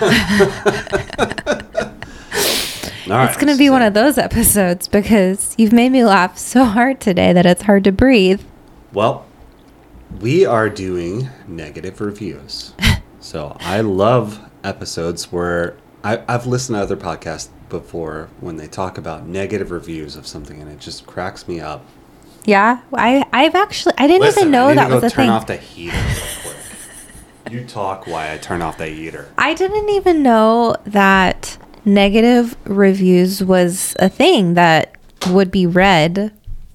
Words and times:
Right, 3.08 3.26
It's 3.28 3.36
going 3.36 3.52
to 3.52 3.58
be 3.58 3.70
one 3.70 3.82
of 3.82 3.92
those 3.92 4.18
episodes 4.18 4.86
because 4.86 5.56
you've 5.58 5.72
made 5.72 5.90
me 5.90 6.04
laugh 6.04 6.38
so 6.38 6.62
hard 6.64 7.00
today 7.00 7.32
that 7.32 7.44
it's 7.44 7.62
hard 7.62 7.82
to 7.84 7.90
breathe. 7.92 8.40
Well, 8.92 9.26
we 10.20 10.46
are 10.46 10.68
doing 10.68 11.28
negative 11.48 12.00
reviews. 12.00 12.72
so 13.20 13.56
I 13.58 13.80
love 13.80 14.38
episodes 14.62 15.32
where 15.32 15.76
I, 16.04 16.22
I've 16.28 16.46
listened 16.46 16.76
to 16.76 16.82
other 16.82 16.96
podcasts 16.96 17.48
before 17.68 18.28
when 18.38 18.56
they 18.58 18.68
talk 18.68 18.96
about 18.96 19.26
negative 19.26 19.72
reviews 19.72 20.14
of 20.14 20.24
something 20.26 20.60
and 20.62 20.70
it 20.70 20.78
just 20.78 21.04
cracks 21.04 21.48
me 21.48 21.60
up. 21.60 21.84
Yeah, 22.44 22.80
I 22.94 23.24
I've 23.32 23.54
actually 23.56 23.94
I 23.98 24.06
didn't 24.06 24.22
Listen, 24.22 24.42
even 24.42 24.52
know 24.52 24.72
that 24.74 24.88
was 24.88 25.02
a 25.02 25.10
turn 25.10 25.24
thing. 25.24 25.30
off 25.30 25.46
the 25.46 25.56
heater. 25.56 25.96
you 27.50 27.64
talk 27.64 28.06
why 28.06 28.32
I 28.32 28.38
turn 28.38 28.62
off 28.62 28.78
the 28.78 28.86
heater. 28.86 29.28
I 29.36 29.54
didn't 29.54 29.88
even 29.90 30.22
know 30.22 30.76
that 30.84 31.58
negative 31.84 32.56
reviews 32.64 33.42
was 33.42 33.96
a 33.98 34.08
thing 34.08 34.54
that 34.54 34.94
would 35.28 35.50
be 35.50 35.66
read 35.66 36.32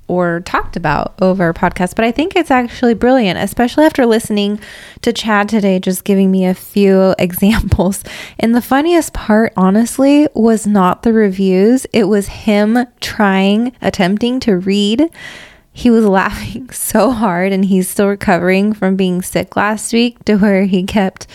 or 0.08 0.42
talked 0.42 0.76
about 0.76 1.16
over 1.20 1.52
podcasts, 1.54 1.96
but 1.96 2.06
I 2.06 2.12
think 2.12 2.36
it's 2.36 2.52
actually 2.52 2.94
brilliant, 2.94 3.40
especially 3.40 3.86
after 3.86 4.06
listening 4.06 4.60
to 5.02 5.12
Chad 5.12 5.50
today, 5.50 5.80
just 5.80 6.04
giving 6.04 6.30
me 6.30 6.46
a 6.46 6.54
few 6.54 7.16
examples. 7.20 8.04
And 8.40 8.54
the 8.54 8.62
funniest 8.62 9.14
part, 9.14 9.52
honestly, 9.58 10.28
was 10.36 10.68
not 10.68 11.02
the 11.04 11.14
reviews, 11.14 11.88
it 11.92 12.04
was 12.04 12.28
him 12.28 12.86
trying, 13.00 13.76
attempting 13.82 14.40
to 14.42 14.58
read. 14.58 15.10
He 15.78 15.90
was 15.92 16.06
laughing 16.22 16.70
so 16.72 17.12
hard, 17.12 17.52
and 17.52 17.66
he's 17.66 17.90
still 17.90 18.08
recovering 18.08 18.74
from 18.74 18.96
being 18.96 19.22
sick 19.22 19.56
last 19.56 19.92
week 19.94 20.24
to 20.26 20.38
where 20.38 20.66
he 20.66 20.84
kept. 20.84 21.28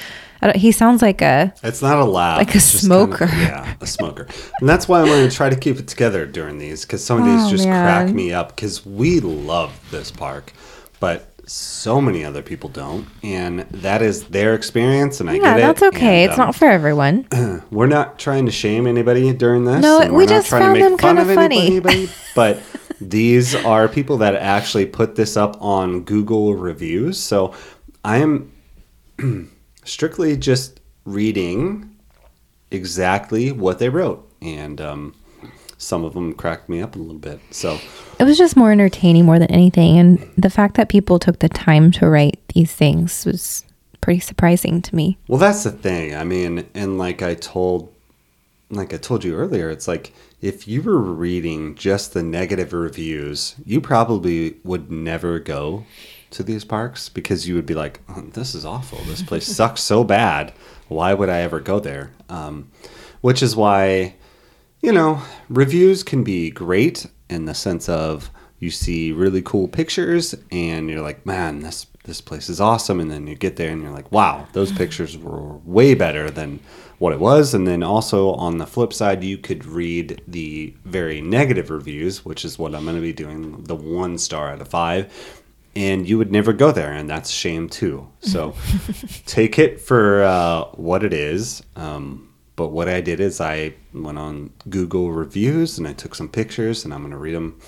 I 0.42 0.46
don't, 0.46 0.56
he 0.56 0.72
sounds 0.72 1.02
like 1.02 1.20
a 1.20 1.52
It's 1.62 1.82
not 1.82 1.98
a 1.98 2.04
laugh. 2.04 2.38
Like 2.38 2.54
a 2.54 2.56
it's 2.56 2.72
just 2.72 2.88
kind 2.88 3.02
of- 3.02 3.18
smoker. 3.18 3.26
yeah, 3.36 3.74
a 3.82 3.86
smoker. 3.86 4.26
And 4.60 4.66
that's 4.68 4.88
why 4.88 5.00
I'm 5.00 5.06
going 5.06 5.28
to 5.28 5.36
try 5.36 5.50
to 5.50 5.56
keep 5.56 5.78
it 5.78 5.86
together 5.86 6.24
during 6.24 6.56
these 6.58 6.86
because 6.86 7.04
some 7.04 7.18
of 7.20 7.26
these 7.26 7.44
Oh, 7.46 7.50
just 7.50 7.64
crack 7.64 8.08
me 8.08 8.32
up 8.32 8.56
because 8.56 8.86
we 8.86 9.20
love 9.20 9.78
this 9.90 10.10
park, 10.10 10.54
but 10.98 11.26
so 11.46 12.00
many 12.00 12.24
other 12.24 12.40
people 12.42 12.70
don't. 12.70 13.06
And 13.22 13.60
that 13.70 14.00
is 14.00 14.24
their 14.28 14.54
experience, 14.54 15.20
and 15.20 15.28
I 15.28 15.34
yeah, 15.34 15.40
get 15.42 15.58
it. 15.58 15.60
that's 15.60 15.82
okay. 15.94 16.22
and, 16.22 16.30
it's 16.30 16.38
um, 16.40 16.46
not 16.46 16.54
for 16.54 16.68
everyone. 16.70 17.26
We're 17.70 17.86
not 17.88 18.18
trying 18.18 18.46
to 18.46 18.52
shame 18.52 18.86
anybody 18.86 19.32
during 19.34 19.66
this. 19.66 19.82
No, 19.82 19.98
we 20.00 20.10
we're 20.10 20.20
not 20.20 20.28
just 20.28 20.48
trying 20.48 20.62
found 20.62 20.76
to 20.76 20.82
them 20.84 20.92
make 20.92 21.00
fun 21.02 21.16
kinda 21.16 21.30
of 21.32 21.34
funny. 21.36 21.66
anybody. 21.66 22.08
But 22.34 22.62
these 23.00 23.54
are 23.54 23.88
people 23.88 24.18
that 24.18 24.34
actually 24.34 24.86
put 24.86 25.16
this 25.16 25.36
up 25.36 25.56
on 25.60 26.02
Google 26.02 26.54
reviews. 26.54 27.18
So 27.18 27.54
I 28.04 28.18
am 28.18 28.52
strictly 29.84 30.36
just 30.36 30.80
reading 31.04 31.96
exactly 32.70 33.52
what 33.52 33.78
they 33.78 33.88
wrote, 33.88 34.30
and 34.40 34.80
um, 34.80 35.14
some 35.78 36.04
of 36.04 36.14
them 36.14 36.34
cracked 36.34 36.68
me 36.68 36.80
up 36.80 36.94
a 36.94 36.98
little 36.98 37.18
bit. 37.18 37.40
So 37.50 37.78
It 38.18 38.24
was 38.24 38.36
just 38.38 38.56
more 38.56 38.70
entertaining 38.70 39.24
more 39.24 39.38
than 39.38 39.50
anything. 39.50 39.98
And 39.98 40.30
the 40.36 40.50
fact 40.50 40.76
that 40.76 40.88
people 40.88 41.18
took 41.18 41.38
the 41.38 41.48
time 41.48 41.90
to 41.92 42.08
write 42.08 42.38
these 42.54 42.72
things 42.72 43.24
was 43.24 43.64
pretty 44.00 44.20
surprising 44.20 44.82
to 44.82 44.94
me. 44.94 45.18
Well, 45.26 45.38
that's 45.38 45.64
the 45.64 45.72
thing. 45.72 46.14
I 46.14 46.24
mean, 46.24 46.66
and 46.74 46.98
like 46.98 47.22
I 47.22 47.34
told, 47.34 47.92
like 48.70 48.92
I 48.92 48.98
told 48.98 49.24
you 49.24 49.34
earlier, 49.34 49.70
it's 49.70 49.88
like 49.88 50.12
if 50.40 50.66
you 50.66 50.82
were 50.82 50.98
reading 51.00 51.74
just 51.74 52.14
the 52.14 52.22
negative 52.22 52.72
reviews, 52.72 53.56
you 53.64 53.80
probably 53.80 54.56
would 54.64 54.90
never 54.90 55.38
go 55.38 55.84
to 56.30 56.42
these 56.42 56.64
parks 56.64 57.08
because 57.08 57.46
you 57.46 57.54
would 57.54 57.66
be 57.66 57.74
like, 57.74 58.00
oh, 58.08 58.22
"This 58.22 58.54
is 58.54 58.64
awful. 58.64 58.98
This 59.04 59.22
place 59.22 59.46
sucks 59.56 59.82
so 59.82 60.04
bad. 60.04 60.52
Why 60.88 61.14
would 61.14 61.28
I 61.28 61.40
ever 61.40 61.60
go 61.60 61.78
there?" 61.78 62.12
Um, 62.28 62.70
which 63.20 63.42
is 63.42 63.54
why, 63.54 64.14
you 64.80 64.92
know, 64.92 65.20
reviews 65.48 66.02
can 66.02 66.24
be 66.24 66.50
great 66.50 67.06
in 67.28 67.44
the 67.44 67.54
sense 67.54 67.88
of 67.88 68.30
you 68.58 68.70
see 68.70 69.12
really 69.12 69.42
cool 69.42 69.68
pictures 69.68 70.34
and 70.50 70.88
you're 70.88 71.02
like, 71.02 71.26
"Man, 71.26 71.60
this 71.60 71.86
this 72.04 72.20
place 72.20 72.48
is 72.48 72.60
awesome," 72.60 73.00
and 73.00 73.10
then 73.10 73.26
you 73.26 73.34
get 73.34 73.56
there 73.56 73.70
and 73.70 73.82
you're 73.82 73.92
like, 73.92 74.10
"Wow, 74.12 74.46
those 74.52 74.72
pictures 74.72 75.16
were 75.16 75.58
way 75.58 75.94
better 75.94 76.30
than." 76.30 76.60
what 77.00 77.14
it 77.14 77.18
was. 77.18 77.54
And 77.54 77.66
then 77.66 77.82
also 77.82 78.32
on 78.32 78.58
the 78.58 78.66
flip 78.66 78.92
side 78.92 79.24
you 79.24 79.38
could 79.38 79.64
read 79.64 80.22
the 80.28 80.74
very 80.84 81.20
negative 81.20 81.70
reviews 81.70 82.24
which 82.26 82.44
is 82.44 82.58
what 82.58 82.74
i'm 82.74 82.84
going 82.84 82.94
to 82.94 83.02
be 83.02 83.14
doing 83.14 83.64
the 83.64 83.74
one 83.74 84.18
star 84.18 84.52
out 84.52 84.60
of 84.60 84.68
five. 84.68 85.42
And 85.74 86.06
you 86.06 86.18
would 86.18 86.30
never 86.30 86.52
go 86.52 86.72
there 86.72 86.92
and 86.92 87.08
that's 87.08 87.30
shame 87.30 87.68
too. 87.68 88.08
So 88.20 88.54
take 89.26 89.58
it 89.58 89.80
for 89.80 90.22
uh, 90.22 90.64
what 90.74 91.02
it 91.04 91.14
is. 91.14 91.62
Um, 91.74 92.32
but 92.54 92.68
what 92.68 92.88
i 92.90 93.00
did 93.00 93.20
is 93.20 93.40
i 93.40 93.72
went 93.94 94.18
on 94.18 94.50
google 94.68 95.10
reviews 95.10 95.78
and 95.78 95.88
i 95.88 95.94
took 95.94 96.14
some 96.14 96.28
pictures 96.28 96.84
and 96.84 96.92
i'm 96.92 97.00
going 97.00 97.12
to 97.12 97.16
read 97.16 97.34
them 97.34 97.58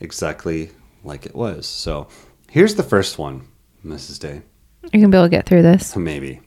exactly 0.00 0.70
like 1.02 1.24
it 1.24 1.34
was. 1.34 1.66
So 1.66 2.08
here's 2.50 2.74
the 2.74 2.82
first 2.82 3.16
one 3.18 3.48
mrs 3.84 4.18
day 4.18 4.42
You 4.92 5.00
can 5.00 5.10
be 5.10 5.16
able 5.16 5.26
to 5.26 5.30
get 5.30 5.46
through 5.46 5.62
this. 5.62 5.96
maybe. 5.96 6.40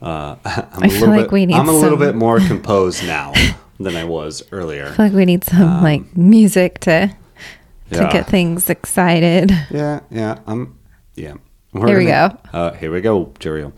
Uh, 0.00 0.36
I'm 0.44 0.82
I 0.84 0.88
feel 0.88 1.08
like 1.08 1.30
we 1.30 1.46
need 1.46 1.54
I'm 1.56 1.68
a 1.68 1.72
little 1.72 1.90
some- 1.90 1.98
bit 1.98 2.14
more 2.16 2.40
composed 2.40 3.04
now 3.06 3.32
than 3.80 3.96
I 3.96 4.04
was 4.04 4.42
earlier. 4.52 4.86
I 4.86 4.90
feel 4.96 5.04
like 5.06 5.14
we 5.14 5.24
need 5.24 5.44
some 5.44 5.82
like 5.82 6.16
music 6.16 6.80
to 6.80 7.14
to 7.90 7.98
Um, 7.98 8.06
yeah. 8.06 8.12
get 8.12 8.26
things 8.26 8.68
excited. 8.70 9.50
Yeah, 9.70 10.00
yeah. 10.10 10.38
I'm. 10.46 10.78
Yeah. 11.14 11.34
We're 11.72 11.88
Here 11.88 11.98
we 11.98 12.06
gonna- 12.06 12.38
Uh, 12.52 12.72
here 12.72 12.90
we 12.92 13.00
go, 13.00 13.32
Jerry. 13.38 13.70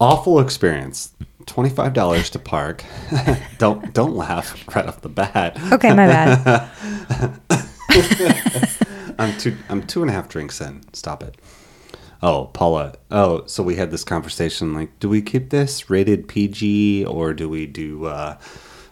Awful 0.00 0.38
experience. 0.40 1.12
Twenty 1.46 1.70
five 1.70 1.92
dollars 1.94 2.28
to 2.30 2.38
park. 2.38 2.84
don't 3.58 3.92
don't 3.94 4.14
laugh 4.14 4.54
right 4.76 4.86
off 4.86 5.00
the 5.00 5.08
bat. 5.08 5.56
Okay, 5.72 5.90
my 5.94 6.06
bad. 6.06 6.70
I'm 9.18 9.36
two. 9.38 9.56
I'm 9.68 9.86
two 9.86 10.02
and 10.02 10.10
a 10.10 10.14
half 10.14 10.28
drinks 10.28 10.60
in. 10.60 10.82
Stop 10.92 11.22
it. 11.22 11.36
Oh, 12.22 12.46
Paula. 12.52 12.94
Oh, 13.10 13.46
so 13.46 13.62
we 13.62 13.76
had 13.76 13.90
this 13.90 14.04
conversation. 14.04 14.74
Like, 14.74 14.98
do 14.98 15.08
we 15.08 15.22
keep 15.22 15.50
this 15.50 15.88
rated 15.88 16.26
PG 16.28 17.04
or 17.04 17.32
do 17.32 17.48
we 17.48 17.66
do 17.66 18.06
uh, 18.06 18.36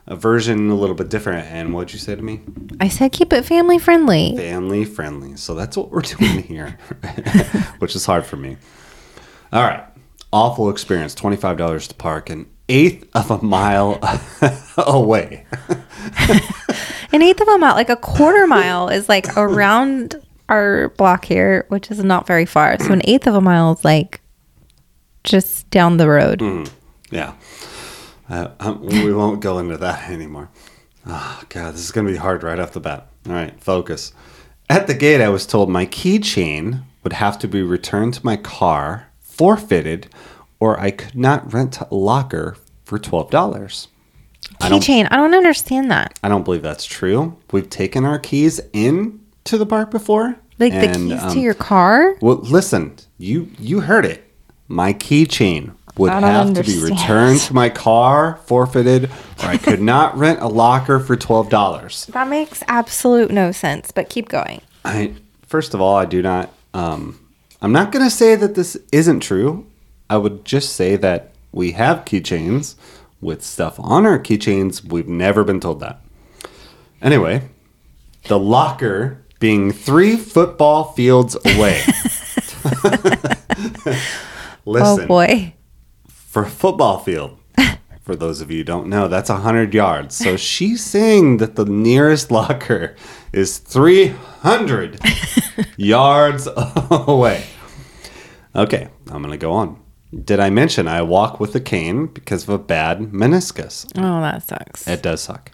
a 0.06 0.14
version 0.14 0.70
a 0.70 0.75
little 0.75 0.94
bit 0.94 1.09
different? 1.09 1.47
And 1.48 1.75
what'd 1.75 1.92
you 1.92 1.98
say 1.98 2.14
to 2.14 2.22
me? 2.22 2.41
I 2.81 2.88
said 2.88 3.12
keep 3.12 3.32
it 3.32 3.44
family 3.44 3.78
friendly. 3.78 4.37
Family 4.37 4.84
friendly. 4.84 5.37
So 5.37 5.54
that's 5.54 5.76
what 5.76 5.91
we're 5.91 6.00
doing 6.19 6.42
here, 6.44 6.78
which 7.78 7.97
is 7.97 8.06
hard 8.06 8.25
for 8.25 8.37
me. 8.37 8.59
All 9.53 9.62
right. 9.62 9.84
Awful 10.32 10.70
experience. 10.70 11.14
Twenty 11.14 11.37
five 11.37 11.56
dollars 11.56 11.88
to 11.88 11.94
park 11.94 12.31
an 12.31 12.47
eighth 12.69 13.08
of 13.14 13.31
a 13.31 13.43
mile 13.43 14.00
away. 14.76 15.47
An 17.12 17.22
eighth 17.22 17.41
of 17.41 17.48
a 17.48 17.56
mile, 17.56 17.75
like 17.75 17.88
a 17.88 17.97
quarter 17.97 18.47
mile, 18.47 18.88
is 18.88 19.08
like 19.08 19.37
around 19.37 20.20
our 20.48 20.90
block 20.90 21.24
here, 21.24 21.66
which 21.68 21.90
is 21.90 22.02
not 22.02 22.26
very 22.26 22.46
far. 22.46 22.78
So 22.78 22.92
an 22.92 23.02
eighth 23.04 23.26
of 23.26 23.34
a 23.34 23.40
mile 23.40 23.72
is 23.72 23.84
like 23.84 24.20
just 25.24 25.68
down 25.70 25.96
the 25.96 26.08
road. 26.08 26.68
Yeah. 27.10 27.34
Uh, 28.28 28.50
um, 28.60 28.81
we 28.82 29.12
won't 29.12 29.40
go 29.40 29.58
into 29.58 29.76
that 29.76 30.10
anymore. 30.10 30.50
Oh, 31.06 31.43
God, 31.48 31.75
this 31.75 31.84
is 31.84 31.93
going 31.93 32.06
to 32.06 32.12
be 32.12 32.19
hard 32.19 32.43
right 32.43 32.58
off 32.58 32.72
the 32.72 32.81
bat. 32.81 33.08
All 33.26 33.32
right, 33.32 33.58
focus. 33.62 34.12
At 34.69 34.88
the 34.88 34.94
gate, 34.94 35.20
I 35.20 35.28
was 35.28 35.46
told 35.46 35.70
my 35.70 35.87
keychain 35.87 36.82
would 37.04 37.12
have 37.12 37.38
to 37.38 37.49
be 37.49 37.62
returned 37.62 38.14
to 38.14 38.26
my 38.26 38.37
car, 38.37 39.06
forfeited, 39.20 40.08
or 40.58 40.81
I 40.81 40.90
could 40.90 41.14
not 41.14 41.52
rent 41.52 41.78
a 41.81 41.94
locker 41.94 42.56
for 42.84 42.99
$12. 42.99 43.87
I 44.60 44.69
Keychain, 44.69 45.08
I 45.10 45.16
don't 45.16 45.34
understand 45.34 45.90
that. 45.90 46.19
I 46.22 46.28
don't 46.28 46.44
believe 46.44 46.62
that's 46.62 46.84
true. 46.84 47.37
We've 47.52 47.70
taken 47.70 48.04
our 48.04 48.19
keys 48.19 48.60
in 48.72 49.20
to 49.46 49.58
the 49.58 49.66
park 49.66 49.90
before. 49.90 50.37
Like 50.58 50.72
the 50.72 50.88
keys 50.88 51.22
um, 51.22 51.32
to 51.34 51.40
your 51.40 51.54
car. 51.54 52.16
well, 52.22 52.37
listen, 52.37 52.96
you 53.19 53.50
you 53.58 53.81
heard 53.81 54.06
it. 54.06 54.25
My 54.69 54.94
keychain 54.94 55.75
would 55.98 56.10
have 56.10 56.54
to 56.54 56.62
be 56.62 56.82
returned 56.82 57.40
to 57.40 57.54
my 57.54 57.69
car, 57.69 58.40
forfeited, 58.46 59.04
or 59.04 59.10
I 59.46 59.58
could 59.58 59.81
not 59.81 60.16
rent 60.19 60.40
a 60.40 60.48
locker 60.48 60.98
for 60.98 61.14
twelve 61.14 61.50
dollars. 61.50 62.06
That 62.06 62.28
makes 62.28 62.62
absolute 62.69 63.31
no 63.31 63.52
sense. 63.52 63.90
But 63.90 64.08
keep 64.08 64.28
going. 64.28 64.62
I 64.84 65.12
first 65.46 65.75
of 65.75 65.81
all, 65.81 65.96
I 65.96 66.06
do 66.06 66.22
not. 66.22 66.52
Um, 66.72 67.20
I'm 67.60 67.72
not 67.72 67.92
going 67.92 68.04
to 68.04 68.10
say 68.10 68.34
that 68.34 68.54
this 68.54 68.76
isn't 68.92 69.20
true. 69.20 69.66
I 70.08 70.16
would 70.16 70.44
just 70.44 70.75
say 70.75 70.96
that 70.96 71.32
we 71.52 71.72
have 71.72 72.04
keychains 72.04 72.76
with 73.20 73.42
stuff 73.42 73.78
on 73.81 74.06
our 74.06 74.19
keychains. 74.19 74.84
We've 74.84 75.08
never 75.08 75.42
been 75.44 75.60
told 75.60 75.81
that. 75.81 76.00
Anyway, 77.02 77.49
the 78.25 78.38
locker 78.38 79.22
being 79.38 79.73
three 79.73 80.17
football 80.17 80.93
fields 80.93 81.37
away. 81.44 81.83
Listen, 84.65 85.05
Oh 85.05 85.06
boy. 85.06 85.55
for 86.09 86.43
a 86.44 86.49
football 86.50 86.99
field. 86.99 87.38
For 88.03 88.15
those 88.15 88.41
of 88.41 88.53
you 88.53 88.59
who 88.59 88.65
don't 88.65 88.87
know, 88.87 89.09
that's 89.09 89.29
100 89.31 89.75
yards. 89.75 90.15
So 90.15 90.37
she's 90.37 90.85
saying 90.85 91.38
that 91.38 91.56
the 91.56 91.65
nearest 91.65 92.31
locker 92.31 92.94
is 93.33 93.59
300 93.59 95.00
yards 95.77 96.47
away. 96.88 97.44
Okay, 98.55 98.88
I'm 99.11 99.23
going 99.23 99.33
to 99.33 99.37
go 99.37 99.53
on. 99.53 99.81
did 100.25 100.38
I 100.38 100.50
mention 100.50 100.87
I 100.87 101.03
walk 101.03 101.41
with 101.41 101.53
a 101.56 101.61
cane 101.61 102.06
because 102.06 102.44
of 102.44 102.50
a 102.50 102.59
bad 102.59 103.00
meniscus? 103.11 103.87
Oh, 103.97 104.21
that 104.21 104.44
sucks. 104.47 104.87
It 104.87 105.03
does 105.03 105.23
suck. 105.23 105.50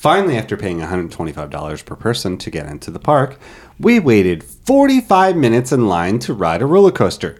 Finally, 0.00 0.34
after 0.38 0.56
paying 0.56 0.78
$125 0.80 1.84
per 1.84 1.94
person 1.94 2.38
to 2.38 2.50
get 2.50 2.64
into 2.64 2.90
the 2.90 2.98
park, 2.98 3.38
we 3.78 4.00
waited 4.00 4.42
45 4.42 5.36
minutes 5.36 5.72
in 5.72 5.88
line 5.88 6.18
to 6.20 6.32
ride 6.32 6.62
a 6.62 6.66
roller 6.66 6.90
coaster. 6.90 7.38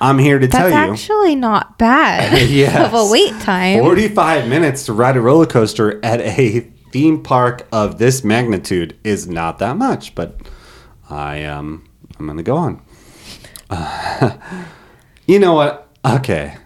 I'm 0.00 0.18
here 0.18 0.40
to 0.40 0.48
That's 0.48 0.58
tell 0.58 0.68
you. 0.70 0.74
That's 0.74 1.02
actually 1.02 1.36
not 1.36 1.78
bad 1.78 2.50
Yes. 2.50 2.74
of 2.92 2.94
a 2.94 3.08
wait 3.12 3.38
time. 3.42 3.78
45 3.78 4.48
minutes 4.48 4.86
to 4.86 4.92
ride 4.92 5.16
a 5.16 5.20
roller 5.20 5.46
coaster 5.46 6.04
at 6.04 6.20
a 6.20 6.66
theme 6.90 7.22
park 7.22 7.68
of 7.70 7.98
this 7.98 8.24
magnitude 8.24 8.98
is 9.04 9.28
not 9.28 9.60
that 9.60 9.76
much, 9.76 10.16
but 10.16 10.40
I 11.08 11.44
um 11.44 11.88
I'm 12.18 12.26
going 12.26 12.38
to 12.38 12.42
go 12.42 12.56
on. 12.56 12.82
you 15.28 15.38
know 15.38 15.54
what? 15.54 15.86
Okay. 16.04 16.56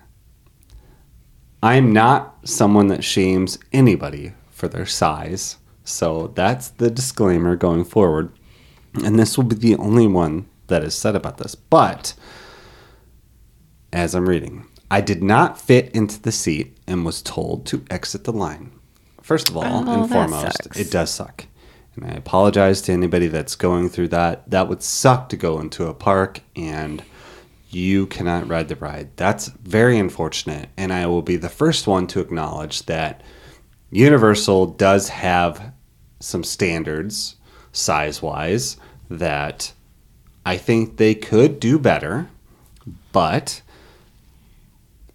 I'm 1.63 1.93
not 1.93 2.49
someone 2.49 2.87
that 2.87 3.05
shames 3.05 3.59
anybody 3.75 4.33
for 4.65 4.69
their 4.69 4.87
size. 4.87 5.59
So 5.85 6.29
that's 6.29 6.69
the 6.69 6.91
disclaimer 6.91 7.55
going 7.55 7.85
forward. 7.85 8.33
And 9.05 9.19
this 9.19 9.37
will 9.37 9.45
be 9.45 9.57
the 9.57 9.77
only 9.77 10.07
one 10.07 10.47
that 10.69 10.83
is 10.83 10.95
said 10.95 11.15
about 11.15 11.37
this. 11.37 11.55
But 11.55 12.15
as 13.93 14.15
I'm 14.15 14.27
reading, 14.29 14.67
I 14.91 15.03
did 15.03 15.23
not 15.23 15.61
fit 15.61 15.91
into 15.95 16.21
the 16.21 16.33
seat 16.33 16.79
and 16.87 17.05
was 17.05 17.21
told 17.21 17.67
to 17.67 17.85
exit 17.91 18.25
the 18.25 18.33
line. 18.33 18.73
First 19.21 19.51
of 19.51 19.57
all 19.57 19.65
Oh, 19.65 20.03
and 20.03 20.11
foremost, 20.11 20.63
sucks. 20.63 20.79
it 20.79 20.91
does 20.91 21.11
suck. 21.11 21.47
And 21.97 22.07
I 22.07 22.15
apologize 22.15 22.81
to 22.83 22.93
anybody 22.93 23.27
that's 23.27 23.57
going 23.57 23.91
through 23.91 24.09
that. 24.09 24.51
That 24.51 24.69
would 24.69 24.83
suck 24.83 25.29
to 25.29 25.37
go 25.37 25.61
into 25.61 25.87
a 25.89 25.95
park 25.95 26.41
and 26.57 27.03
you 27.69 28.07
cannot 28.07 28.49
ride 28.49 28.69
the 28.69 28.77
ride. 28.77 29.11
That's 29.17 29.49
very 29.49 29.99
unfortunate. 29.99 30.71
And 30.79 30.91
I 30.93 31.07
will 31.07 31.23
be 31.23 31.37
the 31.37 31.49
first 31.51 31.87
one 31.87 32.07
to 32.09 32.21
acknowledge 32.21 32.87
that 32.87 33.23
Universal 33.95 34.67
does 34.73 35.09
have 35.09 35.73
some 36.19 36.43
standards 36.43 37.37
size 37.71 38.21
wise 38.21 38.77
that 39.09 39.73
I 40.45 40.57
think 40.57 40.97
they 40.97 41.15
could 41.15 41.61
do 41.61 41.79
better, 41.79 42.29
but 43.13 43.63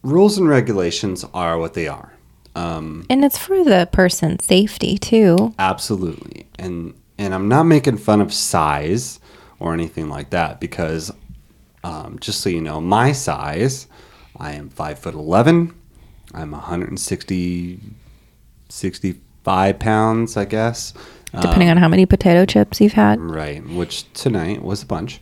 rules 0.02 0.38
and 0.38 0.48
regulations 0.48 1.26
are 1.34 1.58
what 1.58 1.74
they 1.74 1.90
are. 1.90 2.14
Um, 2.56 3.06
and 3.10 3.26
it's 3.26 3.38
for 3.38 3.66
the 3.66 3.90
person's 3.92 4.46
safety 4.46 4.98
too. 4.98 5.54
absolutely. 5.60 6.46
And 6.58 6.94
and 7.18 7.34
I'm 7.34 7.50
not 7.50 7.64
making 7.64 7.98
fun 7.98 8.22
of 8.22 8.34
size 8.34 9.20
or 9.60 9.74
anything 9.74 10.08
like 10.08 10.30
that 10.30 10.62
because 10.62 11.12
um, 11.84 12.18
just 12.22 12.40
so 12.40 12.50
you 12.50 12.62
know, 12.62 12.80
my 12.80 13.12
size, 13.12 13.88
I 14.38 14.54
am 14.54 14.70
five 14.70 15.00
foot 15.00 15.16
eleven. 15.16 15.76
I'm 16.34 16.52
160, 16.52 17.80
65 18.70 19.80
pounds, 19.80 20.38
I 20.38 20.46
guess. 20.46 20.94
Depending 21.32 21.70
on 21.70 21.78
how 21.78 21.88
many 21.88 22.08
potato 22.08 22.46
chips 22.46 22.82
you've 22.82 22.94
had. 22.94 23.20
Right, 23.20 23.64
which 23.68 24.12
tonight 24.14 24.64
was 24.64 24.82
a 24.82 24.86
bunch. 24.88 25.20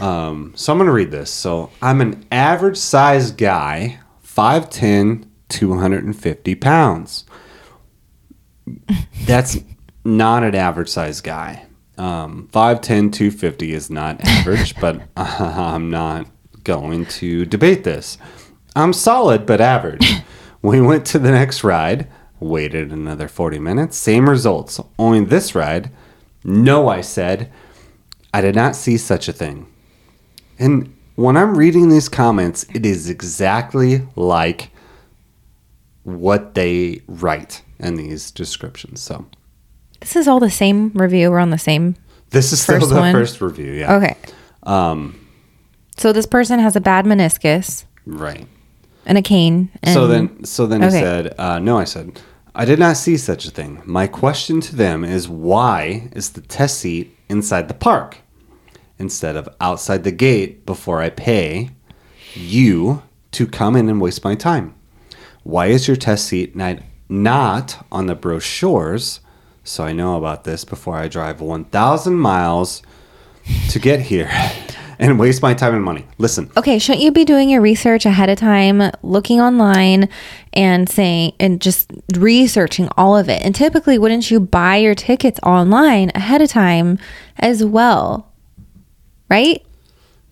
Um, 0.00 0.52
so 0.56 0.72
I'm 0.72 0.78
going 0.78 0.86
to 0.86 0.92
read 0.92 1.10
this. 1.10 1.30
So 1.30 1.70
I'm 1.82 2.00
an 2.00 2.24
average 2.32 2.78
sized 2.78 3.36
guy, 3.36 4.00
5'10, 4.24 5.26
250 5.48 6.54
pounds. 6.54 7.24
That's 9.26 9.58
not 10.04 10.42
an 10.42 10.54
average 10.54 10.88
sized 10.88 11.24
guy. 11.24 11.66
Um, 11.98 12.48
5'10, 12.52 13.12
250 13.12 13.72
is 13.72 13.90
not 13.90 14.24
average, 14.24 14.74
but 14.80 15.02
I'm 15.16 15.90
not 15.90 16.26
going 16.64 17.06
to 17.06 17.44
debate 17.44 17.84
this. 17.84 18.18
I'm 18.74 18.92
solid, 18.92 19.46
but 19.46 19.60
average. 19.60 20.22
we 20.62 20.80
went 20.80 21.06
to 21.06 21.18
the 21.18 21.30
next 21.30 21.64
ride, 21.64 22.08
waited 22.40 22.92
another 22.92 23.28
40 23.28 23.58
minutes, 23.58 23.96
same 23.96 24.28
results. 24.28 24.80
Only 24.98 25.24
this 25.24 25.54
ride, 25.54 25.90
no, 26.44 26.88
I 26.88 27.00
said, 27.00 27.50
I 28.34 28.40
did 28.40 28.54
not 28.54 28.76
see 28.76 28.96
such 28.96 29.28
a 29.28 29.32
thing. 29.32 29.66
And 30.58 30.94
when 31.16 31.36
I'm 31.36 31.56
reading 31.56 31.88
these 31.88 32.08
comments, 32.08 32.64
it 32.74 32.84
is 32.86 33.08
exactly 33.08 34.06
like 34.16 34.70
what 36.02 36.54
they 36.54 37.02
write 37.08 37.62
in 37.78 37.96
these 37.96 38.30
descriptions. 38.30 39.00
So 39.00 39.26
This 40.00 40.16
is 40.16 40.28
all 40.28 40.40
the 40.40 40.50
same 40.50 40.90
review. 40.94 41.30
We're 41.30 41.38
on 41.40 41.50
the 41.50 41.58
same. 41.58 41.96
this 42.30 42.52
is 42.52 42.60
still 42.62 42.80
the 42.86 42.94
one? 42.96 43.12
first 43.12 43.40
review. 43.40 43.72
Yeah. 43.72 43.94
Okay. 43.96 44.16
Um. 44.62 45.18
So 45.96 46.12
this 46.12 46.26
person 46.26 46.58
has 46.60 46.76
a 46.76 46.80
bad 46.80 47.06
meniscus 47.06 47.84
Right. 48.04 48.46
And 49.06 49.16
a 49.16 49.22
cane. 49.22 49.70
And 49.82 49.94
so 49.94 50.06
then, 50.06 50.44
so 50.44 50.66
then 50.66 50.82
he 50.82 50.90
said, 50.90 51.34
uh, 51.38 51.58
"No," 51.58 51.78
I 51.78 51.84
said, 51.84 52.20
"I 52.54 52.64
did 52.64 52.78
not 52.78 52.96
see 52.96 53.16
such 53.16 53.46
a 53.46 53.50
thing." 53.50 53.80
My 53.84 54.06
question 54.06 54.60
to 54.62 54.76
them 54.76 55.04
is, 55.04 55.28
why 55.28 56.08
is 56.12 56.30
the 56.30 56.42
test 56.42 56.78
seat 56.78 57.16
inside 57.28 57.68
the 57.68 57.74
park 57.74 58.18
instead 58.98 59.36
of 59.36 59.48
outside 59.60 60.04
the 60.04 60.12
gate 60.12 60.66
before 60.66 61.00
I 61.00 61.10
pay 61.10 61.70
you 62.34 63.02
to 63.32 63.46
come 63.46 63.76
in 63.76 63.88
and 63.88 64.00
waste 64.00 64.24
my 64.24 64.34
time? 64.34 64.74
Why 65.42 65.66
is 65.66 65.86
your 65.86 65.96
test 65.96 66.26
seat 66.26 66.54
not 66.56 66.78
not 67.08 67.86
on 67.92 68.06
the 68.06 68.14
brochures 68.16 69.20
so 69.66 69.84
I 69.84 69.92
know 69.92 70.16
about 70.16 70.44
this 70.44 70.64
before 70.64 70.96
I 70.96 71.08
drive 71.08 71.40
1,000 71.40 72.14
miles 72.14 72.82
to 73.70 73.78
get 73.78 74.00
here 74.00 74.30
and 74.98 75.18
waste 75.18 75.42
my 75.42 75.54
time 75.54 75.74
and 75.74 75.84
money? 75.84 76.06
Listen, 76.18 76.50
Okay, 76.56 76.78
shouldn't 76.78 77.02
you 77.04 77.12
be 77.12 77.24
doing 77.24 77.48
your 77.50 77.60
research 77.60 78.06
ahead 78.06 78.28
of 78.28 78.38
time, 78.38 78.90
looking 79.02 79.40
online 79.40 80.08
and 80.52 80.88
saying 80.88 81.32
and 81.38 81.60
just 81.60 81.90
researching 82.14 82.88
all 82.96 83.16
of 83.16 83.28
it? 83.28 83.42
And 83.42 83.54
typically, 83.54 83.98
wouldn't 83.98 84.30
you 84.30 84.40
buy 84.40 84.76
your 84.76 84.94
tickets 84.94 85.38
online 85.42 86.10
ahead 86.14 86.42
of 86.42 86.48
time 86.50 86.98
as 87.38 87.64
well? 87.64 88.32
Right? 89.28 89.64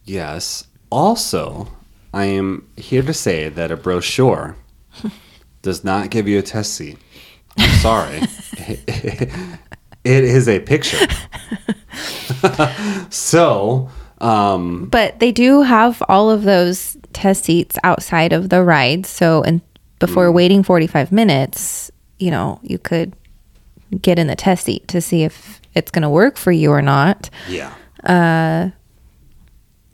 Yes. 0.04 0.66
Also, 0.90 1.68
I 2.12 2.26
am 2.26 2.68
here 2.76 3.02
to 3.02 3.12
say 3.12 3.48
that 3.48 3.70
a 3.70 3.76
brochure 3.76 4.56
does 5.62 5.82
not 5.84 6.10
give 6.10 6.28
you 6.28 6.38
a 6.38 6.42
test 6.42 6.74
seat. 6.74 6.98
I'm 7.58 7.70
sorry. 7.80 8.20
it 10.04 10.24
is 10.24 10.48
a 10.48 10.60
picture. 10.60 10.98
so, 13.10 13.88
um, 14.24 14.86
But 14.86 15.20
they 15.20 15.32
do 15.32 15.62
have 15.62 16.02
all 16.08 16.30
of 16.30 16.44
those 16.44 16.96
test 17.12 17.44
seats 17.44 17.76
outside 17.84 18.32
of 18.32 18.48
the 18.48 18.62
ride. 18.62 19.04
So, 19.04 19.42
and 19.42 19.60
before 19.98 20.32
waiting 20.32 20.62
45 20.62 21.12
minutes, 21.12 21.90
you 22.18 22.30
know, 22.30 22.58
you 22.62 22.78
could 22.78 23.14
get 24.00 24.18
in 24.18 24.26
the 24.26 24.36
test 24.36 24.64
seat 24.64 24.88
to 24.88 25.00
see 25.00 25.24
if 25.24 25.60
it's 25.74 25.90
going 25.90 26.02
to 26.02 26.08
work 26.08 26.36
for 26.36 26.52
you 26.52 26.70
or 26.70 26.82
not. 26.82 27.28
yeah. 27.48 27.74
Uh, 28.02 28.70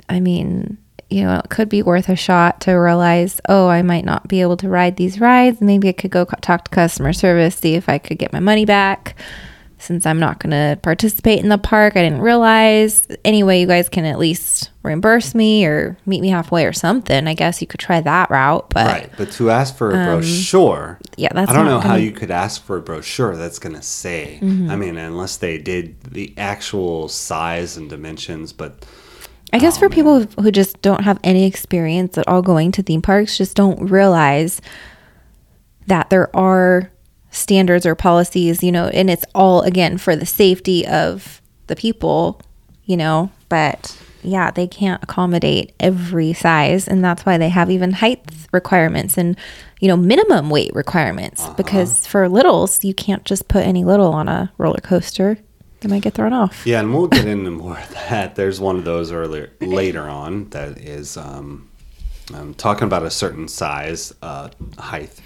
I 0.09 0.19
mean, 0.19 0.79
you 1.11 1.23
know, 1.23 1.41
it 1.45 1.51
could 1.51 1.69
be 1.69 1.83
worth 1.83 2.09
a 2.09 2.17
shot 2.17 2.61
to 2.63 2.73
realize, 2.73 3.41
oh, 3.49 3.69
I 3.69 3.83
might 3.83 4.05
not 4.05 4.29
be 4.29 4.41
able 4.41 4.57
to 4.59 4.69
ride 4.69 4.97
these 4.97 5.21
rides. 5.21 5.61
Maybe 5.61 5.89
I 5.89 5.93
could 5.93 6.11
go 6.11 6.27
co- 6.27 6.37
talk 6.41 6.65
to 6.65 6.71
customer 6.71 7.13
service, 7.13 7.57
see 7.57 7.75
if 7.75 7.89
I 7.89 7.99
could 7.99 8.19
get 8.19 8.33
my 8.33 8.41
money 8.41 8.65
back. 8.65 9.17
Since 9.81 10.05
I'm 10.05 10.21
not 10.21 10.39
going 10.41 10.51
to 10.51 10.79
participate 10.83 11.39
in 11.41 11.49
the 11.49 11.57
park, 11.59 11.97
I 11.97 12.03
didn't 12.03 12.21
realize. 12.21 13.07
Anyway, 13.25 13.61
you 13.61 13.67
guys 13.67 13.89
can 13.89 14.05
at 14.05 14.19
least 14.19 14.71
reimburse 14.83 15.35
me 15.35 15.65
or 15.65 15.97
meet 16.05 16.21
me 16.21 16.29
halfway 16.29 16.67
or 16.67 16.73
something. 16.75 17.27
I 17.27 17.33
guess 17.33 17.61
you 17.63 17.67
could 17.67 17.81
try 17.81 18.01
that 18.03 18.31
route. 18.31 18.69
But 18.71 18.87
Right. 18.87 19.11
But 19.17 19.31
to 19.33 19.51
ask 19.51 19.75
for 19.77 19.91
a 19.91 20.05
brochure, 20.05 20.99
Um, 21.01 21.11
yeah, 21.17 21.29
that's 21.33 21.51
I 21.51 21.55
don't 21.55 21.65
know 21.65 21.81
how 21.81 21.89
gonna- 21.89 21.95
Mm-hmm. 21.99 22.05
you 22.05 22.13
could 22.13 22.31
ask 22.31 22.63
for 22.63 22.77
a 22.77 22.83
brochure 22.83 23.37
that's 23.37 23.59
going 23.59 23.75
to 23.75 23.83
say. 23.83 24.39
I 24.43 24.77
mean, 24.77 24.99
unless 24.99 25.39
they 25.39 25.57
did 25.57 25.97
the 26.03 26.35
actual 26.37 27.09
size 27.09 27.77
and 27.79 27.89
dimensions, 27.89 28.53
but 28.53 28.85
I 29.53 29.59
guess 29.59 29.77
Oh, 29.79 29.81
for 29.81 29.89
people 29.89 30.27
who 30.41 30.51
just 30.53 30.81
don't 30.83 31.05
have 31.05 31.19
any 31.25 31.45
experience 31.47 32.17
at 32.19 32.29
all 32.29 32.43
going 32.43 32.71
to 32.73 32.83
theme 32.83 33.03
parks, 33.03 33.37
just 33.39 33.57
don't 33.57 33.91
realize 33.91 34.61
that 35.87 36.11
there 36.11 36.35
are 36.37 36.91
standards 37.31 37.87
or 37.87 37.95
policies, 37.95 38.63
you 38.63 38.73
know, 38.73 38.89
and 38.89 39.11
it's 39.11 39.25
all 39.35 39.63
again 39.63 39.99
for 39.99 40.17
the 40.17 40.27
safety 40.27 40.87
of 40.87 41.41
the 41.67 41.77
people, 41.77 42.41
you 42.85 42.97
know, 42.97 43.31
but 43.49 43.97
yeah, 44.23 44.51
they 44.51 44.67
can't 44.67 45.03
accommodate 45.03 45.73
every 45.81 46.33
size 46.33 46.87
and 46.87 47.05
that's 47.05 47.25
why 47.25 47.39
they 47.39 47.49
have 47.49 47.71
even 47.71 47.93
height 47.93 48.23
requirements 48.53 49.17
and 49.17 49.37
you 49.81 49.89
know 49.89 49.97
minimum 49.97 50.51
weight 50.51 50.75
requirements 50.75 51.49
because 51.57 52.05
for 52.07 52.29
littles 52.29 52.85
you 52.85 52.93
can't 52.93 53.25
just 53.25 53.47
put 53.47 53.65
any 53.65 53.85
little 53.85 54.13
on 54.13 54.29
a 54.29 54.53
roller 54.59 54.81
coaster 54.83 55.39
they 55.81 55.89
might 55.89 56.03
get 56.03 56.15
thrown 56.15 56.33
off 56.33 56.67
Yeah, 56.67 56.81
and 56.81 56.95
we'll 56.95 57.09
get 57.09 57.27
into 57.27 57.51
more 57.51 57.79
of 57.79 57.91
that. 57.95 58.35
There's 58.35 58.61
one 58.61 58.77
of 58.77 58.85
those 58.85 59.13
earlier 59.13 59.51
later 59.61 60.03
on 60.03 60.51
that 60.51 60.79
is 60.79 61.17
um, 61.17 61.71
um, 62.35 62.55
talking 62.55 62.85
about 62.85 63.03
a 63.03 63.11
certain 63.11 63.49
size, 63.49 64.13
uh, 64.23 64.51
height. 64.79 65.19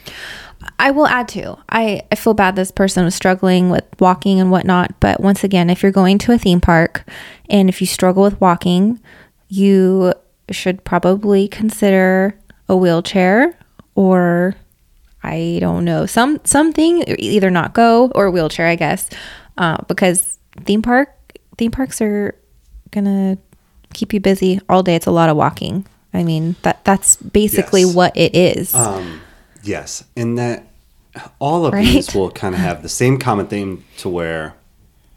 I 0.79 0.91
will 0.91 1.07
add 1.07 1.29
to. 1.29 1.57
I, 1.69 2.03
I 2.11 2.15
feel 2.15 2.35
bad 2.35 2.57
this 2.57 2.71
person 2.71 3.05
was 3.05 3.15
struggling 3.15 3.71
with 3.71 3.85
walking 4.01 4.41
and 4.41 4.51
whatnot. 4.51 4.99
But 5.01 5.21
once 5.21 5.45
again, 5.45 5.71
if 5.71 5.83
you're 5.83 5.93
going 5.93 6.19
to 6.19 6.33
a 6.33 6.39
theme 6.39 6.61
park 6.61 7.05
and 7.49 7.69
if 7.69 7.81
you 7.81 7.87
struggle 7.87 8.23
with 8.23 8.41
walking, 8.41 9.01
you 9.49 10.13
should 10.51 10.85
probably 10.85 11.49
consider 11.49 12.39
a 12.69 12.77
wheelchair 12.77 13.59
or 13.95 14.55
I 15.23 15.59
don't 15.61 15.85
know 15.85 16.05
some 16.07 16.41
something 16.45 17.03
either 17.19 17.51
not 17.51 17.73
go 17.73 18.11
or 18.15 18.31
wheelchair 18.31 18.67
I 18.67 18.77
guess 18.77 19.09
uh, 19.57 19.79
because 19.89 20.39
theme 20.65 20.83
park 20.83 21.11
theme 21.57 21.71
parks 21.71 22.01
are 22.03 22.35
gonna 22.91 23.39
keep 23.95 24.13
you 24.13 24.21
busy 24.21 24.61
all 24.69 24.83
day. 24.83 24.97
It's 24.97 25.07
a 25.07 25.11
lot 25.11 25.29
of 25.31 25.37
walking. 25.37 25.87
I 26.13 26.25
mean 26.25 26.57
that 26.63 26.85
that's 26.85 27.17
basically 27.17 27.83
Yes. 27.83 27.95
what 27.95 28.17
it 28.17 28.35
is. 28.35 28.75
Um, 28.75 29.21
yes, 29.65 30.05
and 30.17 30.39
that 30.39 30.67
all 31.39 31.67
of 31.67 31.73
Right? 31.73 31.85
these 31.87 32.15
will 32.15 32.31
kind 32.31 32.55
of 32.55 32.61
have 32.61 32.83
the 32.83 32.89
same 32.89 33.19
common 33.19 33.47
theme 33.47 33.85
to 33.99 34.09
where 34.09 34.55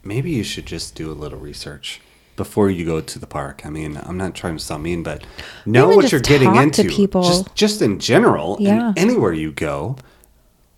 maybe 0.04 0.30
you 0.30 0.42
should 0.44 0.66
just 0.66 0.94
do 0.94 1.10
a 1.10 1.14
little 1.14 1.38
research 1.38 2.00
before 2.36 2.70
you 2.70 2.84
go 2.84 3.00
to 3.00 3.18
the 3.18 3.26
park. 3.26 3.62
I 3.66 3.70
mean, 3.70 4.00
I'm 4.04 4.16
not 4.16 4.34
trying 4.34 4.56
to 4.56 4.62
sound 4.64 4.84
mean, 4.84 5.02
but 5.02 5.24
know 5.66 5.88
what 5.88 6.12
you're 6.12 6.20
getting 6.20 6.54
into. 6.56 6.84
people. 6.84 7.22
Just 7.24 7.54
just 7.54 7.82
in 7.82 7.98
general, 7.98 8.56
Yeah. 8.60 8.88
and 8.90 8.98
anywhere 8.98 9.32
you 9.32 9.50
go, 9.52 9.96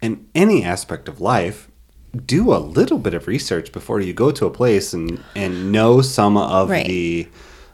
in 0.00 0.26
any 0.34 0.64
aspect 0.64 1.08
of 1.08 1.20
life. 1.20 1.66
Do 2.26 2.52
a 2.52 2.58
little 2.58 2.98
bit 2.98 3.14
of 3.14 3.28
research 3.28 3.70
before 3.70 4.00
you 4.00 4.12
go 4.12 4.32
to 4.32 4.44
a 4.44 4.50
place 4.50 4.92
and, 4.92 5.22
and 5.36 5.70
know 5.70 6.00
some 6.02 6.36
of 6.36 6.68
Right. 6.68 6.84
the 6.84 7.28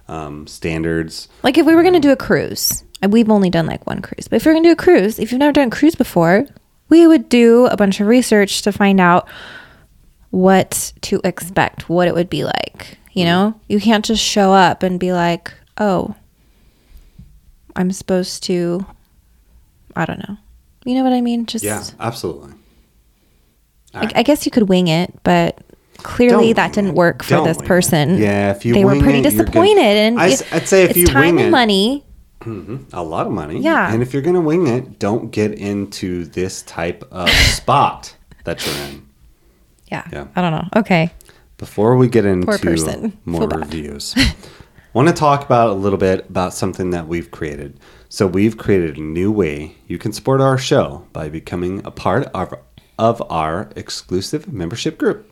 um, 0.08 0.46
standards. 0.46 1.28
Like 1.42 1.56
if 1.56 1.64
we 1.64 1.74
were 1.74 1.80
going 1.82 1.94
to 1.94 2.00
do 2.00 2.10
a 2.10 2.16
cruise, 2.16 2.84
we've 3.08 3.30
only 3.30 3.50
done 3.50 3.66
like 3.66 3.86
one 3.86 4.02
cruise, 4.02 4.28
but 4.28 4.36
if 4.36 4.46
we're 4.46 4.52
going 4.52 4.64
to 4.64 4.68
do 4.68 4.72
a 4.72 4.76
cruise, 4.76 5.18
if 5.18 5.30
you've 5.30 5.38
never 5.38 5.52
done 5.52 5.68
a 5.68 5.70
cruise 5.70 5.94
before, 5.94 6.46
we 6.88 7.06
would 7.06 7.28
do 7.28 7.66
a 7.66 7.76
bunch 7.76 8.00
of 8.00 8.06
research 8.06 8.62
to 8.62 8.72
find 8.72 9.00
out 9.00 9.28
what 10.30 10.92
to 11.02 11.20
expect, 11.24 11.88
what 11.88 12.08
it 12.08 12.14
would 12.14 12.30
be 12.30 12.44
like. 12.44 12.98
You 13.12 13.24
mm. 13.24 13.26
know, 13.26 13.60
you 13.68 13.80
can't 13.80 14.04
just 14.04 14.22
show 14.22 14.52
up 14.52 14.82
and 14.82 15.00
be 15.00 15.12
like, 15.12 15.52
oh, 15.78 16.14
I'm 17.74 17.92
supposed 17.92 18.42
to, 18.44 18.84
I 19.94 20.04
don't 20.04 20.26
know. 20.28 20.36
You 20.84 20.94
know 20.94 21.04
what 21.04 21.12
I 21.12 21.20
mean? 21.20 21.46
Just, 21.46 21.64
Yeah, 21.64 21.82
absolutely. 21.98 22.52
I, 23.94 24.10
I 24.16 24.22
guess 24.22 24.44
you 24.44 24.52
could 24.52 24.68
wing 24.68 24.88
it, 24.88 25.12
but 25.22 25.58
clearly 25.98 26.52
Don't 26.52 26.56
that 26.56 26.72
didn't 26.74 26.94
work 26.94 27.22
for 27.22 27.42
this 27.42 27.56
wing 27.56 27.64
it. 27.64 27.68
person. 27.68 28.18
Yeah, 28.18 28.50
if 28.50 28.64
you 28.64 28.74
they 28.74 28.84
were 28.84 29.00
pretty 29.00 29.20
it, 29.20 29.22
disappointed, 29.22 29.82
and 29.82 30.20
I 30.20 30.26
I'd 30.26 30.68
say 30.68 30.84
if 30.84 30.90
it's 30.90 30.98
you 30.98 31.06
time 31.06 31.38
and 31.38 31.48
it- 31.48 31.50
money. 32.44 32.84
a 32.92 33.02
lot 33.02 33.26
of 33.26 33.32
money. 33.32 33.60
Yeah. 33.60 33.92
And 33.92 34.02
if 34.02 34.12
you're 34.12 34.22
going 34.22 34.34
to 34.34 34.40
wing 34.40 34.66
it, 34.66 34.98
don't 34.98 35.30
get 35.30 35.52
into 35.52 36.24
this 36.26 36.62
type 36.62 37.04
of 37.10 37.28
spot 37.54 38.14
that 38.44 38.64
you're 38.66 38.74
in. 38.88 39.06
Yeah. 39.90 40.04
Yeah. 40.12 40.26
I 40.36 40.40
don't 40.42 40.52
know. 40.52 40.68
Okay. 40.76 41.12
Before 41.58 41.96
we 41.96 42.08
get 42.08 42.24
into 42.26 42.46
more 43.24 43.40
Feel 43.40 43.46
bad. 43.48 43.60
reviews, 43.60 44.14
want 44.92 45.08
to 45.08 45.14
talk 45.14 45.44
about 45.44 45.70
a 45.70 45.74
little 45.74 45.98
bit 45.98 46.28
about 46.28 46.52
something 46.52 46.90
that 46.90 47.08
we've 47.08 47.30
created. 47.30 47.78
So 48.08 48.26
we've 48.26 48.56
created 48.58 48.96
a 48.98 49.00
new 49.02 49.32
way 49.32 49.76
you 49.86 49.98
can 49.98 50.12
support 50.12 50.40
our 50.40 50.58
show 50.58 51.06
by 51.12 51.28
becoming 51.28 51.84
a 51.84 51.90
part 51.90 52.24
of, 52.34 52.54
of 52.98 53.22
our 53.30 53.70
exclusive 53.74 54.52
membership 54.52 54.98
group. 54.98 55.30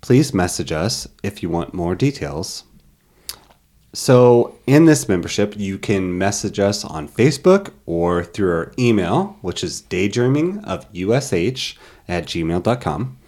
Please 0.00 0.34
message 0.34 0.72
us 0.72 1.06
if 1.22 1.42
you 1.42 1.48
want 1.48 1.72
more 1.74 1.94
details. 1.94 2.64
So, 3.94 4.58
in 4.66 4.86
this 4.86 5.06
membership, 5.06 5.54
you 5.58 5.76
can 5.76 6.16
message 6.16 6.58
us 6.58 6.82
on 6.82 7.08
Facebook 7.08 7.72
or 7.84 8.24
through 8.24 8.50
our 8.50 8.72
email, 8.78 9.36
which 9.42 9.62
is 9.62 9.82
daydreamingofush 9.82 11.76
at 12.08 12.24
gmail.com. 12.24 13.18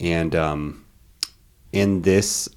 And 0.00 0.34
um, 0.34 0.84
in 1.72 2.02
this, 2.02 2.48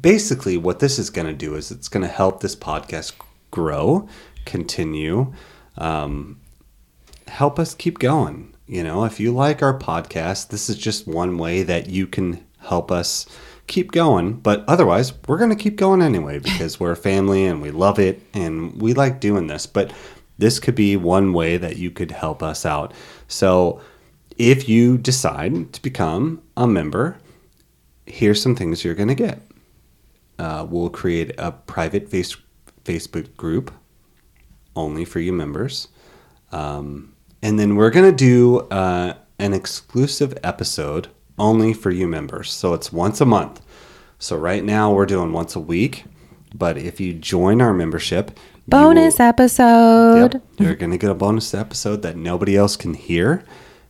basically, 0.00 0.56
what 0.56 0.78
this 0.78 1.00
is 1.00 1.10
going 1.10 1.26
to 1.26 1.32
do 1.32 1.56
is 1.56 1.72
it's 1.72 1.88
going 1.88 2.06
to 2.06 2.12
help 2.12 2.40
this 2.40 2.54
podcast 2.54 3.14
grow, 3.50 4.08
continue, 4.44 5.32
um, 5.76 6.40
help 7.26 7.58
us 7.58 7.74
keep 7.74 7.98
going. 7.98 8.54
You 8.68 8.84
know, 8.84 9.04
if 9.04 9.18
you 9.18 9.32
like 9.32 9.60
our 9.60 9.76
podcast, 9.76 10.48
this 10.48 10.70
is 10.70 10.76
just 10.76 11.08
one 11.08 11.36
way 11.36 11.64
that 11.64 11.90
you 11.90 12.06
can 12.06 12.44
help 12.60 12.92
us 12.92 13.26
keep 13.66 13.92
going. 13.92 14.34
But 14.34 14.64
otherwise, 14.68 15.12
we're 15.26 15.38
going 15.38 15.56
to 15.56 15.62
keep 15.62 15.76
going 15.76 16.02
anyway 16.02 16.38
because 16.38 16.78
we're 16.78 16.92
a 16.92 16.96
family 16.96 17.44
and 17.44 17.62
we 17.62 17.70
love 17.70 17.98
it 17.98 18.20
and 18.34 18.80
we 18.80 18.94
like 18.94 19.20
doing 19.20 19.46
this. 19.46 19.66
But 19.66 19.92
this 20.38 20.58
could 20.58 20.74
be 20.74 20.96
one 20.96 21.32
way 21.32 21.56
that 21.56 21.76
you 21.76 21.90
could 21.90 22.10
help 22.10 22.42
us 22.42 22.66
out. 22.66 22.92
So 23.28 23.80
if 24.36 24.68
you 24.68 24.98
decide 24.98 25.72
to 25.72 25.82
become 25.82 26.42
a 26.56 26.66
member, 26.66 27.18
here's 28.06 28.42
some 28.42 28.56
things 28.56 28.84
you're 28.84 28.94
going 28.94 29.08
to 29.08 29.14
get. 29.14 29.40
Uh, 30.38 30.66
we'll 30.68 30.90
create 30.90 31.32
a 31.38 31.52
private 31.52 32.08
face- 32.08 32.36
Facebook 32.84 33.36
group 33.36 33.72
only 34.76 35.04
for 35.04 35.20
you 35.20 35.32
members. 35.32 35.88
Um, 36.50 37.14
and 37.42 37.58
then 37.58 37.76
we're 37.76 37.90
going 37.90 38.10
to 38.10 38.16
do 38.16 38.60
uh, 38.70 39.14
an 39.38 39.52
exclusive 39.52 40.36
episode 40.42 41.08
only 41.38 41.72
for 41.72 41.90
you 41.90 42.06
members. 42.06 42.50
So 42.52 42.74
it's 42.74 42.92
once 42.92 43.20
a 43.20 43.26
month. 43.26 43.60
So 44.18 44.36
right 44.36 44.64
now 44.64 44.92
we're 44.92 45.06
doing 45.06 45.32
once 45.32 45.54
a 45.56 45.60
week. 45.60 46.04
But 46.54 46.78
if 46.78 47.00
you 47.00 47.12
join 47.14 47.60
our 47.60 47.72
membership, 47.74 48.30
you 48.54 48.62
Bonus 48.68 49.18
will- 49.18 49.26
episode. 49.26 50.34
Yep. 50.34 50.42
You're 50.58 50.74
going 50.76 50.92
to 50.92 50.98
get 50.98 51.10
a 51.10 51.14
bonus 51.14 51.52
episode 51.52 52.02
that 52.02 52.16
nobody 52.16 52.56
else 52.56 52.76
can 52.76 52.94
hear. 52.94 53.44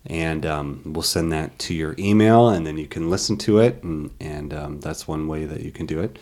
And 0.07 0.45
um, 0.45 0.83
we'll 0.85 1.03
send 1.03 1.33
that 1.33 1.59
to 1.61 1.75
your 1.75 1.95
email, 1.99 2.51
and 2.51 2.67
then 2.67 2.77
you 2.77 2.87
can 2.87 3.09
listen 3.09 3.39
to 3.39 3.61
it. 3.61 3.83
And, 3.83 4.11
and 4.21 4.53
um, 4.53 4.81
that's 4.81 5.09
one 5.09 5.29
way 5.29 5.47
that 5.47 5.61
you 5.63 5.73
can 5.73 5.87
do 5.87 6.01
it. 6.01 6.19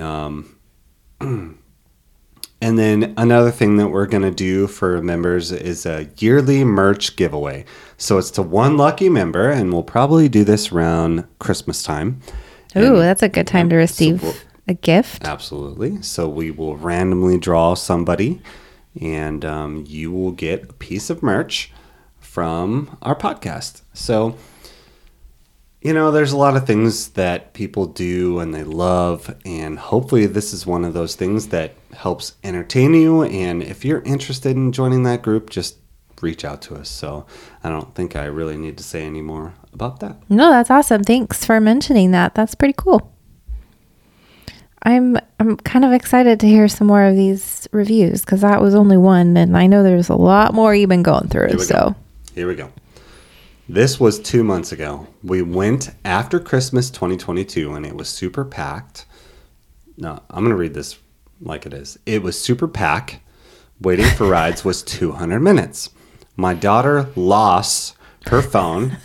Um, 0.00 0.56
and 2.60 2.78
then 2.78 3.14
another 3.16 3.50
thing 3.50 3.76
that 3.76 3.88
we're 3.88 4.06
going 4.06 4.22
to 4.22 4.30
do 4.30 4.66
for 4.66 5.00
members 5.02 5.52
is 5.52 5.86
a 5.86 6.08
yearly 6.18 6.64
merch 6.64 7.16
giveaway. 7.16 7.64
So 7.96 8.18
it's 8.18 8.30
to 8.32 8.42
one 8.42 8.76
lucky 8.76 9.08
member, 9.08 9.50
and 9.50 9.72
we'll 9.72 9.82
probably 9.84 10.28
do 10.28 10.44
this 10.44 10.72
around 10.72 11.24
Christmas 11.38 11.82
time. 11.82 12.20
Ooh, 12.76 12.94
And- 12.94 12.96
that's 13.02 13.22
a 13.22 13.28
good 13.28 13.46
time 13.46 13.68
to 13.70 13.76
receive 13.76 14.20
So 14.20 14.26
we'll- 14.28 14.36
a 14.68 14.74
gift. 14.74 15.24
Absolutely. 15.24 16.02
So 16.02 16.28
we 16.28 16.50
will 16.50 16.76
randomly 16.76 17.38
draw 17.38 17.74
somebody, 17.74 18.40
and 19.00 19.44
um, 19.44 19.84
you 19.86 20.10
will 20.10 20.32
get 20.32 20.64
a 20.70 20.72
piece 20.74 21.08
of 21.10 21.22
merch 21.22 21.72
from 22.20 22.96
our 23.00 23.14
podcast. 23.16 23.80
So, 23.94 24.36
you 25.80 25.92
know, 25.94 26.10
there's 26.10 26.32
a 26.32 26.36
lot 26.36 26.56
of 26.56 26.66
things 26.66 27.08
that 27.10 27.54
people 27.54 27.86
do 27.86 28.40
and 28.40 28.52
they 28.54 28.64
love, 28.64 29.34
and 29.44 29.78
hopefully, 29.78 30.26
this 30.26 30.52
is 30.52 30.66
one 30.66 30.84
of 30.84 30.92
those 30.92 31.14
things 31.14 31.48
that 31.48 31.72
helps 31.98 32.36
entertain 32.42 32.94
you. 32.94 33.22
And 33.22 33.62
if 33.62 33.84
you're 33.84 34.02
interested 34.02 34.56
in 34.56 34.72
joining 34.72 35.02
that 35.02 35.22
group, 35.22 35.50
just 35.50 35.76
reach 36.20 36.44
out 36.44 36.62
to 36.62 36.74
us. 36.74 36.88
So, 36.88 37.26
I 37.62 37.68
don't 37.68 37.94
think 37.94 38.16
I 38.16 38.24
really 38.24 38.56
need 38.56 38.76
to 38.78 38.84
say 38.84 39.04
any 39.04 39.22
more 39.22 39.54
about 39.72 40.00
that. 40.00 40.16
No, 40.28 40.50
that's 40.50 40.70
awesome. 40.70 41.04
Thanks 41.04 41.44
for 41.44 41.60
mentioning 41.60 42.10
that. 42.12 42.34
That's 42.34 42.54
pretty 42.54 42.74
cool. 42.76 43.12
I'm 44.82 45.18
I'm 45.40 45.56
kind 45.56 45.84
of 45.84 45.92
excited 45.92 46.40
to 46.40 46.46
hear 46.46 46.68
some 46.68 46.86
more 46.86 47.02
of 47.04 47.16
these 47.16 47.68
reviews 47.72 48.24
because 48.24 48.42
that 48.42 48.60
was 48.60 48.74
only 48.74 48.96
one, 48.96 49.36
and 49.36 49.56
I 49.56 49.66
know 49.66 49.82
there's 49.82 50.08
a 50.08 50.14
lot 50.14 50.54
more 50.54 50.74
you've 50.74 50.88
been 50.88 51.02
going 51.02 51.28
through. 51.28 51.48
Here 51.48 51.58
So 51.58 51.74
go. 51.74 51.96
Here 52.34 52.48
we 52.48 52.54
go. 52.54 52.72
This 53.68 54.00
was 54.00 54.18
two 54.18 54.44
months 54.44 54.72
ago. 54.72 55.06
We 55.22 55.42
went 55.42 55.90
after 56.04 56.40
Christmas 56.40 56.88
2022 56.88 57.74
and 57.74 57.84
it 57.84 57.94
was 57.94 58.08
super 58.08 58.44
packed. 58.44 59.04
No, 59.98 60.22
I'm 60.30 60.42
going 60.42 60.50
to 60.50 60.56
read 60.56 60.72
this 60.72 60.98
like 61.40 61.66
it 61.66 61.74
is. 61.74 61.98
It 62.06 62.22
was 62.22 62.40
super 62.40 62.68
packed. 62.68 63.20
Waiting 63.80 64.06
for 64.06 64.26
rides 64.28 64.64
was 64.64 64.82
200 64.84 65.40
minutes. 65.40 65.90
My 66.36 66.54
daughter 66.54 67.08
lost 67.16 67.96
her 68.26 68.42
phone 68.42 68.98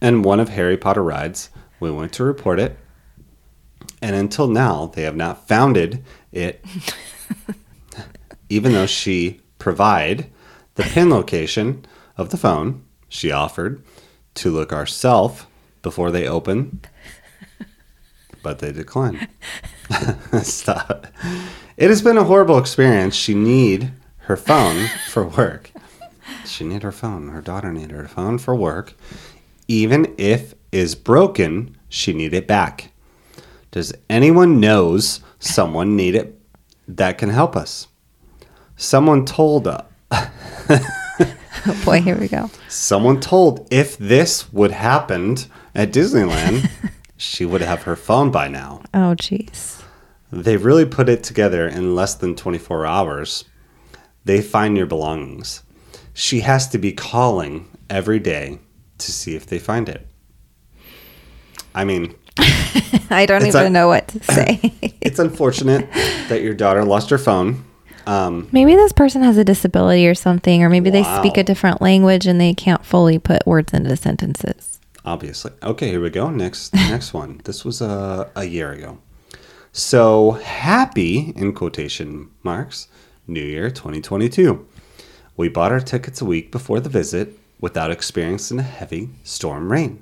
and 0.00 0.24
one 0.24 0.40
of 0.40 0.50
Harry 0.50 0.76
Potter 0.76 1.02
rides. 1.02 1.50
We 1.80 1.90
went 1.90 2.12
to 2.14 2.24
report 2.24 2.58
it. 2.58 2.78
And 4.00 4.14
until 4.14 4.48
now, 4.48 4.86
they 4.86 5.02
have 5.02 5.16
not 5.16 5.48
founded 5.48 6.04
it 6.32 6.64
even 8.48 8.72
though 8.72 8.86
she 8.86 9.40
provide 9.58 10.30
the 10.74 10.82
pin 10.82 11.10
location 11.10 11.84
of 12.16 12.30
the 12.30 12.36
phone 12.36 12.84
she 13.08 13.30
offered 13.30 13.82
to 14.34 14.50
look 14.50 14.72
ourself 14.72 15.46
before 15.82 16.10
they 16.10 16.26
open 16.26 16.80
but 18.42 18.58
they 18.58 18.72
declined 18.72 19.28
stop 20.42 21.06
it 21.76 21.90
has 21.90 22.02
been 22.02 22.16
a 22.18 22.24
horrible 22.24 22.58
experience. 22.58 23.14
She 23.14 23.34
need 23.34 23.92
her 24.18 24.36
phone 24.36 24.88
for 25.08 25.26
work. 25.26 25.70
She 26.44 26.64
need 26.64 26.82
her 26.82 26.92
phone. 26.92 27.28
Her 27.28 27.40
daughter 27.40 27.72
need 27.72 27.90
her 27.90 28.08
phone 28.08 28.38
for 28.38 28.54
work. 28.54 28.94
Even 29.68 30.14
if 30.18 30.54
is 30.72 30.94
broken 30.94 31.76
she 31.88 32.12
need 32.12 32.34
it 32.34 32.46
back. 32.46 32.90
Does 33.70 33.92
anyone 34.10 34.60
knows 34.60 35.20
someone 35.38 35.96
need 35.96 36.14
it 36.16 36.38
that 36.88 37.18
can 37.18 37.30
help 37.30 37.56
us? 37.56 37.86
Someone 38.76 39.24
told 39.24 39.68
uh, 39.68 39.82
oh 40.10 41.82
boy, 41.84 42.00
here 42.00 42.16
we 42.18 42.26
go. 42.28 42.50
someone 42.68 43.20
told 43.20 43.66
if 43.72 43.96
this 43.98 44.52
would 44.52 44.72
happened 44.72 45.46
at 45.74 45.92
disneyland 45.92 46.68
she 47.16 47.44
would 47.44 47.60
have 47.60 47.82
her 47.82 47.96
phone 47.96 48.30
by 48.30 48.48
now. 48.48 48.82
Oh 48.92 49.14
jeez. 49.14 49.83
They 50.42 50.56
really 50.56 50.84
put 50.86 51.08
it 51.08 51.22
together 51.22 51.68
in 51.68 51.94
less 51.94 52.14
than 52.14 52.34
24 52.34 52.86
hours 52.86 53.44
they 54.24 54.40
find 54.40 54.76
your 54.76 54.86
belongings. 54.86 55.62
She 56.14 56.40
has 56.40 56.68
to 56.68 56.78
be 56.78 56.92
calling 56.92 57.68
every 57.90 58.18
day 58.18 58.58
to 58.98 59.12
see 59.12 59.36
if 59.36 59.46
they 59.46 59.58
find 59.58 59.88
it. 59.88 60.06
I 61.74 61.84
mean, 61.84 62.14
I 63.10 63.26
don't 63.26 63.46
even 63.46 63.72
know 63.72 63.88
what 63.88 64.08
to 64.08 64.22
say. 64.32 64.72
it's 65.00 65.18
unfortunate 65.18 65.90
that 66.28 66.40
your 66.42 66.54
daughter 66.54 66.84
lost 66.84 67.10
her 67.10 67.18
phone. 67.18 67.64
Um, 68.06 68.48
maybe 68.52 68.74
this 68.74 68.92
person 68.92 69.22
has 69.22 69.38
a 69.38 69.44
disability 69.44 70.06
or 70.06 70.14
something, 70.14 70.62
or 70.62 70.68
maybe 70.68 70.90
they 70.90 71.04
speak 71.18 71.36
a 71.36 71.42
different 71.42 71.80
language 71.80 72.26
and 72.26 72.40
they 72.40 72.52
can't 72.54 72.84
fully 72.84 73.18
put 73.18 73.46
words 73.46 73.72
into 73.72 73.96
sentences. 73.96 74.78
obviously. 75.04 75.52
Okay, 75.62 75.88
here 75.88 76.00
we 76.00 76.10
go. 76.10 76.30
Next, 76.30 76.74
next 76.74 77.14
one. 77.14 77.40
This 77.44 77.64
was 77.64 77.80
a, 77.80 78.30
a 78.36 78.44
year 78.44 78.72
ago. 78.72 78.98
So 79.76 80.30
happy 80.30 81.32
in 81.34 81.52
quotation 81.52 82.30
marks, 82.44 82.86
New 83.26 83.42
Year 83.42 83.70
2022. 83.70 84.68
We 85.36 85.48
bought 85.48 85.72
our 85.72 85.80
tickets 85.80 86.20
a 86.20 86.24
week 86.24 86.52
before 86.52 86.78
the 86.78 86.88
visit 86.88 87.36
without 87.60 87.90
experiencing 87.90 88.60
a 88.60 88.62
heavy 88.62 89.10
storm 89.24 89.72
rain. 89.72 90.00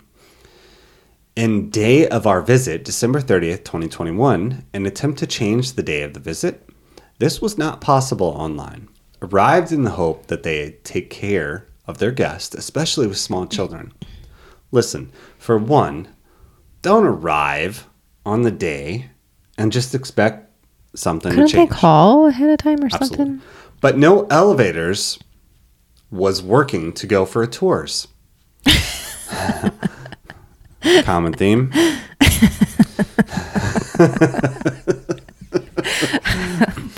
In 1.34 1.70
day 1.70 2.06
of 2.06 2.26
our 2.26 2.42
visit, 2.42 2.84
December 2.84 3.22
30th, 3.22 3.64
2021, 3.64 4.62
an 4.74 4.84
attempt 4.84 5.18
to 5.20 5.26
change 5.26 5.72
the 5.72 5.82
day 5.82 6.02
of 6.02 6.12
the 6.12 6.20
visit. 6.20 6.68
This 7.16 7.40
was 7.40 7.56
not 7.56 7.80
possible 7.80 8.28
online. 8.28 8.90
Arrived 9.22 9.72
in 9.72 9.84
the 9.84 9.92
hope 9.92 10.26
that 10.26 10.42
they 10.42 10.72
take 10.84 11.08
care 11.08 11.66
of 11.86 11.96
their 11.96 12.12
guests, 12.12 12.54
especially 12.54 13.06
with 13.06 13.16
small 13.16 13.46
children. 13.46 13.94
Listen, 14.70 15.10
for 15.38 15.56
one, 15.56 16.08
don't 16.82 17.06
arrive 17.06 17.88
on 18.26 18.42
the 18.42 18.50
day 18.50 19.08
and 19.62 19.70
just 19.70 19.94
expect 19.94 20.50
something 20.94 21.30
Couldn't 21.30 21.48
to 21.50 21.56
they 21.56 21.66
call 21.68 22.26
ahead 22.26 22.50
of 22.50 22.58
time 22.58 22.80
or 22.82 22.86
Absolutely. 22.86 23.16
something? 23.16 23.40
But 23.80 23.96
no 23.96 24.26
elevators 24.26 25.20
was 26.10 26.42
working 26.42 26.92
to 26.94 27.06
go 27.06 27.24
for 27.24 27.44
a 27.44 27.46
tours. 27.46 28.08
Common 31.04 31.32
theme. 31.32 31.70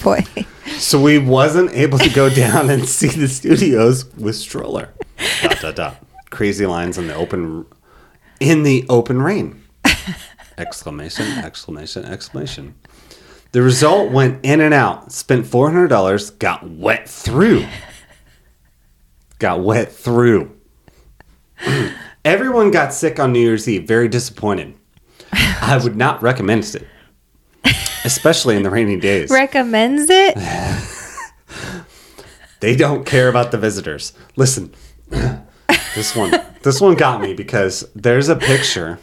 Boy. 0.02 0.24
So 0.78 0.98
we 1.00 1.18
wasn't 1.18 1.70
able 1.72 1.98
to 1.98 2.08
go 2.10 2.30
down 2.30 2.70
and 2.70 2.88
see 2.88 3.08
the 3.08 3.28
studios 3.28 4.06
with 4.16 4.36
stroller. 4.36 4.88
Dot 5.42 5.60
dot 5.60 5.76
dot. 5.76 5.96
Crazy 6.30 6.64
lines 6.64 6.96
in 6.96 7.08
the 7.08 7.14
open 7.14 7.66
in 8.40 8.62
the 8.62 8.86
open 8.88 9.20
rain. 9.20 9.63
Exclamation, 10.58 11.26
exclamation, 11.38 12.04
exclamation. 12.04 12.74
The 13.52 13.62
result 13.62 14.10
went 14.10 14.44
in 14.44 14.60
and 14.60 14.74
out. 14.74 15.12
Spent 15.12 15.46
four 15.46 15.70
hundred 15.70 15.88
dollars. 15.88 16.30
Got 16.30 16.68
wet 16.68 17.08
through. 17.08 17.66
Got 19.38 19.60
wet 19.62 19.92
through. 19.92 20.54
Everyone 22.24 22.70
got 22.70 22.92
sick 22.92 23.18
on 23.20 23.32
New 23.32 23.40
Year's 23.40 23.68
Eve. 23.68 23.86
Very 23.86 24.08
disappointed. 24.08 24.74
I 25.32 25.80
would 25.82 25.96
not 25.96 26.22
recommend 26.22 26.64
it, 26.74 26.86
especially 28.04 28.56
in 28.56 28.62
the 28.62 28.70
rainy 28.70 28.98
days. 28.98 29.30
Recommends 29.30 30.08
it? 30.08 30.36
They 32.64 32.76
don't 32.76 33.04
care 33.04 33.28
about 33.28 33.50
the 33.50 33.58
visitors. 33.58 34.14
Listen, 34.36 34.72
this 35.94 36.16
one, 36.16 36.32
this 36.62 36.80
one 36.80 36.94
got 36.94 37.20
me 37.20 37.34
because 37.34 37.86
there's 37.94 38.30
a 38.30 38.36
picture 38.36 38.98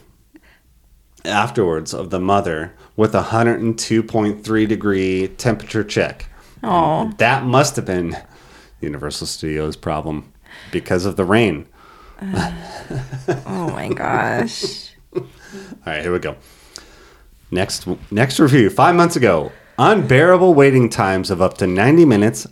afterwards 1.26 1.94
of 1.94 2.10
the 2.10 2.20
mother 2.20 2.74
with 2.96 3.16
a 3.16 3.24
102.3 3.24 4.68
degree 4.68 5.28
temperature 5.28 5.84
check. 5.84 6.28
Oh. 6.64 7.12
That 7.18 7.46
must 7.46 7.76
have 7.76 7.86
been 7.86 8.18
Universal 8.80 9.28
Studios' 9.28 9.76
problem 9.76 10.32
because 10.72 11.06
of 11.06 11.16
the 11.16 11.26
rain. 11.26 11.68
Oh 13.46 13.72
my 13.72 13.88
gosh. 13.90 14.92
All 15.16 15.24
right, 15.86 16.02
here 16.02 16.12
we 16.12 16.20
go. 16.20 16.36
Next, 17.50 17.88
next 18.12 18.40
review. 18.40 18.70
Five 18.70 18.96
months 18.96 19.16
ago, 19.16 19.52
unbearable 19.78 20.54
waiting 20.54 20.90
times 20.90 21.32
of 21.32 21.42
up 21.42 21.58
to 21.60 21.68
ninety 21.68 22.06
minutes. 22.06 22.48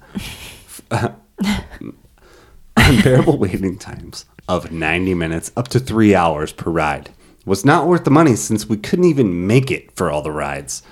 unbearable 2.78 3.38
waiting 3.38 3.78
times 3.78 4.26
of 4.48 4.72
ninety 4.72 5.14
minutes, 5.14 5.52
up 5.56 5.68
to 5.70 5.80
three 5.80 6.16
hours 6.16 6.52
per 6.52 6.72
ride, 6.72 7.10
was 7.50 7.66
not 7.66 7.88
worth 7.88 8.04
the 8.04 8.12
money 8.12 8.36
since 8.36 8.70
we 8.70 8.78
couldn't 8.78 9.06
even 9.06 9.48
make 9.48 9.72
it 9.72 9.92
for 9.92 10.10
all 10.10 10.22
the 10.22 10.32
rides. 10.32 10.84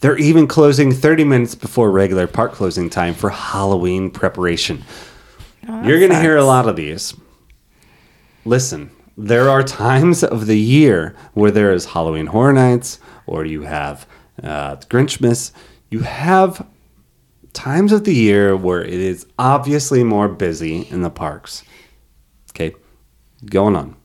They're 0.00 0.18
even 0.18 0.46
closing 0.46 0.90
thirty 0.92 1.24
minutes 1.24 1.54
before 1.54 1.90
regular 1.90 2.26
park 2.26 2.52
closing 2.52 2.88
time 2.88 3.14
for 3.14 3.30
Halloween 3.30 4.10
preparation. 4.10 4.84
You're 5.62 5.98
going 5.98 6.12
to 6.12 6.20
hear 6.20 6.36
a 6.36 6.44
lot 6.44 6.66
of 6.66 6.76
these. 6.76 7.14
Listen, 8.46 8.90
there 9.18 9.50
are 9.50 9.62
times 9.62 10.24
of 10.24 10.46
the 10.46 10.58
year 10.58 11.14
where 11.34 11.50
there 11.50 11.72
is 11.72 11.84
Halloween 11.84 12.26
Horror 12.26 12.54
Nights, 12.54 13.00
or 13.26 13.44
you 13.44 13.62
have 13.62 14.06
uh, 14.42 14.76
Grinchmas. 14.76 15.52
You 15.90 16.00
have 16.00 16.66
times 17.52 17.92
of 17.92 18.04
the 18.04 18.14
year 18.14 18.56
where 18.56 18.82
it 18.82 18.94
is 18.94 19.26
obviously 19.38 20.04
more 20.04 20.28
busy 20.28 20.88
in 20.90 21.02
the 21.02 21.10
parks. 21.10 21.64
Okay, 22.52 22.74
going 23.44 23.76
on. 23.76 23.96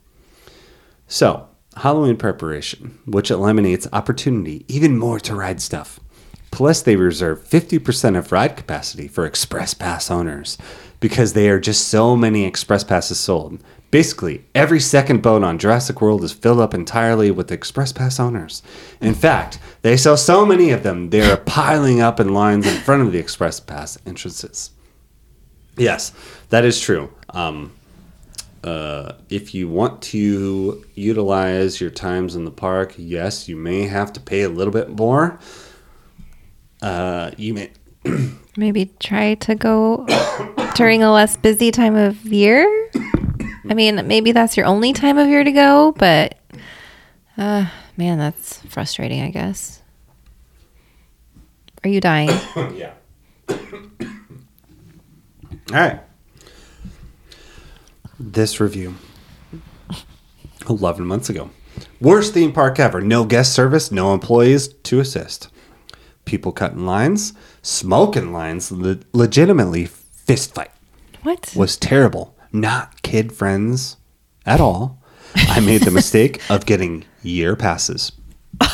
So, 1.07 1.47
Halloween 1.77 2.17
preparation, 2.17 2.99
which 3.05 3.31
eliminates 3.31 3.87
opportunity 3.91 4.65
even 4.67 4.97
more 4.97 5.19
to 5.21 5.35
ride 5.35 5.61
stuff. 5.61 5.99
Plus, 6.51 6.81
they 6.81 6.95
reserve 6.95 7.43
50% 7.43 8.17
of 8.17 8.31
ride 8.31 8.55
capacity 8.55 9.07
for 9.07 9.25
Express 9.25 9.73
Pass 9.73 10.11
owners 10.11 10.57
because 10.99 11.33
they 11.33 11.49
are 11.49 11.59
just 11.59 11.87
so 11.87 12.15
many 12.15 12.45
Express 12.45 12.83
Passes 12.83 13.19
sold. 13.19 13.59
Basically, 13.89 14.45
every 14.55 14.79
second 14.79 15.21
boat 15.21 15.43
on 15.43 15.59
Jurassic 15.59 16.01
World 16.01 16.23
is 16.23 16.31
filled 16.31 16.59
up 16.59 16.73
entirely 16.73 17.29
with 17.29 17.51
Express 17.51 17.91
Pass 17.91 18.19
owners. 18.19 18.63
In 19.01 19.13
fact, 19.13 19.59
they 19.81 19.97
sell 19.97 20.15
so 20.15 20.45
many 20.45 20.71
of 20.71 20.83
them, 20.83 21.09
they 21.09 21.21
are 21.29 21.37
piling 21.37 22.01
up 22.01 22.19
in 22.19 22.33
lines 22.33 22.65
in 22.67 22.79
front 22.81 23.01
of 23.01 23.11
the 23.11 23.19
Express 23.19 23.59
Pass 23.59 23.97
entrances. 24.05 24.71
Yes, 25.75 26.13
that 26.49 26.65
is 26.65 26.79
true. 26.79 27.11
Um, 27.31 27.73
uh, 28.63 29.13
if 29.29 29.53
you 29.53 29.67
want 29.67 30.01
to 30.01 30.85
utilize 30.95 31.81
your 31.81 31.89
times 31.89 32.35
in 32.35 32.45
the 32.45 32.51
park, 32.51 32.93
yes, 32.97 33.49
you 33.49 33.55
may 33.55 33.83
have 33.87 34.13
to 34.13 34.19
pay 34.19 34.43
a 34.43 34.49
little 34.49 34.71
bit 34.71 34.89
more. 34.89 35.39
Uh, 36.81 37.31
you 37.37 37.53
may. 37.53 37.71
Maybe 38.57 38.91
try 38.99 39.33
to 39.35 39.55
go 39.55 40.05
during 40.75 41.01
a 41.01 41.11
less 41.11 41.37
busy 41.37 41.71
time 41.71 41.95
of 41.95 42.23
year. 42.25 42.91
I 43.67 43.73
mean, 43.73 44.05
maybe 44.07 44.31
that's 44.31 44.55
your 44.57 44.67
only 44.67 44.93
time 44.93 45.17
of 45.17 45.27
year 45.27 45.43
to 45.43 45.51
go, 45.51 45.93
but 45.97 46.37
uh, 47.35 47.65
man, 47.97 48.19
that's 48.19 48.59
frustrating, 48.67 49.21
I 49.21 49.31
guess. 49.31 49.81
Are 51.83 51.89
you 51.89 51.99
dying? 51.99 52.29
yeah. 52.75 52.93
All 53.49 53.57
right. 55.71 56.01
This 58.25 58.59
review 58.61 58.95
11 60.69 61.05
months 61.05 61.29
ago. 61.29 61.49
Worst 61.99 62.33
theme 62.33 62.53
park 62.53 62.79
ever. 62.79 63.01
No 63.01 63.25
guest 63.25 63.53
service, 63.53 63.91
no 63.91 64.13
employees 64.13 64.69
to 64.69 64.99
assist. 65.01 65.49
People 66.23 66.53
cutting 66.53 66.85
lines, 66.85 67.33
smoking 67.61 68.31
lines, 68.31 68.71
le- 68.71 68.99
legitimately 69.11 69.85
fist 69.87 70.53
fight. 70.55 70.71
What? 71.23 71.53
was 71.55 71.75
terrible. 71.77 72.35
Not 72.53 73.01
kid 73.01 73.33
friends 73.33 73.97
at 74.45 74.61
all. 74.61 75.01
I 75.35 75.59
made 75.59 75.81
the 75.81 75.91
mistake 75.91 76.41
of 76.49 76.65
getting 76.65 77.05
year 77.21 77.55
passes. 77.55 78.11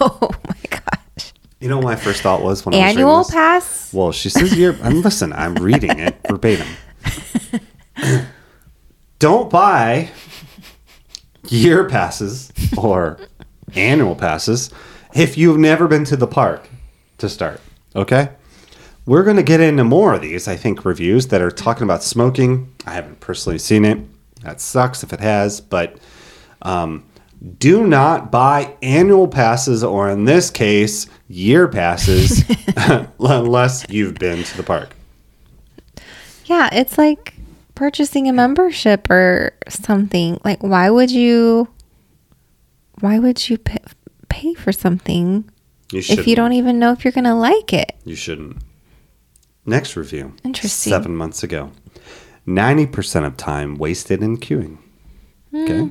Oh 0.00 0.30
my 0.48 0.56
gosh. 0.70 1.32
You 1.60 1.68
know 1.68 1.76
what 1.76 1.84
my 1.84 1.94
first 1.96 2.22
thought 2.22 2.42
was 2.42 2.64
when 2.64 2.74
I 2.74 2.78
was 2.78 2.84
reading 2.86 2.98
Annual 3.00 3.18
this? 3.24 3.30
pass? 3.30 3.92
Well, 3.94 4.12
she 4.12 4.28
says 4.28 4.56
year. 4.56 4.76
And 4.82 5.04
listen, 5.04 5.32
I'm 5.32 5.54
reading 5.56 5.98
it 5.98 6.16
verbatim. 6.28 6.66
Don't 9.18 9.50
buy 9.50 10.10
year 11.48 11.88
passes 11.88 12.52
or 12.76 13.18
annual 13.74 14.14
passes 14.14 14.70
if 15.14 15.36
you've 15.36 15.58
never 15.58 15.88
been 15.88 16.04
to 16.04 16.16
the 16.16 16.26
park 16.26 16.68
to 17.18 17.28
start. 17.28 17.60
Okay? 17.96 18.30
We're 19.06 19.24
going 19.24 19.36
to 19.36 19.42
get 19.42 19.60
into 19.60 19.84
more 19.84 20.14
of 20.14 20.20
these, 20.20 20.46
I 20.46 20.56
think, 20.56 20.84
reviews 20.84 21.28
that 21.28 21.40
are 21.40 21.50
talking 21.50 21.84
about 21.84 22.02
smoking. 22.02 22.72
I 22.86 22.92
haven't 22.92 23.20
personally 23.20 23.58
seen 23.58 23.84
it. 23.84 23.98
That 24.42 24.60
sucks 24.60 25.02
if 25.02 25.12
it 25.12 25.20
has, 25.20 25.60
but 25.60 25.98
um, 26.62 27.04
do 27.58 27.86
not 27.86 28.30
buy 28.30 28.76
annual 28.82 29.26
passes 29.26 29.82
or, 29.82 30.10
in 30.10 30.26
this 30.26 30.50
case, 30.50 31.06
year 31.26 31.66
passes 31.66 32.44
unless 33.18 33.86
you've 33.88 34.14
been 34.16 34.44
to 34.44 34.56
the 34.56 34.62
park. 34.62 34.90
Yeah, 36.44 36.68
it's 36.72 36.98
like 36.98 37.34
purchasing 37.78 38.28
a 38.28 38.32
membership 38.32 39.08
or 39.08 39.52
something. 39.68 40.40
Like, 40.44 40.62
why 40.62 40.90
would 40.90 41.12
you? 41.12 41.68
Why 43.00 43.20
would 43.20 43.48
you 43.48 43.56
pay, 43.56 43.78
pay 44.28 44.54
for 44.54 44.72
something 44.72 45.48
You 45.92 46.00
if 46.00 46.26
you 46.26 46.34
don't 46.34 46.54
even 46.54 46.80
know 46.80 46.90
if 46.90 47.04
you're 47.04 47.12
gonna 47.12 47.38
like 47.38 47.72
it? 47.72 47.94
You 48.04 48.16
shouldn't. 48.16 48.56
Next 49.64 49.96
review. 49.96 50.34
Interesting. 50.42 50.90
Seven 50.90 51.14
months 51.14 51.44
ago. 51.44 51.70
90% 52.48 53.26
of 53.26 53.36
time 53.36 53.76
wasted 53.76 54.22
in 54.22 54.38
queuing. 54.38 54.78
Hmm. 55.52 55.62
Okay. 55.62 55.90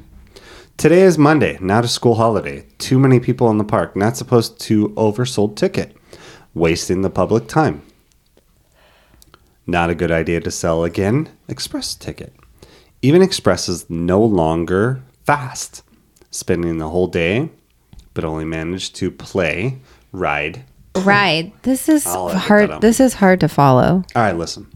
Today 0.75 1.01
is 1.01 1.17
Monday, 1.17 1.57
not 1.61 1.85
a 1.85 1.87
school 1.87 2.15
holiday. 2.15 2.65
Too 2.79 2.99
many 2.99 3.19
people 3.19 3.49
in 3.49 3.57
the 3.57 3.63
park, 3.63 3.95
not 3.95 4.17
supposed 4.17 4.59
to 4.61 4.89
oversold 4.89 5.55
ticket. 5.55 5.95
Wasting 6.53 7.01
the 7.01 7.09
public 7.09 7.47
time. 7.47 7.83
Not 9.67 9.89
a 9.89 9.95
good 9.95 10.11
idea 10.11 10.39
to 10.39 10.49
sell 10.49 10.85
again. 10.85 11.29
Express 11.49 11.93
ticket. 11.93 12.33
Even 13.01 13.21
Express 13.21 13.67
is 13.67 13.89
no 13.89 14.23
longer 14.23 15.03
fast. 15.25 15.83
Spending 16.31 16.77
the 16.77 16.89
whole 16.89 17.07
day, 17.07 17.49
but 18.13 18.23
only 18.23 18.45
managed 18.45 18.95
to 18.95 19.11
play, 19.11 19.79
ride. 20.13 20.63
Ride. 20.95 21.51
This 21.63 21.89
is 21.89 22.07
I'll 22.07 22.29
edit 22.29 22.41
that 22.41 22.47
hard. 22.47 22.81
This 22.81 22.99
is 23.01 23.15
hard 23.15 23.41
to 23.41 23.49
follow. 23.49 24.03
All 24.15 24.21
right, 24.23 24.37
listen. 24.37 24.71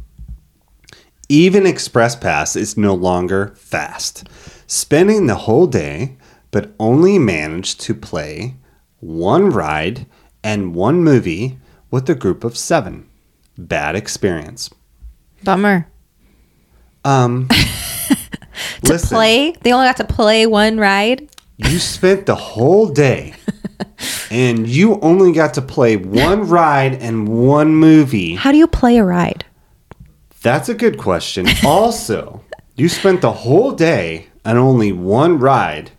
Even 1.29 1.65
Express 1.65 2.15
Pass 2.17 2.57
is 2.57 2.75
no 2.77 2.93
longer 2.93 3.53
fast. 3.55 4.27
Spending 4.67 5.27
the 5.27 5.35
whole 5.35 5.67
day, 5.67 6.17
but 6.51 6.73
only 6.79 7.17
managed 7.17 7.79
to 7.81 7.95
play 7.95 8.55
one 8.99 9.49
ride 9.49 10.05
and 10.43 10.75
one 10.75 11.01
movie 11.01 11.57
with 11.89 12.09
a 12.09 12.15
group 12.15 12.43
of 12.43 12.57
seven. 12.57 13.09
Bad 13.57 13.95
experience. 13.95 14.69
Bummer. 15.43 15.87
Um, 17.03 17.47
To 18.83 18.93
listen, 18.93 19.15
play, 19.15 19.51
they 19.61 19.71
only 19.73 19.87
got 19.87 19.97
to 19.97 20.03
play 20.05 20.45
one 20.47 20.77
ride. 20.77 21.27
You 21.57 21.77
spent 21.79 22.25
the 22.25 22.35
whole 22.35 22.89
day 22.89 23.35
and 24.31 24.67
you 24.67 24.99
only 25.01 25.31
got 25.31 25.53
to 25.55 25.61
play 25.61 25.97
one 25.97 26.47
ride 26.47 26.95
and 26.95 27.27
one 27.27 27.75
movie. 27.75 28.35
How 28.35 28.51
do 28.51 28.57
you 28.57 28.67
play 28.67 28.97
a 28.97 29.03
ride? 29.03 29.45
That's 30.41 30.69
a 30.69 30.73
good 30.73 30.97
question. 30.97 31.47
Also, 31.65 32.41
you 32.75 32.89
spent 32.89 33.21
the 33.21 33.31
whole 33.31 33.71
day 33.71 34.27
on 34.45 34.57
only 34.57 34.91
one 34.91 35.37
ride 35.37 35.91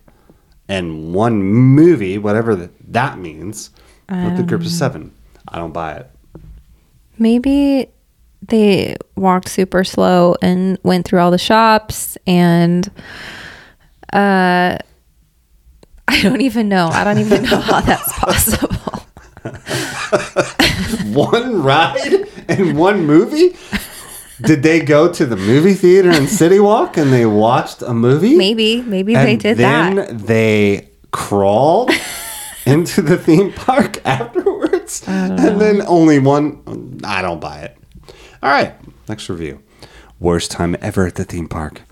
and 0.67 1.13
one 1.13 1.41
movie, 1.41 2.17
whatever 2.17 2.55
th- 2.55 2.69
that 2.89 3.17
means, 3.17 3.69
with 4.09 4.35
the 4.37 4.43
group 4.43 4.61
of 4.61 4.69
seven. 4.69 5.13
I 5.47 5.57
don't 5.57 5.71
buy 5.73 5.93
it. 5.95 6.09
Maybe 7.17 7.89
they 8.47 8.95
walked 9.15 9.49
super 9.49 9.83
slow 9.83 10.35
and 10.41 10.77
went 10.83 11.05
through 11.05 11.19
all 11.19 11.31
the 11.31 11.37
shops 11.37 12.17
and 12.27 12.89
uh 14.11 14.77
I 16.05 16.21
don't 16.21 16.41
even 16.41 16.67
know. 16.67 16.89
I 16.89 17.03
don't 17.05 17.17
even 17.19 17.43
know 17.43 17.59
how 17.61 17.79
that's 17.81 18.11
possible. 18.19 18.69
One 21.13 21.61
ride 21.63 22.27
and 22.49 22.77
one 22.77 23.05
movie? 23.05 23.55
Did 24.41 24.63
they 24.63 24.79
go 24.81 25.11
to 25.11 25.25
the 25.25 25.35
movie 25.35 25.73
theater 25.73 26.11
in 26.11 26.27
City 26.27 26.59
Walk 26.59 26.97
and 26.97 27.11
they 27.13 27.25
watched 27.25 27.81
a 27.81 27.93
movie? 27.93 28.35
Maybe, 28.35 28.81
maybe 28.81 29.13
they 29.15 29.35
did 29.35 29.57
then 29.57 29.95
that. 29.95 30.07
Then 30.09 30.17
they 30.25 30.89
crawled 31.11 31.91
into 32.65 33.01
the 33.01 33.17
theme 33.17 33.53
park 33.53 33.99
afterwards. 34.05 35.03
and 35.07 35.37
then 35.61 35.81
only 35.87 36.19
one. 36.19 36.99
I 37.03 37.21
don't 37.21 37.39
buy 37.39 37.59
it. 37.59 37.77
All 38.43 38.49
right, 38.49 38.75
next 39.07 39.29
review. 39.29 39.63
Worst 40.19 40.51
time 40.51 40.75
ever 40.81 41.07
at 41.07 41.15
the 41.15 41.23
theme 41.23 41.47
park. 41.47 41.83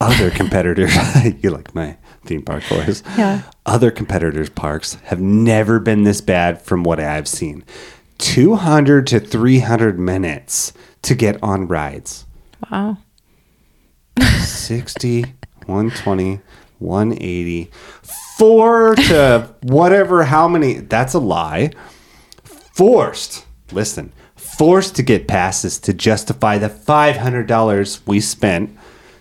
Other 0.00 0.28
competitors, 0.32 0.92
you 1.42 1.50
like 1.50 1.72
my 1.76 1.96
theme 2.24 2.42
park 2.42 2.64
voice. 2.64 3.04
Yeah. 3.16 3.42
Other 3.64 3.92
competitors' 3.92 4.50
parks 4.50 4.94
have 5.04 5.20
never 5.20 5.78
been 5.78 6.02
this 6.02 6.20
bad 6.20 6.60
from 6.60 6.82
what 6.82 6.98
I've 6.98 7.28
seen. 7.28 7.62
200 8.18 9.06
to 9.06 9.20
300 9.20 9.96
minutes 9.96 10.72
to 11.02 11.14
get 11.14 11.40
on 11.40 11.68
rides. 11.68 12.26
Wow. 12.68 12.98
60, 14.40 15.22
120, 15.66 16.40
180, 16.80 17.70
four 18.36 18.96
to 18.96 19.54
whatever, 19.62 20.24
how 20.24 20.48
many. 20.48 20.78
That's 20.78 21.14
a 21.14 21.20
lie. 21.20 21.70
Forced, 22.42 23.46
listen, 23.70 24.12
forced 24.60 24.94
to 24.94 25.02
get 25.02 25.26
passes 25.26 25.78
to 25.78 25.90
justify 25.90 26.58
the 26.58 26.68
$500 26.68 28.00
we 28.06 28.20
spent 28.20 28.76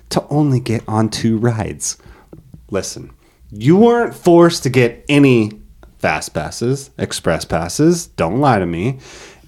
to 0.09 0.27
only 0.27 0.59
get 0.59 0.83
on 0.85 1.07
two 1.07 1.37
rides. 1.37 1.95
Listen, 2.71 3.09
you 3.49 3.77
weren't 3.77 4.13
forced 4.13 4.63
to 4.63 4.69
get 4.69 5.05
any 5.07 5.49
fast 5.99 6.33
passes, 6.33 6.89
express 6.97 7.45
passes. 7.45 8.07
Don't 8.07 8.41
lie 8.41 8.59
to 8.59 8.65
me. 8.65 8.99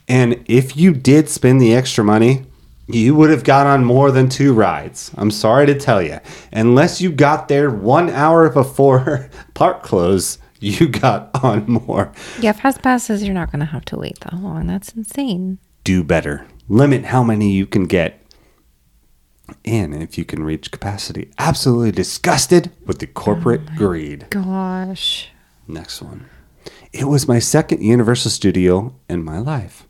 And 0.08 0.42
if 0.46 0.78
you 0.78 0.94
did 0.94 1.28
spend 1.28 1.60
the 1.60 1.76
extra 1.76 2.06
money, 2.06 2.46
you 2.88 3.14
would 3.16 3.30
have 3.30 3.44
got 3.44 3.68
on 3.68 3.84
more 3.84 4.12
than 4.12 4.30
two 4.30 4.54
rides. 4.54 5.12
I'm 5.18 5.30
sorry 5.30 5.66
to 5.66 5.76
tell 5.78 6.02
you. 6.02 6.20
Unless 6.54 7.02
you 7.02 7.12
got 7.12 7.50
there 7.50 7.70
one 7.70 8.10
hour 8.12 8.50
before 8.50 9.30
park 9.56 9.84
close, 9.84 10.38
you 10.62 10.88
got 10.88 11.32
on 11.44 11.66
more. 11.66 12.14
Yeah, 12.40 12.54
fast 12.54 12.82
passes, 12.82 13.26
you're 13.26 13.34
not 13.34 13.52
going 13.52 13.60
to 13.60 13.66
have 13.66 13.84
to 13.86 13.98
wait 13.98 14.22
that 14.22 14.36
long. 14.36 14.68
That's 14.68 14.94
insane. 14.94 15.60
Do 15.84 16.04
better. 16.04 16.48
Limit 16.68 17.06
how 17.06 17.24
many 17.24 17.52
you 17.52 17.66
can 17.66 17.86
get 17.86 18.22
in 19.64 19.94
if 19.94 20.18
you 20.18 20.26
can 20.26 20.44
reach 20.44 20.72
capacity. 20.72 21.32
Absolutely 21.38 21.92
disgusted 21.92 22.72
with 22.86 23.00
the 23.00 23.08
corporate 23.08 23.76
greed. 23.76 24.28
Gosh. 24.30 25.30
Next 25.68 26.02
one. 26.02 26.28
It 26.94 27.06
was 27.06 27.28
my 27.28 27.40
second 27.40 27.82
Universal 27.82 28.32
Studio 28.32 28.96
in 29.10 29.24
my 29.24 29.40
life. 29.40 29.88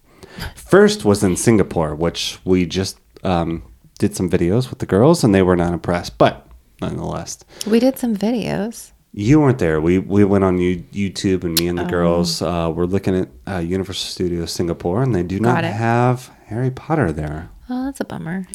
First 0.56 1.04
was 1.04 1.24
in 1.24 1.36
Singapore, 1.36 1.94
which 1.96 2.40
we 2.46 2.66
just 2.66 2.98
um, 3.24 3.64
did 4.00 4.16
some 4.16 4.30
videos 4.30 4.70
with 4.70 4.80
the 4.80 4.86
girls, 4.86 5.24
and 5.24 5.36
they 5.36 5.42
were 5.42 5.56
not 5.58 5.74
impressed. 5.74 6.18
But 6.18 6.48
nonetheless, 6.80 7.40
We 7.68 7.80
did 7.80 7.98
some 7.98 8.16
videos. 8.16 8.92
You 9.14 9.42
weren't 9.42 9.60
there. 9.60 9.82
We 9.82 10.00
we 10.00 10.24
went 10.24 10.44
on 10.44 10.58
you, 10.58 10.78
YouTube, 10.94 11.44
and 11.44 11.58
me 11.60 11.68
and 11.68 11.78
the 11.78 11.84
girls 11.84 12.42
uh, 12.42 12.72
were 12.74 12.88
looking 12.88 13.16
at 13.16 13.30
uh, 13.48 13.58
Universal 13.58 14.10
Studios 14.10 14.52
Singapore, 14.52 15.04
and 15.04 15.14
they 15.14 15.24
do 15.24 15.40
not 15.40 15.64
it. 15.64 15.74
have 15.74 16.32
Harry 16.46 16.72
Potter 16.72 17.12
there. 17.12 17.50
Oh, 17.70 17.86
that's 17.86 18.00
a 18.00 18.06
bummer. 18.06 18.48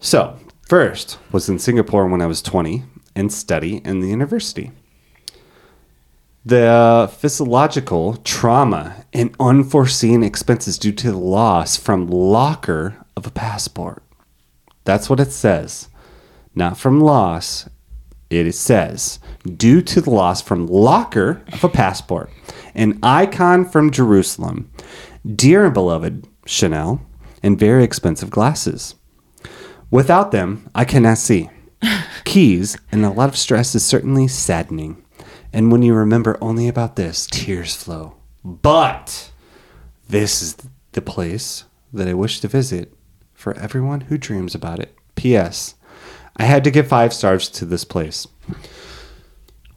So, 0.00 0.38
first 0.62 1.18
was 1.30 1.48
in 1.48 1.58
Singapore 1.58 2.06
when 2.06 2.22
I 2.22 2.26
was 2.26 2.42
20 2.42 2.84
and 3.14 3.32
study 3.32 3.82
in 3.84 4.00
the 4.00 4.08
university. 4.08 4.72
The 6.44 7.10
physiological 7.18 8.16
trauma 8.24 9.04
and 9.12 9.34
unforeseen 9.38 10.22
expenses 10.22 10.78
due 10.78 10.92
to 10.92 11.12
the 11.12 11.18
loss 11.18 11.76
from 11.76 12.08
locker 12.08 12.96
of 13.14 13.26
a 13.26 13.30
passport. 13.30 14.02
That's 14.84 15.10
what 15.10 15.20
it 15.20 15.32
says. 15.32 15.88
Not 16.54 16.78
from 16.78 17.00
loss. 17.00 17.68
It 18.30 18.52
says, 18.52 19.18
due 19.44 19.82
to 19.82 20.00
the 20.00 20.10
loss 20.10 20.40
from 20.40 20.68
locker 20.68 21.42
of 21.52 21.64
a 21.64 21.68
passport, 21.68 22.30
an 22.74 22.98
icon 23.02 23.68
from 23.68 23.90
Jerusalem, 23.90 24.70
dear 25.26 25.64
and 25.64 25.74
beloved 25.74 26.28
Chanel, 26.46 27.04
and 27.42 27.58
very 27.58 27.82
expensive 27.82 28.30
glasses. 28.30 28.94
Without 29.90 30.30
them, 30.30 30.70
I 30.74 30.84
cannot 30.84 31.18
see. 31.18 31.50
Keys 32.24 32.78
and 32.92 33.04
a 33.04 33.10
lot 33.10 33.28
of 33.28 33.36
stress 33.36 33.74
is 33.74 33.84
certainly 33.84 34.28
saddening. 34.28 35.02
And 35.52 35.72
when 35.72 35.82
you 35.82 35.94
remember 35.94 36.38
only 36.40 36.68
about 36.68 36.94
this, 36.94 37.26
tears 37.26 37.74
flow. 37.74 38.14
But 38.44 39.32
this 40.08 40.40
is 40.42 40.56
the 40.92 41.02
place 41.02 41.64
that 41.92 42.06
I 42.06 42.14
wish 42.14 42.40
to 42.40 42.48
visit 42.48 42.92
for 43.34 43.54
everyone 43.54 44.02
who 44.02 44.18
dreams 44.18 44.54
about 44.54 44.78
it. 44.78 44.94
P.S. 45.16 45.74
I 46.40 46.44
had 46.44 46.64
to 46.64 46.70
give 46.70 46.88
five 46.88 47.12
stars 47.12 47.50
to 47.50 47.66
this 47.66 47.84
place. 47.84 48.26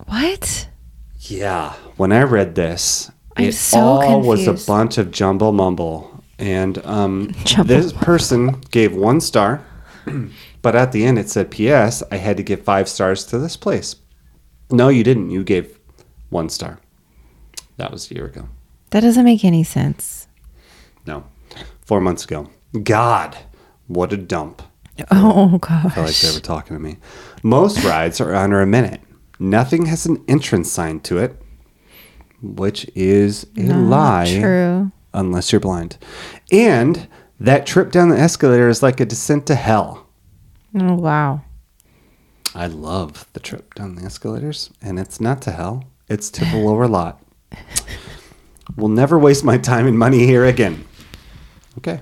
What? 0.06 0.70
Yeah, 1.20 1.74
when 1.98 2.14
I 2.14 2.24
read 2.24 2.56
this, 2.56 3.12
I'm 3.36 3.48
it 3.48 3.54
so 3.54 3.80
all 3.80 4.22
was 4.22 4.48
a 4.48 4.54
bunch 4.66 4.98
of 4.98 5.12
jumble 5.12 5.52
mumble. 5.52 6.24
And 6.40 6.78
um, 6.86 7.34
Jumble 7.44 7.68
this 7.68 7.92
person 7.92 8.62
gave 8.72 8.96
one 8.96 9.20
star, 9.20 9.66
but 10.62 10.74
at 10.74 10.94
the 10.94 11.04
end 11.04 11.20
it 11.20 11.30
said, 11.30 11.52
P.S. 11.52 12.02
I 12.10 12.16
had 12.16 12.38
to 12.38 12.44
give 12.44 12.64
five 12.64 12.88
stars 12.88 13.26
to 13.26 13.40
this 13.40 13.58
place. 13.58 13.98
No, 14.72 14.88
you 14.88 15.04
didn't. 15.04 15.32
You 15.32 15.44
gave 15.44 15.78
one 16.30 16.48
star. 16.48 16.80
That 17.76 17.92
was 17.92 18.10
a 18.10 18.16
year 18.16 18.28
ago. 18.28 18.48
That 18.92 19.02
doesn't 19.02 19.26
make 19.26 19.44
any 19.44 19.66
sense. 19.66 20.30
No, 21.06 21.26
four 21.82 22.00
months 22.00 22.24
ago. 22.24 22.50
God, 22.84 23.38
what 23.88 24.14
a 24.14 24.18
dump. 24.18 24.62
Oh, 25.12 25.58
God. 25.58 25.86
I 25.88 25.90
feel 25.90 26.04
like 26.04 26.16
they 26.16 26.32
were 26.34 26.40
talking 26.40 26.76
to 26.78 26.82
me. 26.82 26.98
Most 27.42 27.84
rides 27.84 28.22
are 28.22 28.34
under 28.36 28.62
a 28.62 28.68
minute. 28.68 29.02
Nothing 29.40 29.88
has 29.88 30.06
an 30.06 30.24
entrance 30.28 30.72
sign 30.72 31.00
to 31.02 31.18
it, 31.18 31.42
which 32.42 32.86
is 32.96 33.46
a 33.58 33.62
Not 33.64 33.90
lie 33.90 34.40
True. 34.40 34.92
unless 35.14 35.52
you're 35.52 35.60
blind. 35.60 35.98
And 36.52 37.08
that 37.40 37.66
trip 37.66 37.92
down 37.92 38.10
the 38.10 38.20
escalator 38.20 38.70
is 38.70 38.84
like 38.84 39.00
a 39.00 39.06
descent 39.06 39.48
to 39.48 39.56
hell. 39.56 40.08
Oh, 40.80 40.94
wow. 40.96 41.42
I 42.56 42.68
love 42.68 43.26
the 43.34 43.40
trip 43.40 43.74
down 43.74 43.96
the 43.96 44.04
escalators, 44.04 44.70
and 44.82 45.00
it's 45.00 45.20
not 45.20 45.42
to 45.44 45.52
hell, 45.52 45.86
it's 46.08 46.30
to 46.32 46.46
the 46.46 46.58
lower 46.58 46.88
lot. 46.88 47.22
We'll 48.78 48.88
never 48.90 49.20
waste 49.20 49.44
my 49.44 49.58
time 49.58 49.86
and 49.88 50.00
money 50.00 50.26
here 50.26 50.46
again. 50.46 50.86
Okay. 51.78 52.00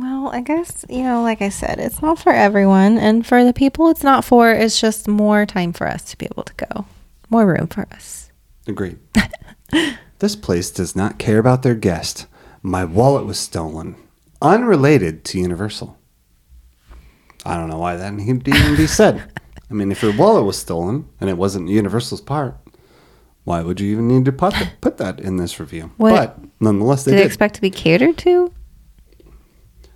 Well, 0.00 0.28
I 0.32 0.40
guess, 0.40 0.84
you 0.88 1.02
know, 1.02 1.22
like 1.22 1.42
I 1.42 1.50
said, 1.50 1.78
it's 1.78 2.00
not 2.00 2.18
for 2.18 2.32
everyone. 2.32 2.96
And 2.98 3.26
for 3.26 3.44
the 3.44 3.52
people 3.52 3.90
it's 3.90 4.02
not 4.02 4.24
for, 4.24 4.50
it's 4.50 4.80
just 4.80 5.06
more 5.08 5.44
time 5.46 5.72
for 5.72 5.86
us 5.86 6.02
to 6.10 6.18
be 6.18 6.26
able 6.26 6.44
to 6.44 6.54
go, 6.54 6.86
more 7.28 7.46
room 7.46 7.66
for 7.66 7.86
us. 7.92 8.30
Agreed. 8.66 8.98
this 10.18 10.34
place 10.36 10.70
does 10.70 10.96
not 10.96 11.18
care 11.18 11.38
about 11.38 11.62
their 11.62 11.74
guest. 11.74 12.26
My 12.62 12.84
wallet 12.84 13.26
was 13.26 13.38
stolen, 13.38 13.96
unrelated 14.40 15.24
to 15.26 15.38
Universal. 15.38 15.98
I 17.44 17.56
don't 17.56 17.68
know 17.68 17.78
why 17.78 17.96
that 17.96 18.14
needed 18.14 18.44
to 18.44 18.50
even 18.54 18.76
be 18.76 18.86
said. 18.86 19.22
I 19.70 19.74
mean, 19.74 19.90
if 19.90 20.02
your 20.02 20.16
wallet 20.16 20.44
was 20.44 20.58
stolen 20.58 21.08
and 21.20 21.28
it 21.28 21.36
wasn't 21.36 21.68
Universal's 21.68 22.20
part, 22.20 22.56
why 23.44 23.62
would 23.62 23.80
you 23.80 23.90
even 23.92 24.06
need 24.06 24.24
to 24.26 24.32
put 24.32 24.52
that, 24.54 24.80
put 24.80 24.98
that 24.98 25.18
in 25.20 25.36
this 25.36 25.58
review? 25.58 25.90
What- 25.96 26.12
But 26.38 26.38
nonetheless, 26.60 27.04
they 27.04 27.10
Did 27.12 27.18
they 27.18 27.22
did. 27.24 27.26
expect 27.26 27.54
to 27.56 27.60
be 27.60 27.70
catered 27.70 28.16
to? 28.18 28.52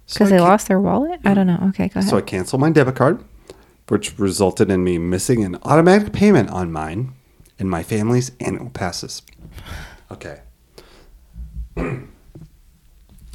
So 0.07 0.19
Because 0.25 0.33
I 0.33 0.37
they 0.37 0.39
ca- 0.43 0.49
lost 0.49 0.69
their 0.69 0.81
wallet? 0.81 1.21
I 1.25 1.35
don't 1.35 1.47
know. 1.47 1.59
Okay, 1.71 1.89
go 1.89 1.99
ahead. 2.01 2.09
So 2.11 2.17
I 2.17 2.21
canceled 2.21 2.61
my 2.61 2.71
debit 2.71 2.95
card, 2.95 3.23
which 3.89 4.19
resulted 4.19 4.71
in 4.71 4.85
me 4.85 4.99
missing 4.99 5.45
an 5.45 5.59
automatic 5.65 6.13
payment 6.13 6.51
on 6.51 6.71
mine 6.73 7.13
and 7.59 7.69
my 7.71 7.83
family's 7.83 8.31
annual 8.41 8.71
passes. 8.71 9.23
Okay. 10.11 10.41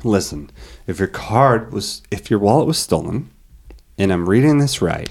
Listen, 0.03 0.49
if 0.87 0.97
your 0.99 1.07
card 1.07 1.71
was, 1.71 2.01
if 2.09 2.29
your 2.31 2.39
wallet 2.39 2.65
was 2.67 2.77
stolen, 2.79 3.29
and 3.97 4.11
I'm 4.11 4.27
reading 4.27 4.57
this 4.57 4.81
right, 4.81 5.09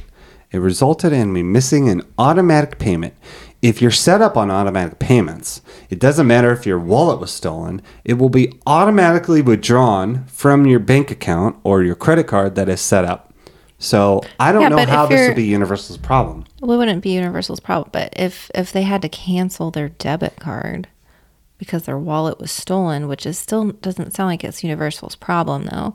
it 0.50 0.58
resulted 0.58 1.12
in 1.12 1.32
me 1.32 1.42
missing 1.44 1.88
an 1.88 2.02
automatic 2.18 2.78
payment. 2.78 3.14
If 3.62 3.82
you're 3.82 3.90
set 3.90 4.22
up 4.22 4.36
on 4.38 4.50
automatic 4.50 4.98
payments, 4.98 5.60
it 5.90 5.98
doesn't 5.98 6.26
matter 6.26 6.50
if 6.50 6.64
your 6.64 6.78
wallet 6.78 7.20
was 7.20 7.30
stolen, 7.30 7.82
it 8.04 8.14
will 8.14 8.30
be 8.30 8.58
automatically 8.66 9.42
withdrawn 9.42 10.24
from 10.26 10.64
your 10.66 10.78
bank 10.78 11.10
account 11.10 11.56
or 11.62 11.82
your 11.82 11.94
credit 11.94 12.26
card 12.26 12.54
that 12.54 12.70
is 12.70 12.80
set 12.80 13.04
up. 13.04 13.34
So 13.78 14.22
I 14.38 14.52
don't 14.52 14.62
Yeah, 14.62 14.68
know 14.68 14.86
how 14.86 15.06
this 15.06 15.28
would 15.28 15.36
be 15.36 15.44
Universal's 15.44 15.98
problem. 15.98 16.44
Well, 16.60 16.72
it 16.72 16.78
wouldn't 16.78 17.02
be 17.02 17.10
Universal's 17.14 17.60
problem, 17.60 17.90
but 17.92 18.12
if 18.16 18.50
if 18.54 18.72
they 18.72 18.82
had 18.82 19.02
to 19.02 19.08
cancel 19.08 19.70
their 19.70 19.88
debit 19.90 20.36
card 20.38 20.88
because 21.58 21.84
their 21.84 21.98
wallet 21.98 22.38
was 22.38 22.50
stolen, 22.50 23.08
which 23.08 23.24
is 23.26 23.38
still 23.38 23.72
doesn't 23.72 24.12
sound 24.12 24.28
like 24.28 24.44
it's 24.44 24.62
Universal's 24.64 25.16
problem 25.16 25.64
though, 25.64 25.94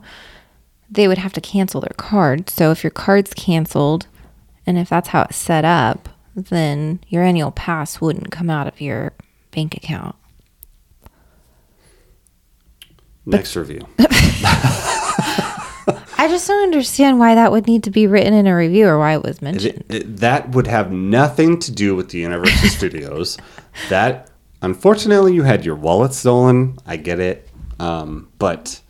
they 0.90 1.06
would 1.08 1.18
have 1.18 1.32
to 1.34 1.40
cancel 1.40 1.80
their 1.80 1.94
card. 1.96 2.48
So 2.50 2.70
if 2.72 2.82
your 2.84 2.90
card's 2.92 3.34
canceled, 3.34 4.06
and 4.66 4.78
if 4.78 4.88
that's 4.88 5.08
how 5.08 5.22
it's 5.22 5.36
set 5.36 5.64
up, 5.64 6.08
then 6.36 7.00
your 7.08 7.22
annual 7.22 7.50
pass 7.50 8.00
wouldn't 8.00 8.30
come 8.30 8.48
out 8.50 8.66
of 8.68 8.80
your 8.80 9.12
bank 9.50 9.76
account. 9.76 10.14
Next 13.24 13.56
review. 13.56 13.80
I 16.18 16.28
just 16.28 16.46
don't 16.48 16.62
understand 16.62 17.18
why 17.18 17.34
that 17.34 17.52
would 17.52 17.66
need 17.66 17.84
to 17.84 17.90
be 17.90 18.06
written 18.06 18.32
in 18.34 18.46
a 18.46 18.56
review 18.56 18.86
or 18.86 18.98
why 18.98 19.14
it 19.14 19.22
was 19.22 19.40
mentioned. 19.42 19.84
It- 19.88 19.94
it- 19.94 20.16
that 20.18 20.50
would 20.50 20.66
have 20.66 20.90
nothing 20.92 21.58
to 21.60 21.72
do 21.72 21.94
with 21.96 22.10
the 22.10 22.18
Universal 22.18 22.68
Studios. 22.70 23.36
That, 23.90 24.30
unfortunately, 24.62 25.34
you 25.34 25.42
had 25.42 25.66
your 25.66 25.74
wallet 25.74 26.14
stolen. 26.14 26.78
I 26.86 26.96
get 26.96 27.20
it. 27.20 27.46
Um, 27.78 28.30
but 28.38 28.80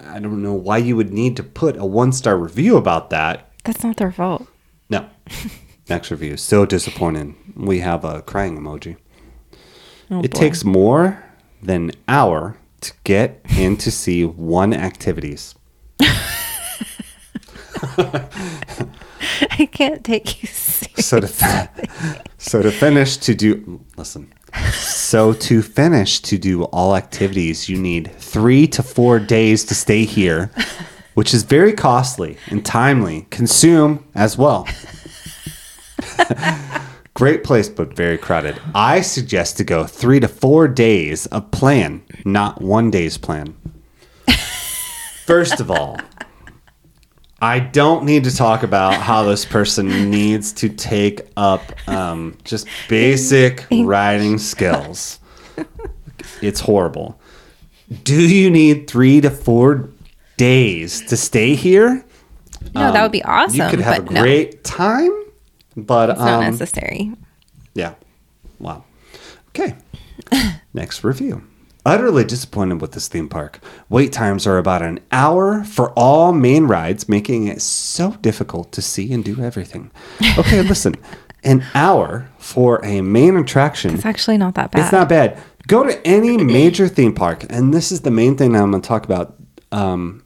I 0.00 0.18
don't 0.18 0.42
know 0.42 0.52
why 0.52 0.76
you 0.76 0.94
would 0.94 1.10
need 1.10 1.36
to 1.38 1.42
put 1.42 1.78
a 1.78 1.86
one 1.86 2.12
star 2.12 2.36
review 2.36 2.76
about 2.76 3.08
that. 3.10 3.50
That's 3.64 3.82
not 3.82 3.96
their 3.96 4.12
fault. 4.12 4.46
No. 4.90 5.06
Next 5.88 6.10
review. 6.10 6.36
So 6.36 6.66
disappointed. 6.66 7.34
We 7.54 7.78
have 7.80 8.04
a 8.04 8.22
crying 8.22 8.58
emoji. 8.58 8.96
Oh, 10.10 10.20
it 10.22 10.32
boy. 10.32 10.38
takes 10.38 10.64
more 10.64 11.22
than 11.62 11.90
an 11.90 11.96
hour 12.08 12.56
to 12.80 12.92
get 13.04 13.40
in 13.56 13.76
to 13.78 13.90
see 13.90 14.24
one 14.24 14.72
activities. 14.74 15.54
I 17.98 19.68
can't 19.70 20.04
take 20.04 20.42
you 20.42 20.48
seriously. 20.48 21.02
so 21.02 21.20
to 21.20 21.70
so 22.38 22.62
to 22.62 22.70
finish 22.70 23.16
to 23.18 23.34
do 23.34 23.80
listen 23.96 24.32
so 24.72 25.32
to 25.32 25.62
finish 25.62 26.20
to 26.20 26.38
do 26.38 26.64
all 26.64 26.96
activities 26.96 27.68
you 27.68 27.76
need 27.76 28.10
three 28.18 28.66
to 28.68 28.82
four 28.82 29.18
days 29.18 29.64
to 29.64 29.74
stay 29.74 30.04
here 30.04 30.50
which 31.14 31.32
is 31.34 31.42
very 31.42 31.72
costly 31.72 32.36
and 32.48 32.64
timely 32.64 33.26
consume 33.30 34.04
as 34.14 34.36
well 34.38 34.66
great 37.14 37.44
place 37.44 37.68
but 37.68 37.94
very 37.96 38.18
crowded 38.18 38.60
i 38.74 39.00
suggest 39.00 39.56
to 39.56 39.64
go 39.64 39.84
three 39.84 40.20
to 40.20 40.28
four 40.28 40.68
days 40.68 41.26
of 41.26 41.50
plan 41.50 42.02
not 42.24 42.60
one 42.60 42.90
day's 42.90 43.16
plan 43.16 43.54
first 45.24 45.60
of 45.60 45.70
all 45.70 45.98
I 47.38 47.58
don't 47.58 48.06
need 48.06 48.24
to 48.24 48.34
talk 48.34 48.62
about 48.62 48.94
how 48.94 49.22
this 49.24 49.44
person 49.44 50.10
needs 50.10 50.54
to 50.54 50.70
take 50.70 51.28
up 51.36 51.60
um, 51.86 52.38
just 52.44 52.66
basic 52.88 53.66
writing 53.70 54.38
skills. 54.38 55.20
It's 56.40 56.60
horrible. 56.60 57.20
Do 58.04 58.20
you 58.20 58.50
need 58.50 58.88
three 58.88 59.20
to 59.20 59.30
four 59.30 59.90
days 60.38 61.04
to 61.06 61.16
stay 61.16 61.54
here? 61.54 62.04
No, 62.74 62.90
that 62.92 63.02
would 63.02 63.12
be 63.12 63.22
awesome. 63.22 63.60
Um, 63.60 63.66
You 63.66 63.70
could 63.70 63.84
have 63.84 64.08
a 64.08 64.12
no, 64.12 64.22
great 64.22 64.64
time, 64.64 65.12
but 65.76 66.10
it's 66.10 66.18
not 66.18 66.44
um, 66.44 66.50
necessary. 66.50 67.12
yeah. 67.74 67.94
Wow. 68.58 68.84
Okay. 69.50 69.76
Next 70.74 71.04
review. 71.04 71.42
Utterly 71.84 72.24
disappointed 72.24 72.80
with 72.80 72.92
this 72.92 73.06
theme 73.06 73.28
park. 73.28 73.60
Wait 73.88 74.12
times 74.12 74.44
are 74.44 74.58
about 74.58 74.82
an 74.82 74.98
hour 75.12 75.62
for 75.62 75.92
all 75.92 76.32
main 76.32 76.64
rides, 76.64 77.08
making 77.08 77.46
it 77.46 77.62
so 77.62 78.12
difficult 78.22 78.72
to 78.72 78.82
see 78.82 79.12
and 79.12 79.24
do 79.24 79.40
everything. 79.40 79.92
Okay, 80.36 80.62
listen. 80.68 80.96
An 81.44 81.64
hour 81.74 82.28
for 82.38 82.84
a 82.84 83.02
main 83.02 83.36
attraction. 83.36 83.94
It's 83.94 84.04
actually 84.04 84.36
not 84.36 84.56
that 84.56 84.72
bad. 84.72 84.82
It's 84.82 84.92
not 84.92 85.08
bad. 85.08 85.38
Go 85.68 85.84
to 85.84 86.04
any 86.04 86.36
major 86.36 86.88
theme 86.88 87.14
park, 87.14 87.46
and 87.48 87.72
this 87.72 87.92
is 87.92 88.00
the 88.00 88.10
main 88.10 88.36
thing 88.36 88.52
that 88.52 88.62
I'm 88.62 88.72
going 88.72 88.82
to 88.82 88.88
talk 88.88 89.04
about. 89.04 89.36
Um, 89.70 90.24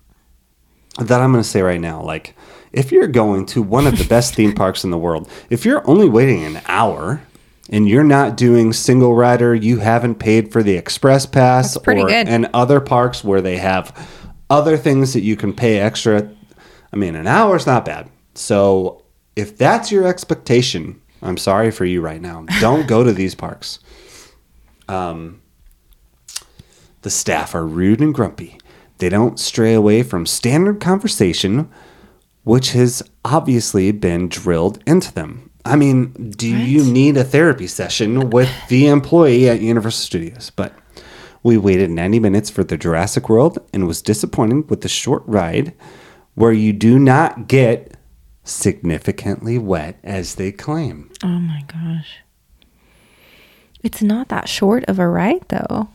that 0.99 1.21
I'm 1.21 1.31
going 1.31 1.43
to 1.43 1.49
say 1.49 1.61
right 1.61 1.81
now. 1.81 2.03
Like, 2.03 2.35
if 2.73 2.93
you're 2.93 3.09
going 3.09 3.47
to 3.47 3.63
one 3.63 3.87
of 3.87 3.99
the 3.99 4.05
best 4.09 4.35
theme 4.35 4.55
parks 4.55 4.85
in 4.85 4.91
the 4.91 4.99
world, 4.99 5.29
if 5.49 5.65
you're 5.65 5.89
only 5.89 6.09
waiting 6.09 6.45
an 6.45 6.63
hour 6.67 7.23
and 7.69 7.89
you're 7.89 8.05
not 8.05 8.37
doing 8.37 8.73
single 8.73 9.15
rider, 9.15 9.55
you 9.55 9.79
haven't 9.79 10.17
paid 10.17 10.53
for 10.53 10.63
the 10.63 10.77
express 10.77 11.27
pass, 11.27 11.77
or 11.77 12.09
good. 12.09 12.29
and 12.29 12.49
other 12.53 12.81
parks 12.81 13.23
where 13.23 13.41
they 13.41 13.59
have 13.59 14.09
other 14.49 14.77
things 14.77 15.13
that 15.13 15.23
you 15.23 15.37
can 15.37 15.53
pay 15.53 15.79
extra. 15.79 16.29
I 16.93 16.97
mean, 16.97 17.15
an 17.15 17.27
hour 17.27 17.57
is 17.57 17.67
not 17.67 17.85
bad. 17.85 18.11
So 18.35 19.05
if 19.37 19.57
that's 19.57 19.93
your 19.93 20.07
expectation, 20.07 21.01
I'm 21.23 21.37
sorry 21.37 21.71
for 21.71 21.85
you 21.85 22.01
right 22.01 22.21
now. 22.21 22.47
Don't 22.61 22.89
go 22.89 23.05
to 23.05 23.13
these 23.13 23.35
parks. 23.35 23.79
Um, 24.89 25.41
the 27.03 27.11
staff 27.11 27.55
are 27.55 27.67
rude 27.67 28.01
and 28.01 28.13
grumpy. 28.13 28.59
They 28.99 29.09
don't 29.09 29.39
stray 29.39 29.73
away 29.73 30.03
from 30.03 30.27
standard 30.27 30.81
conversation, 30.81 31.71
which 32.45 32.73
has 32.73 33.03
obviously 33.25 33.93
been 33.93 34.29
drilled 34.29 34.83
into 34.87 35.13
them. 35.13 35.51
I 35.65 35.77
mean, 35.77 36.31
do 36.31 36.49
you 36.49 36.85
need 36.85 37.17
a 37.17 37.25
therapy 37.25 37.67
session 37.67 38.31
with 38.31 38.51
the 38.69 38.87
employee 38.87 39.49
at 39.49 39.61
Universal 39.61 40.05
Studios? 40.05 40.51
But 40.51 40.73
we 41.43 41.59
waited 41.59 41.91
90 41.91 42.19
minutes 42.19 42.51
for 42.51 42.65
the 42.65 42.79
Jurassic 42.79 43.29
World 43.29 43.59
and 43.73 43.87
was 43.87 44.03
disappointed 44.03 44.71
with 44.71 44.81
the 44.81 44.89
short 44.89 45.23
ride 45.27 45.75
where 46.35 46.53
you 46.53 46.73
do 46.73 46.99
not 46.99 47.49
get 47.49 47.97
significantly 48.45 49.59
wet 49.59 49.99
as 50.03 50.37
they 50.37 50.51
claim. 50.51 51.11
Oh 51.23 51.29
my 51.29 51.63
gosh. 51.67 52.19
It's 53.83 54.03
not 54.03 54.29
that 54.29 54.49
short 54.49 54.85
of 54.85 54.99
a 54.99 55.09
ride 55.09 55.45
though. 55.49 55.89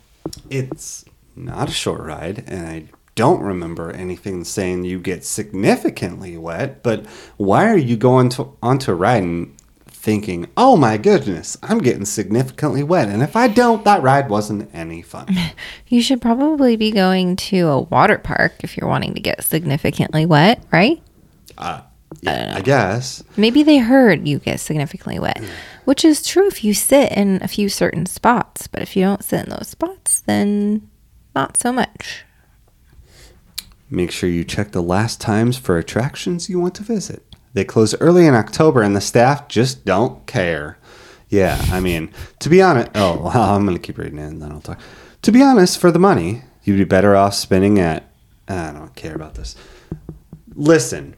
It's 0.50 1.06
not 1.36 1.70
a 1.70 1.74
short 1.74 2.02
ride, 2.02 2.44
and 2.48 2.68
I 2.68 2.86
don't 3.16 3.42
remember 3.42 3.92
anything 3.92 4.44
saying 4.44 4.84
you 4.84 5.00
get 5.00 5.24
significantly 5.24 6.38
wet. 6.38 6.84
But 6.84 7.06
why 7.38 7.68
are 7.70 7.78
you 7.78 7.96
going 7.96 8.30
to 8.30 8.54
onto 8.62 8.92
a 8.92 8.96
ride 8.96 9.24
and 9.24 9.56
thinking, 9.88 10.48
"Oh 10.58 10.76
my 10.76 10.98
goodness, 10.98 11.58
I'm 11.64 11.80
getting 11.80 12.06
significantly 12.06 12.84
wet"? 12.84 13.08
And 13.08 13.24
if 13.24 13.36
I 13.36 13.48
don't, 13.48 13.84
that 13.86 14.04
ride 14.04 14.30
wasn't 14.30 14.70
any 14.74 15.02
fun. 15.02 15.28
You 15.88 16.02
should 16.02 16.20
probably 16.20 16.76
be 16.76 16.92
going 16.92 17.36
to 17.38 17.68
a 17.68 17.80
water 17.80 18.18
park 18.18 18.56
if 18.64 18.76
you're 18.76 18.90
wanting 18.90 19.14
to 19.14 19.20
get 19.22 19.44
significantly 19.44 20.26
wet, 20.26 20.62
right? 20.72 21.02
Uh, 21.58 21.82
yeah, 22.22 22.54
I 22.58 22.62
guess. 22.62 23.24
Maybe 23.38 23.64
they 23.64 23.78
heard 23.78 24.28
you 24.28 24.40
get 24.40 24.60
significantly 24.60 25.20
wet, 25.20 25.42
which 25.86 26.04
is 26.04 26.26
true 26.26 26.48
if 26.48 26.64
you 26.64 26.74
sit 26.74 27.12
in 27.12 27.40
a 27.42 27.48
few 27.48 27.70
certain 27.70 28.08
spots. 28.08 28.68
But 28.68 28.82
if 28.82 28.96
you 28.96 29.04
don't 29.04 29.24
sit 29.24 29.46
in 29.46 29.52
those 29.52 29.70
spots, 29.70 30.22
then 30.22 30.90
not 31.36 31.56
so 31.56 31.72
much. 31.72 32.25
Make 33.90 34.12
sure 34.12 34.30
you 34.30 34.44
check 34.44 34.72
the 34.72 34.82
last 34.82 35.22
times 35.22 35.58
for 35.58 35.78
attractions 35.78 36.50
you 36.50 36.60
want 36.60 36.76
to 36.76 36.84
visit. 36.84 37.24
They 37.54 37.64
close 37.64 37.96
early 38.02 38.26
in 38.26 38.34
October 38.34 38.82
and 38.82 38.96
the 38.96 39.02
staff 39.02 39.48
just 39.48 39.86
don't 39.86 40.26
care. 40.26 40.78
Yeah, 41.30 41.64
I 41.72 41.80
mean, 41.80 42.12
to 42.40 42.50
be 42.50 42.62
honest, 42.62 42.92
oh, 42.96 43.22
well, 43.22 43.38
I'm 43.56 43.66
going 43.66 43.78
to 43.78 43.82
keep 43.82 43.98
reading 43.98 44.20
it 44.20 44.28
and 44.28 44.42
then 44.42 44.52
I'll 44.52 44.62
talk. 44.62 44.80
To 45.22 45.32
be 45.32 45.42
honest, 45.42 45.80
for 45.80 45.92
the 45.92 46.00
money, 46.00 46.44
You'd 46.66 46.78
be 46.78 46.84
better 46.84 47.16
off 47.16 47.36
spending 47.36 47.80
at. 47.80 48.10
I 48.48 48.72
don't 48.72 48.96
care 48.96 49.16
about 49.16 49.36
this. 49.36 49.56
Listen, 50.56 51.16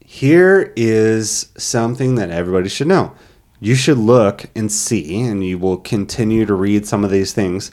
here 0.00 0.72
is 0.74 1.52
something 1.56 2.14
that 2.14 2.30
everybody 2.30 2.70
should 2.70 2.86
know. 2.86 3.14
You 3.60 3.74
should 3.74 3.98
look 3.98 4.46
and 4.56 4.72
see, 4.72 5.20
and 5.20 5.44
you 5.44 5.58
will 5.58 5.76
continue 5.76 6.46
to 6.46 6.54
read 6.54 6.86
some 6.86 7.04
of 7.04 7.10
these 7.10 7.34
things. 7.34 7.70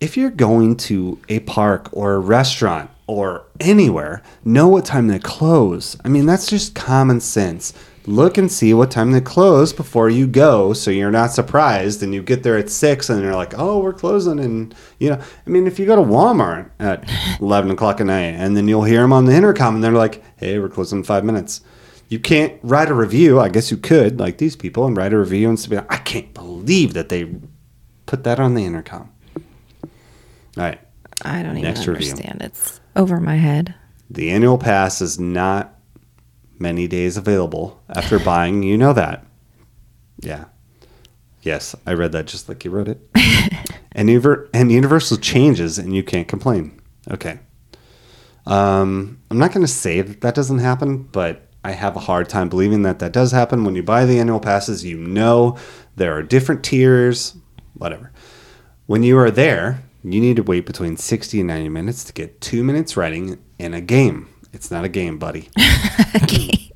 If 0.00 0.16
you're 0.16 0.30
going 0.30 0.76
to 0.76 1.20
a 1.28 1.40
park 1.40 1.90
or 1.92 2.14
a 2.14 2.18
restaurant 2.18 2.90
or 3.08 3.46
anywhere, 3.58 4.22
know 4.44 4.68
what 4.68 4.84
time 4.84 5.08
they 5.08 5.18
close. 5.18 5.96
I 6.04 6.08
mean, 6.08 6.26
that's 6.26 6.46
just 6.46 6.74
common 6.76 7.20
sense. 7.20 7.72
Look 8.06 8.38
and 8.38 8.50
see 8.52 8.72
what 8.72 8.90
time 8.90 9.12
they 9.12 9.20
close 9.20 9.72
before 9.72 10.08
you 10.08 10.26
go 10.26 10.72
so 10.72 10.90
you're 10.90 11.10
not 11.10 11.32
surprised 11.32 12.02
and 12.02 12.14
you 12.14 12.22
get 12.22 12.42
there 12.42 12.56
at 12.56 12.70
six 12.70 13.10
and 13.10 13.20
you're 13.22 13.34
like, 13.34 13.54
oh, 13.58 13.80
we're 13.80 13.92
closing. 13.92 14.38
And, 14.38 14.74
you 14.98 15.10
know, 15.10 15.20
I 15.46 15.50
mean, 15.50 15.66
if 15.66 15.78
you 15.78 15.86
go 15.86 15.96
to 15.96 16.02
Walmart 16.02 16.70
at 16.78 17.04
11 17.40 17.70
o'clock 17.70 18.00
at 18.00 18.06
night 18.06 18.34
and 18.34 18.56
then 18.56 18.68
you'll 18.68 18.84
hear 18.84 19.00
them 19.00 19.12
on 19.12 19.24
the 19.24 19.34
intercom 19.34 19.74
and 19.74 19.84
they're 19.84 19.92
like, 19.92 20.22
hey, 20.36 20.58
we're 20.58 20.68
closing 20.68 20.98
in 20.98 21.04
five 21.04 21.24
minutes. 21.24 21.60
You 22.08 22.18
can't 22.18 22.58
write 22.62 22.88
a 22.88 22.94
review. 22.94 23.40
I 23.40 23.50
guess 23.50 23.70
you 23.70 23.76
could, 23.76 24.18
like 24.18 24.38
these 24.38 24.56
people, 24.56 24.86
and 24.86 24.96
write 24.96 25.12
a 25.12 25.18
review 25.18 25.48
and 25.48 25.60
say, 25.60 25.76
I 25.90 25.98
can't 25.98 26.32
believe 26.32 26.94
that 26.94 27.10
they 27.10 27.30
put 28.06 28.24
that 28.24 28.40
on 28.40 28.54
the 28.54 28.64
intercom. 28.64 29.10
All 29.84 29.90
right. 30.56 30.80
I 31.22 31.42
don't 31.42 31.58
even 31.58 31.62
Next 31.64 31.86
review. 31.86 32.10
understand. 32.10 32.42
It's 32.42 32.80
over 32.98 33.20
my 33.20 33.36
head. 33.36 33.74
The 34.10 34.30
annual 34.30 34.58
pass 34.58 35.00
is 35.00 35.18
not 35.18 35.78
many 36.58 36.86
days 36.88 37.16
available 37.16 37.82
after 37.88 38.18
buying. 38.24 38.62
You 38.62 38.76
know 38.76 38.92
that. 38.92 39.24
Yeah. 40.20 40.46
Yes, 41.42 41.74
I 41.86 41.92
read 41.92 42.12
that 42.12 42.26
just 42.26 42.48
like 42.48 42.64
you 42.64 42.70
wrote 42.70 42.88
it. 42.88 43.00
and, 43.92 44.08
Univer- 44.08 44.48
and 44.52 44.72
Universal 44.72 45.18
changes 45.18 45.78
and 45.78 45.94
you 45.94 46.02
can't 46.02 46.26
complain. 46.28 46.80
Okay. 47.10 47.38
Um, 48.44 49.22
I'm 49.30 49.38
not 49.38 49.52
going 49.52 49.64
to 49.64 49.72
say 49.72 50.00
that 50.00 50.20
that 50.22 50.34
doesn't 50.34 50.58
happen, 50.58 51.04
but 51.04 51.48
I 51.62 51.72
have 51.72 51.96
a 51.96 52.00
hard 52.00 52.28
time 52.28 52.48
believing 52.48 52.82
that 52.82 52.98
that 52.98 53.12
does 53.12 53.30
happen. 53.30 53.64
When 53.64 53.76
you 53.76 53.82
buy 53.82 54.04
the 54.04 54.18
annual 54.18 54.40
passes, 54.40 54.84
you 54.84 54.96
know 54.96 55.56
there 55.96 56.16
are 56.16 56.22
different 56.22 56.64
tiers, 56.64 57.36
whatever. 57.74 58.12
When 58.86 59.02
you 59.02 59.18
are 59.18 59.30
there, 59.30 59.82
you 60.04 60.20
need 60.20 60.36
to 60.36 60.42
wait 60.42 60.66
between 60.66 60.96
60 60.96 61.40
and 61.40 61.48
90 61.48 61.68
minutes 61.68 62.04
to 62.04 62.12
get 62.12 62.40
two 62.40 62.62
minutes 62.64 62.96
writing 62.96 63.38
in 63.58 63.74
a 63.74 63.80
game. 63.80 64.28
It's 64.52 64.70
not 64.70 64.84
a 64.84 64.88
game, 64.88 65.18
buddy. 65.18 65.48
A 66.14 66.20
game. 66.26 66.70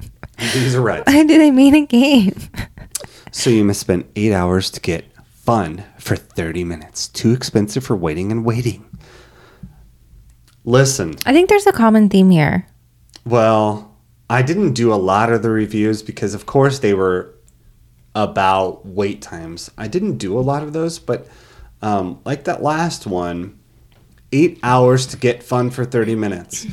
These 0.53 0.75
are 0.75 0.83
rights. 0.83 1.05
Why 1.11 1.25
do 1.25 1.39
they 1.39 1.51
mean 1.51 1.75
a 1.75 1.87
game? 1.87 2.35
So 3.35 3.49
you 3.49 3.65
must 3.65 3.81
spend 3.81 4.05
eight 4.15 4.35
hours 4.35 4.71
to 4.73 4.81
get 4.81 5.07
fun 5.25 5.85
for 5.99 6.17
30 6.17 6.65
minutes. 6.65 7.09
Too 7.09 7.33
expensive 7.33 7.83
for 7.83 7.97
waiting 7.97 8.31
and 8.31 8.45
waiting. 8.45 8.85
Listen, 10.65 11.15
I 11.25 11.33
think 11.33 11.49
there's 11.49 11.67
a 11.67 11.73
common 11.73 12.11
theme 12.11 12.29
here. 12.29 12.67
well, 13.25 13.97
I 14.29 14.43
didn't 14.43 14.75
do 14.75 14.93
a 14.93 14.97
lot 14.97 15.33
of 15.33 15.43
the 15.43 15.49
reviews 15.51 16.03
because, 16.03 16.35
of 16.35 16.45
course, 16.47 16.79
they 16.81 16.93
were 16.95 17.35
about 18.15 18.85
wait 18.87 19.23
times. 19.23 19.71
I 19.79 19.89
didn't 19.89 20.19
do 20.19 20.39
a 20.39 20.41
lot 20.41 20.63
of 20.63 20.73
those, 20.75 20.99
but 20.99 21.27
um, 21.83 22.21
like 22.25 22.45
that 22.45 22.63
last 22.63 23.07
one, 23.07 23.59
eight 24.33 24.59
hours 24.63 25.07
to 25.09 25.17
get 25.17 25.43
fun 25.43 25.71
for 25.71 25.85
30 25.85 26.15
minutes. 26.15 26.67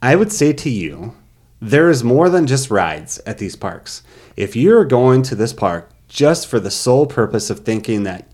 I 0.00 0.16
would 0.16 0.32
say 0.32 0.52
to 0.52 0.70
you, 0.70 1.14
there 1.60 1.90
is 1.90 2.04
more 2.04 2.28
than 2.28 2.46
just 2.46 2.70
rides 2.70 3.18
at 3.26 3.38
these 3.38 3.56
parks. 3.56 4.02
If 4.36 4.54
you're 4.54 4.84
going 4.84 5.22
to 5.24 5.34
this 5.34 5.52
park 5.52 5.90
just 6.08 6.46
for 6.46 6.60
the 6.60 6.70
sole 6.70 7.06
purpose 7.06 7.50
of 7.50 7.60
thinking 7.60 8.04
that 8.04 8.28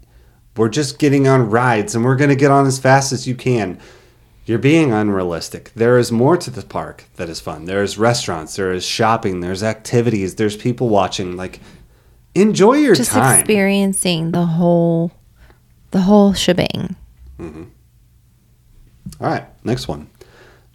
we're 0.56 0.68
just 0.68 0.98
getting 0.98 1.26
on 1.26 1.48
rides 1.48 1.94
and 1.94 2.04
we're 2.04 2.16
going 2.16 2.30
to 2.30 2.36
get 2.36 2.50
on 2.50 2.66
as 2.66 2.78
fast 2.78 3.12
as 3.12 3.26
you 3.26 3.34
can, 3.34 3.78
you're 4.44 4.58
being 4.58 4.92
unrealistic. 4.92 5.72
There 5.74 5.98
is 5.98 6.10
more 6.10 6.36
to 6.36 6.50
the 6.50 6.62
park 6.62 7.04
that 7.16 7.28
is 7.28 7.40
fun. 7.40 7.64
There's 7.64 7.96
restaurants, 7.96 8.56
there 8.56 8.72
is 8.72 8.84
shopping, 8.84 9.40
there's 9.40 9.62
activities, 9.62 10.34
there's 10.34 10.56
people 10.56 10.88
watching. 10.88 11.36
Like, 11.36 11.60
enjoy 12.34 12.74
your 12.74 12.94
Just 12.96 13.12
time. 13.12 13.38
experiencing 13.38 14.32
the 14.32 14.44
whole 14.44 15.12
the 15.92 16.00
whole 16.00 16.32
shebang. 16.34 16.96
Mm-hmm. 17.38 17.64
All 19.20 19.28
right, 19.28 19.46
next 19.64 19.88
one. 19.88 20.08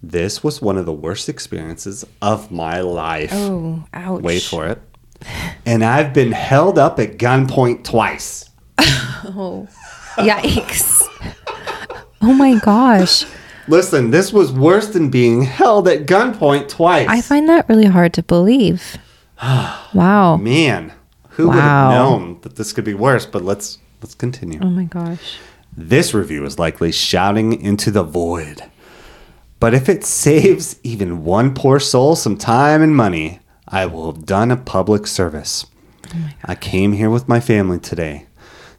This 0.02 0.44
was 0.44 0.62
one 0.62 0.78
of 0.78 0.86
the 0.86 0.94
worst 0.94 1.28
experiences 1.28 2.06
of 2.22 2.52
my 2.52 2.82
life. 2.82 3.32
Oh, 3.34 3.84
ouch. 3.94 4.22
Wait 4.22 4.44
for 4.44 4.68
it. 4.68 4.82
And 5.66 5.84
I've 5.84 6.14
been 6.14 6.32
held 6.32 6.78
up 6.78 7.00
at 7.00 7.18
gunpoint 7.18 7.84
twice. 7.84 8.50
Oh. 9.30 9.68
Yikes. 10.18 11.02
oh 12.22 12.34
my 12.34 12.60
gosh. 12.60 13.26
Listen, 13.68 14.12
this 14.12 14.32
was 14.32 14.52
worse 14.54 14.88
than 14.90 15.10
being 15.10 15.42
held 15.42 15.88
at 15.88 16.06
gunpoint 16.06 16.70
twice. 16.70 17.08
I 17.10 17.22
find 17.22 17.50
that 17.50 17.68
really 17.68 17.88
hard 17.88 18.14
to 18.14 18.24
believe. 18.24 18.98
wow. 19.44 20.38
Man, 20.38 20.94
who 21.30 21.48
would 21.48 21.56
have 21.56 21.92
known 21.92 22.40
that 22.42 22.56
this 22.56 22.72
could 22.74 22.86
be 22.86 22.94
worse? 22.94 23.26
But 23.26 23.44
let's 23.44 23.80
let's 24.02 24.16
continue. 24.16 24.60
Oh 24.62 24.70
my 24.70 24.86
gosh. 24.86 25.38
This 25.76 26.14
review 26.14 26.44
is 26.46 26.58
likely 26.58 26.92
shouting 26.92 27.62
into 27.62 27.92
the 27.92 28.04
void. 28.04 28.64
But 29.60 29.74
if 29.74 29.90
it 29.90 30.04
saves 30.04 30.80
even 30.84 31.24
one 31.24 31.54
poor 31.54 31.80
soul 31.80 32.16
some 32.16 32.38
time 32.38 32.82
and 32.82 32.96
money, 32.96 33.40
I 33.68 33.86
will 33.86 34.12
have 34.12 34.26
done 34.26 34.52
a 34.52 34.58
public 34.58 35.08
service. 35.08 35.66
Oh 36.14 36.30
I 36.46 36.56
came 36.56 36.94
here 36.94 37.10
with 37.10 37.28
my 37.28 37.40
family 37.40 37.80
today. 37.80 38.28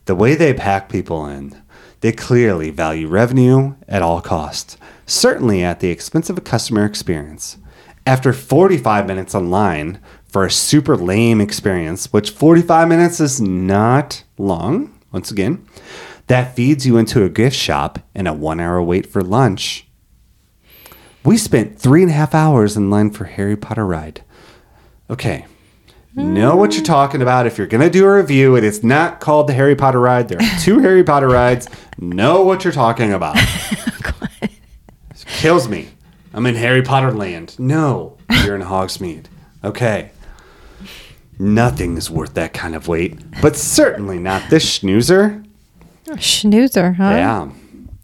The 0.06 0.14
way 0.14 0.34
they 0.34 0.54
pack 0.54 0.88
people 0.88 1.26
in, 1.26 1.60
they 2.00 2.12
clearly 2.12 2.70
value 2.70 3.08
revenue 3.08 3.74
at 3.86 4.02
all 4.02 4.20
costs, 4.20 4.76
certainly 5.04 5.62
at 5.62 5.80
the 5.80 5.90
expense 5.90 6.30
of 6.30 6.38
a 6.38 6.42
customer 6.42 6.84
experience. 6.84 7.58
After 8.06 8.32
45 8.32 9.06
minutes 9.06 9.34
online 9.34 10.00
for 10.26 10.44
a 10.44 10.50
super 10.50 10.96
lame 10.96 11.40
experience, 11.40 12.12
which 12.12 12.30
45 12.30 12.88
minutes 12.88 13.20
is 13.20 13.40
not 13.40 14.24
long, 14.38 14.97
once 15.12 15.30
again, 15.30 15.66
that 16.26 16.54
feeds 16.54 16.86
you 16.86 16.96
into 16.96 17.24
a 17.24 17.28
gift 17.28 17.56
shop 17.56 17.98
and 18.14 18.28
a 18.28 18.32
one 18.32 18.60
hour 18.60 18.82
wait 18.82 19.06
for 19.06 19.22
lunch. 19.22 19.86
We 21.24 21.36
spent 21.36 21.78
three 21.78 22.02
and 22.02 22.10
a 22.10 22.14
half 22.14 22.34
hours 22.34 22.76
in 22.76 22.90
line 22.90 23.10
for 23.10 23.24
Harry 23.24 23.56
Potter 23.56 23.84
ride. 23.84 24.22
Okay. 25.10 25.46
Know 26.14 26.56
what 26.56 26.74
you're 26.74 26.84
talking 26.84 27.22
about. 27.22 27.46
If 27.46 27.58
you're 27.58 27.66
going 27.66 27.82
to 27.82 27.90
do 27.90 28.04
a 28.04 28.16
review, 28.16 28.56
and 28.56 28.64
it 28.64 28.68
is 28.68 28.82
not 28.82 29.20
called 29.20 29.48
the 29.48 29.52
Harry 29.52 29.76
Potter 29.76 30.00
ride. 30.00 30.28
There 30.28 30.38
are 30.40 30.60
two 30.60 30.80
Harry 30.80 31.04
Potter 31.04 31.28
rides. 31.28 31.68
Know 31.96 32.42
what 32.42 32.64
you're 32.64 32.72
talking 32.72 33.12
about. 33.12 33.36
Kills 35.26 35.68
me. 35.68 35.90
I'm 36.34 36.44
in 36.46 36.56
Harry 36.56 36.82
Potter 36.82 37.12
land. 37.12 37.56
No, 37.58 38.18
you're 38.42 38.56
in 38.56 38.62
Hogsmeade. 38.62 39.26
Okay. 39.62 40.10
Nothing 41.38 41.96
is 41.96 42.10
worth 42.10 42.34
that 42.34 42.52
kind 42.52 42.74
of 42.74 42.88
wait, 42.88 43.18
but 43.40 43.56
certainly 43.56 44.18
not 44.18 44.50
this 44.50 44.78
schnoozer. 44.78 45.44
Schnoozer, 46.06 46.96
huh? 46.96 47.02
Yeah. 47.02 47.50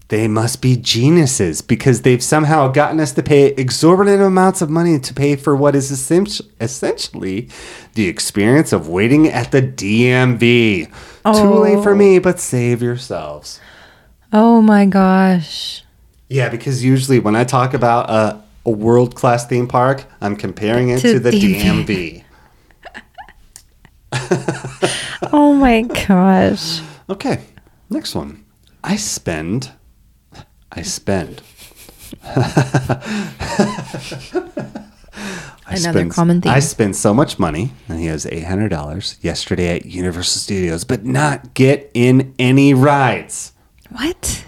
They 0.09 0.29
must 0.29 0.61
be 0.61 0.77
geniuses 0.77 1.63
because 1.63 2.03
they've 2.03 2.23
somehow 2.23 2.69
gotten 2.69 3.01
us 3.01 3.13
to 3.13 3.23
pay 3.23 3.47
exorbitant 3.55 4.23
amounts 4.23 4.61
of 4.61 4.69
money 4.69 4.99
to 4.99 5.15
pay 5.15 5.35
for 5.35 5.57
what 5.57 5.75
is 5.75 5.91
essentially 5.91 7.49
the 7.95 8.09
experience 8.09 8.73
of 8.73 8.89
waiting 8.89 9.27
at 9.27 9.51
the 9.51 9.63
DMV. 9.63 10.87
Too 11.25 11.55
late 11.55 11.83
for 11.83 11.93
oh. 11.93 11.97
me, 11.97 12.19
but 12.19 12.39
save 12.39 12.83
yourselves. 12.83 13.61
Oh 14.33 14.61
my 14.61 14.85
gosh. 14.85 15.83
Yeah, 16.29 16.49
because 16.51 16.85
usually 16.85 17.19
when 17.19 17.35
I 17.35 17.45
talk 17.45 17.73
about 17.73 18.11
a, 18.11 18.43
a 18.67 18.71
world 18.71 19.15
class 19.15 19.47
theme 19.47 19.67
park, 19.67 20.05
I'm 20.21 20.37
comparing 20.37 20.91
it 20.91 21.01
to, 21.01 21.15
To 21.15 21.19
the 21.19 21.31
DMV. 21.31 21.87
DMV. 21.87 22.24
Oh 25.33 25.53
my 25.55 25.83
gosh. 25.83 26.81
Okay, 27.09 27.41
next 27.91 28.15
one. 28.15 28.45
I 28.85 28.97
spend. 28.97 29.73
I 30.71 30.83
spend. 30.83 31.43
I 35.67 35.77
Another 35.77 36.07
common 36.11 36.41
theme. 36.43 36.53
I 36.53 36.61
spend 36.61 36.95
so 36.95 37.15
much 37.15 37.39
money, 37.39 37.73
and 37.89 37.99
he 37.99 38.07
has 38.07 38.27
eight 38.27 38.45
hundred 38.45 38.69
dollars 38.69 39.17
yesterday 39.23 39.75
at 39.77 39.87
Universal 39.87 40.41
Studios, 40.41 40.85
but 40.85 41.05
not 41.05 41.55
get 41.55 41.91
in 41.95 42.35
any 42.39 42.75
rides. 42.75 43.53
What? 43.91 44.45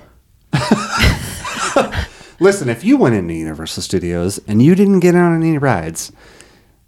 Listen, 2.39 2.69
if 2.69 2.85
you 2.85 2.97
went 2.99 3.14
into 3.14 3.33
Universal 3.35 3.83
Studios 3.83 4.39
and 4.47 4.62
you 4.62 4.75
didn't 4.75 5.01
get 5.01 5.14
on 5.14 5.43
any 5.43 5.57
rides, 5.57 6.12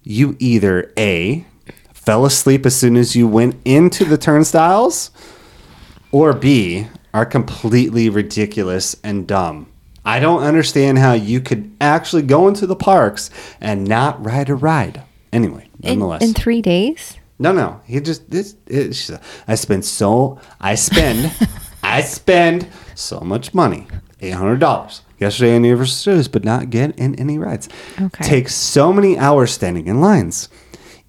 you 0.03 0.37
either 0.39 0.93
A, 0.99 1.47
fell 2.09 2.25
asleep 2.25 2.65
as 2.65 2.75
soon 2.75 2.97
as 2.97 3.15
you 3.15 3.29
went 3.29 3.55
into 3.67 4.03
the 4.03 4.17
turnstiles, 4.17 5.11
or 6.11 6.33
B, 6.33 6.87
are 7.13 7.27
completely 7.27 8.09
ridiculous 8.09 8.97
and 9.05 9.29
dumb. 9.29 9.71
I 10.07 10.19
don't 10.19 10.43
understand 10.43 10.97
how 10.97 11.13
you 11.13 11.43
could 11.43 11.71
actually 11.83 12.23
go 12.23 12.49
into 12.49 12.67
the 12.67 12.75
parks 12.75 13.29
and 13.61 13.87
not 13.87 14.25
ride 14.25 14.49
a 14.49 14.55
ride. 14.55 15.03
Anyway, 15.35 15.69
nonetheless. 15.83 16.23
in 16.23 16.33
three 16.33 16.63
days? 16.63 17.19
No, 17.39 17.53
no. 17.53 17.79
He 17.85 18.01
just 18.01 18.31
this. 18.31 18.57
It's, 18.67 19.11
I 19.47 19.55
spend 19.57 19.85
so. 19.85 20.41
I 20.63 20.77
spend. 20.77 21.31
I 21.83 22.01
spend 22.01 22.69
so 22.95 23.21
much 23.21 23.53
money, 23.53 23.87
eight 24.23 24.31
hundred 24.31 24.61
dollars. 24.61 25.03
Yesterday 25.19 25.57
in 25.57 25.65
Universal 25.65 25.97
Studios, 25.97 26.29
but 26.29 26.43
not 26.43 26.71
get 26.71 26.99
in 26.99 27.17
any 27.17 27.39
rides. 27.39 27.69
Okay. 28.01 28.25
Takes 28.25 28.55
so 28.55 28.95
many 28.95 29.19
hours 29.19 29.51
standing 29.51 29.89
in 29.89 30.01
lines. 30.01 30.49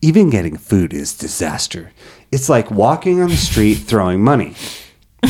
Even 0.02 0.30
getting 0.30 0.56
food 0.58 0.94
is 0.94 1.14
disaster. 1.18 1.92
It's 2.32 2.48
like 2.50 2.72
walking 2.72 3.22
on 3.22 3.30
the 3.30 3.36
street 3.36 3.76
throwing 3.76 4.24
money. 4.24 4.56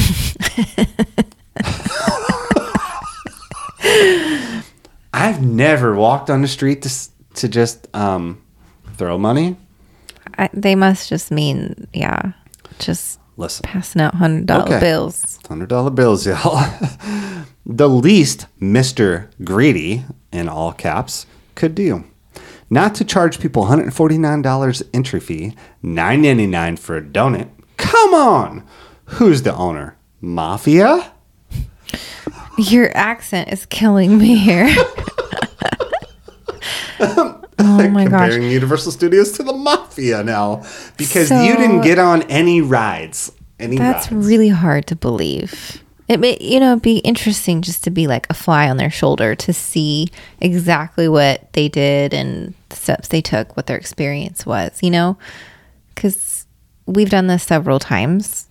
I've 5.14 5.42
never 5.42 5.96
walked 5.96 6.30
on 6.30 6.42
the 6.42 6.48
street 6.48 6.82
to 6.84 6.90
to 7.36 7.48
just 7.48 7.88
um, 7.96 8.42
throw 8.96 9.18
money. 9.18 9.58
I, 10.38 10.50
they 10.54 10.76
must 10.76 11.10
just 11.10 11.32
mean, 11.32 11.88
yeah, 11.94 12.34
just 12.80 13.20
Listen, 13.38 13.64
passing 13.64 14.02
out 14.02 14.16
hundred 14.16 14.46
dollar 14.46 14.66
Okay. 14.66 14.80
bills. 14.80 15.40
hundred 15.48 15.70
dollar 15.70 15.90
bills, 15.90 16.26
y'all. 16.28 16.64
the 17.66 17.90
least 17.90 18.46
Mister 18.60 19.30
Greedy 19.44 20.06
in 20.32 20.48
all 20.48 20.72
caps 20.74 21.26
could 21.56 21.76
do. 21.76 22.04
Not 22.70 22.94
to 22.96 23.04
charge 23.06 23.40
people 23.40 23.66
$149 23.66 24.84
entry 24.94 25.20
fee, 25.20 25.56
$9.99 25.84 26.78
for 26.80 26.98
a 26.98 27.02
donut. 27.02 27.50
Come 27.78 28.14
on! 28.14 28.64
Who's 29.06 29.42
the 29.42 29.56
owner? 29.56 29.98
Mafia? 30.22 31.12
Your 32.58 32.96
accent 32.96 33.52
is 33.52 33.66
killing 33.66 34.18
me 34.18 34.36
here. 34.36 34.68
oh 37.00 37.42
my 37.90 38.06
gosh. 38.06 38.30
Comparing 38.32 38.52
Universal 38.52 38.92
Studios 38.92 39.32
to 39.34 39.44
the 39.44 39.54
Mafia 39.54 40.24
now. 40.24 40.64
Because 40.98 41.30
So- 41.30 41.42
you 41.42 41.56
didn't 41.56 41.82
get 41.82 42.00
on 42.00 42.24
any 42.24 42.62
rides. 42.62 43.32
Any 43.60 43.78
That's 43.78 44.12
rides. 44.12 44.26
really 44.28 44.50
hard 44.50 44.88
to 44.88 44.96
believe. 44.96 45.84
It 46.10 46.20
may, 46.20 46.38
you 46.42 46.60
know, 46.60 46.78
be 46.78 46.98
interesting 46.98 47.62
just 47.62 47.84
to 47.84 47.92
be 47.92 48.08
like 48.08 48.26
a 48.32 48.34
fly 48.34 48.68
on 48.68 48.78
their 48.78 48.90
shoulder 48.90 49.36
to 49.36 49.54
see 49.54 50.10
exactly 50.42 51.08
what 51.08 51.54
they 51.54 51.70
did 51.70 52.16
and 52.16 52.56
the 52.70 52.76
steps 52.76 53.10
they 53.10 53.22
took, 53.22 53.56
what 53.56 53.68
their 53.68 53.78
experience 53.78 54.44
was, 54.44 54.80
you 54.82 54.90
know? 54.90 55.20
Because 55.94 56.48
we've 56.88 57.12
done 57.12 57.28
this 57.28 57.44
several 57.44 57.78
times 57.78 58.48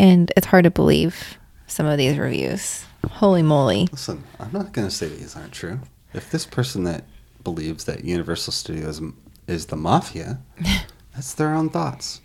and 0.00 0.32
it's 0.36 0.46
hard 0.46 0.64
to 0.64 0.70
believe 0.70 1.38
some 1.68 1.86
of 1.86 1.96
these 1.96 2.18
reviews. 2.18 2.84
Holy 3.08 3.42
moly. 3.42 3.88
Listen, 3.92 4.24
I'm 4.40 4.52
not 4.52 4.72
going 4.72 4.88
to 4.88 4.94
say 4.94 5.06
these 5.06 5.36
aren't 5.36 5.52
true. 5.52 5.78
If 6.12 6.30
this 6.30 6.44
person 6.44 6.82
that 6.84 7.04
believes 7.44 7.84
that 7.84 8.04
Universal 8.04 8.52
Studios 8.52 9.00
is 9.46 9.66
the 9.66 9.76
mafia, 9.76 10.40
that's 11.14 11.34
their 11.34 11.54
own 11.54 11.70
thoughts. 11.70 12.20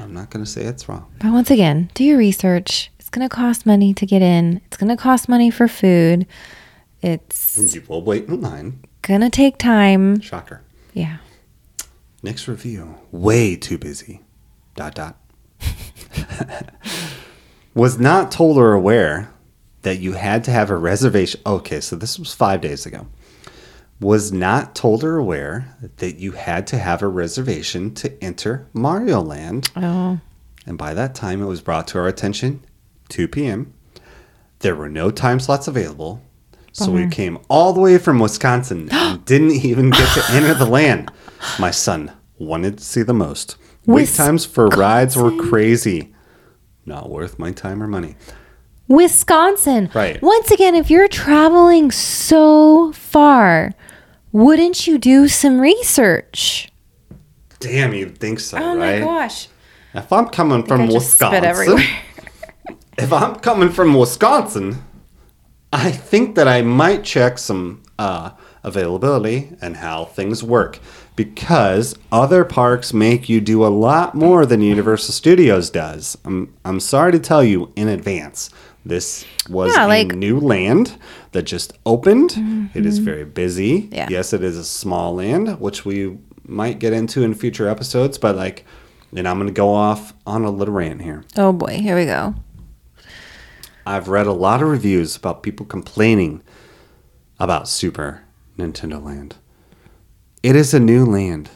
I'm 0.00 0.14
not 0.14 0.30
going 0.30 0.44
to 0.44 0.50
say 0.50 0.62
it's 0.62 0.88
wrong. 0.88 1.06
But 1.20 1.32
once 1.32 1.50
again, 1.50 1.90
do 1.94 2.04
your 2.04 2.18
research. 2.18 2.90
It's 3.08 3.16
going 3.16 3.26
to 3.26 3.34
cost 3.34 3.64
money 3.64 3.94
to 3.94 4.04
get 4.04 4.20
in, 4.20 4.60
it's 4.66 4.76
going 4.76 4.94
to 4.94 5.02
cost 5.02 5.30
money 5.30 5.50
for 5.50 5.66
food. 5.66 6.26
It's 7.00 7.74
You 7.74 7.82
will 7.88 8.02
wait 8.02 8.28
in 8.28 8.42
line. 8.42 8.84
going 9.00 9.22
to 9.22 9.30
take 9.30 9.56
time. 9.56 10.20
Shocker. 10.20 10.60
Yeah. 10.92 11.16
Next 12.22 12.46
review. 12.46 12.96
Way 13.10 13.56
too 13.56 13.78
busy. 13.78 14.20
Dot 14.76 14.94
dot. 14.94 15.16
was 17.74 17.98
not 17.98 18.30
told 18.30 18.58
or 18.58 18.74
aware 18.74 19.32
that 19.80 20.00
you 20.00 20.12
had 20.12 20.44
to 20.44 20.50
have 20.50 20.68
a 20.68 20.76
reservation. 20.76 21.40
Okay, 21.46 21.80
so 21.80 21.96
this 21.96 22.18
was 22.18 22.34
five 22.34 22.60
days 22.60 22.84
ago. 22.84 23.06
Was 24.00 24.32
not 24.32 24.74
told 24.74 25.02
or 25.02 25.16
aware 25.16 25.74
that 25.96 26.18
you 26.18 26.32
had 26.32 26.66
to 26.66 26.76
have 26.76 27.00
a 27.00 27.08
reservation 27.08 27.94
to 27.94 28.22
enter 28.22 28.68
Mario 28.74 29.22
Land. 29.22 29.70
Oh. 29.76 30.20
And 30.66 30.76
by 30.76 30.92
that 30.92 31.14
time, 31.14 31.40
it 31.40 31.46
was 31.46 31.62
brought 31.62 31.88
to 31.88 31.98
our 31.98 32.06
attention 32.06 32.62
2 33.08 33.28
p.m. 33.28 33.72
There 34.60 34.74
were 34.74 34.88
no 34.88 35.10
time 35.10 35.40
slots 35.40 35.68
available. 35.68 36.22
So 36.72 36.92
we 36.92 37.08
came 37.08 37.38
all 37.48 37.72
the 37.72 37.80
way 37.80 37.98
from 37.98 38.20
Wisconsin 38.20 38.88
and 38.92 39.24
didn't 39.24 39.50
even 39.50 39.90
get 39.90 40.14
to 40.14 40.32
enter 40.32 40.54
the 40.54 40.66
land. 40.66 41.10
My 41.58 41.70
son 41.72 42.12
wanted 42.38 42.78
to 42.78 42.84
see 42.84 43.02
the 43.02 43.14
most. 43.14 43.56
Wait 43.86 44.08
times 44.10 44.44
for 44.44 44.68
rides 44.68 45.16
were 45.16 45.34
crazy. 45.48 46.14
Not 46.86 47.08
worth 47.10 47.38
my 47.38 47.52
time 47.52 47.82
or 47.82 47.88
money. 47.88 48.16
Wisconsin. 48.86 49.90
Right. 49.94 50.20
Once 50.22 50.50
again, 50.50 50.74
if 50.74 50.90
you're 50.90 51.08
traveling 51.08 51.90
so 51.90 52.92
far, 52.92 53.74
wouldn't 54.32 54.86
you 54.86 54.98
do 54.98 55.26
some 55.28 55.60
research? 55.60 56.70
Damn, 57.60 57.92
you'd 57.92 58.18
think 58.18 58.40
so, 58.40 58.56
Oh 58.58 58.76
right? 58.76 59.00
my 59.00 59.04
gosh. 59.04 59.48
If 59.94 60.12
I'm 60.12 60.28
coming 60.28 60.64
from 60.64 60.82
I 60.82 60.86
just 60.88 61.14
spit 61.16 61.42
Wisconsin. 61.42 61.84
If 62.98 63.12
I'm 63.12 63.36
coming 63.36 63.70
from 63.70 63.94
Wisconsin, 63.94 64.84
I 65.72 65.90
think 65.90 66.34
that 66.34 66.48
I 66.48 66.62
might 66.62 67.04
check 67.04 67.38
some 67.38 67.82
uh, 67.98 68.30
availability 68.62 69.56
and 69.60 69.76
how 69.76 70.06
things 70.06 70.42
work 70.42 70.78
because 71.16 71.96
other 72.12 72.44
parks 72.44 72.92
make 72.92 73.28
you 73.28 73.40
do 73.40 73.64
a 73.64 73.68
lot 73.68 74.14
more 74.14 74.46
than 74.46 74.60
Universal 74.60 75.14
Studios 75.14 75.70
does. 75.70 76.16
I'm, 76.24 76.54
I'm 76.64 76.80
sorry 76.80 77.12
to 77.12 77.18
tell 77.18 77.42
you 77.42 77.72
in 77.76 77.88
advance. 77.88 78.50
This 78.84 79.26
was 79.50 79.74
Yeah, 79.76 79.92
a 79.92 80.04
new 80.04 80.40
land 80.40 80.96
that 81.32 81.42
just 81.42 81.72
opened. 81.84 82.70
It 82.74 82.86
is 82.86 82.98
very 82.98 83.24
busy. 83.24 83.82
Mm-hmm. 83.82 83.94
Yeah. 83.94 84.08
Yes, 84.10 84.32
it 84.32 84.42
is 84.42 84.56
a 84.56 84.64
small 84.64 85.14
land, 85.14 85.60
which 85.60 85.84
we 85.84 86.16
might 86.44 86.78
get 86.78 86.92
into 86.92 87.22
in 87.22 87.34
future 87.34 87.68
episodes, 87.68 88.16
but 88.16 88.34
like, 88.36 88.64
and 89.14 89.28
I'm 89.28 89.36
going 89.36 89.48
to 89.48 89.52
go 89.52 89.70
off 89.74 90.14
on 90.26 90.44
a 90.44 90.50
little 90.50 90.74
rant 90.74 91.02
here. 91.02 91.24
Oh 91.36 91.52
boy, 91.52 91.78
here 91.80 91.96
we 91.96 92.06
go. 92.06 92.34
I've 93.88 94.08
read 94.08 94.26
a 94.26 94.32
lot 94.32 94.60
of 94.62 94.68
reviews 94.68 95.16
about 95.16 95.42
people 95.42 95.64
complaining 95.64 96.42
about 97.40 97.68
Super 97.68 98.20
Nintendo 98.58 99.02
Land. 99.02 99.36
It 100.42 100.54
is 100.56 100.74
a 100.74 100.78
new 100.80 101.06
land. 101.06 101.48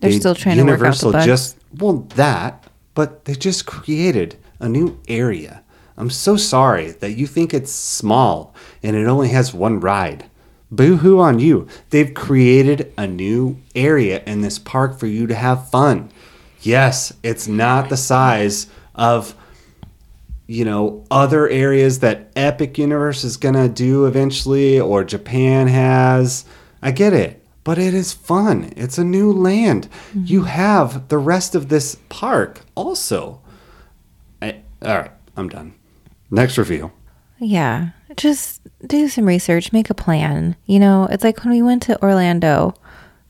They're 0.00 0.10
They- 0.10 0.18
still 0.18 0.34
trying 0.34 0.56
to 0.56 0.62
work 0.62 0.72
out 0.72 0.78
the 0.78 0.84
Universal 0.84 1.12
bugs. 1.12 1.24
just 1.26 1.56
well 1.78 2.06
that, 2.14 2.64
but 2.94 3.26
they 3.26 3.34
just 3.34 3.66
created 3.66 4.36
a 4.58 4.70
new 4.70 4.96
area. 5.06 5.62
I'm 5.98 6.08
so 6.08 6.38
sorry 6.38 6.92
that 6.92 7.12
you 7.18 7.26
think 7.26 7.52
it's 7.52 7.72
small 7.72 8.54
and 8.82 8.96
it 8.96 9.06
only 9.06 9.28
has 9.28 9.52
one 9.52 9.78
ride. 9.78 10.24
Boo 10.70 10.96
hoo 10.96 11.20
on 11.20 11.38
you. 11.40 11.66
They've 11.90 12.12
created 12.14 12.90
a 12.96 13.06
new 13.06 13.58
area 13.74 14.22
in 14.26 14.40
this 14.40 14.58
park 14.58 14.98
for 14.98 15.06
you 15.08 15.26
to 15.26 15.34
have 15.34 15.68
fun. 15.68 16.08
Yes, 16.62 17.12
it's 17.22 17.46
not 17.46 17.90
the 17.90 17.98
size 17.98 18.66
of 18.94 19.34
you 20.46 20.64
know 20.64 21.04
other 21.10 21.48
areas 21.48 22.00
that 22.00 22.30
Epic 22.36 22.78
Universe 22.78 23.24
is 23.24 23.36
gonna 23.36 23.68
do 23.68 24.06
eventually, 24.06 24.78
or 24.80 25.04
Japan 25.04 25.68
has. 25.68 26.44
I 26.82 26.90
get 26.92 27.12
it, 27.12 27.44
but 27.64 27.78
it 27.78 27.94
is 27.94 28.12
fun. 28.12 28.72
It's 28.76 28.98
a 28.98 29.04
new 29.04 29.32
land. 29.32 29.88
Mm-hmm. 30.10 30.24
You 30.26 30.42
have 30.44 31.08
the 31.08 31.18
rest 31.18 31.54
of 31.54 31.68
this 31.68 31.96
park 32.08 32.60
also. 32.74 33.40
I, 34.40 34.62
all 34.82 34.98
right, 34.98 35.12
I'm 35.36 35.48
done. 35.48 35.74
Next 36.30 36.58
review. 36.58 36.92
Yeah, 37.38 37.90
just 38.16 38.62
do 38.86 39.08
some 39.08 39.26
research, 39.26 39.72
make 39.72 39.90
a 39.90 39.94
plan. 39.94 40.56
You 40.66 40.78
know, 40.78 41.08
it's 41.10 41.24
like 41.24 41.44
when 41.44 41.52
we 41.52 41.62
went 41.62 41.82
to 41.84 42.00
Orlando. 42.02 42.74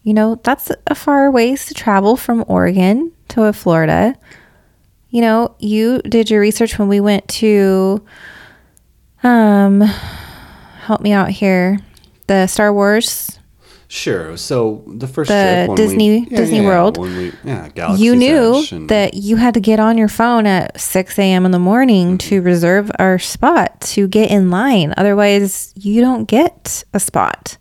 You 0.03 0.15
know, 0.15 0.41
that's 0.45 0.71
a 0.87 0.95
far 0.95 1.31
ways 1.33 1.67
to 1.67 1.75
travel 1.75 2.17
from 2.17 2.45
Oregon 2.47 3.11
to 3.29 3.53
Florida. 3.53 4.15
You 5.17 5.23
know, 5.23 5.55
you 5.59 6.03
did 6.03 6.29
your 6.29 6.43
research 6.43 6.79
when 6.79 6.89
we 6.89 7.01
went 7.01 7.27
to 7.41 8.05
um 9.23 9.81
help 9.81 11.01
me 11.01 11.13
out 11.13 11.31
here. 11.31 11.79
The 12.27 12.47
Star 12.47 12.71
Wars. 12.71 13.39
Sure. 13.89 14.37
So 14.37 14.85
the 14.87 15.09
first 15.09 15.29
The 15.29 15.73
Disney- 15.75 16.27
we, 16.29 16.37
Disney 16.37 16.61
World. 16.61 16.99
When 16.99 17.17
we, 17.17 17.33
yeah, 17.45 17.71
Galaxy's 17.71 18.05
you 18.05 18.15
knew 18.15 18.63
and- 18.71 18.91
that 18.91 19.15
you 19.15 19.37
had 19.37 19.55
to 19.55 19.61
get 19.61 19.81
on 19.81 19.97
your 19.97 20.09
phone 20.09 20.45
at 20.45 20.79
6 20.79 21.19
a.m. 21.19 21.47
in 21.47 21.51
the 21.51 21.59
morning 21.59 22.19
to 22.19 22.43
reserve 22.43 22.91
our 22.99 23.19
spot 23.19 23.81
to 23.93 24.07
get 24.09 24.31
in 24.31 24.51
line. 24.51 24.93
Otherwise, 24.99 25.73
you 25.77 26.03
don't 26.03 26.27
get 26.27 26.85
a 26.93 27.01
spot. 27.01 27.57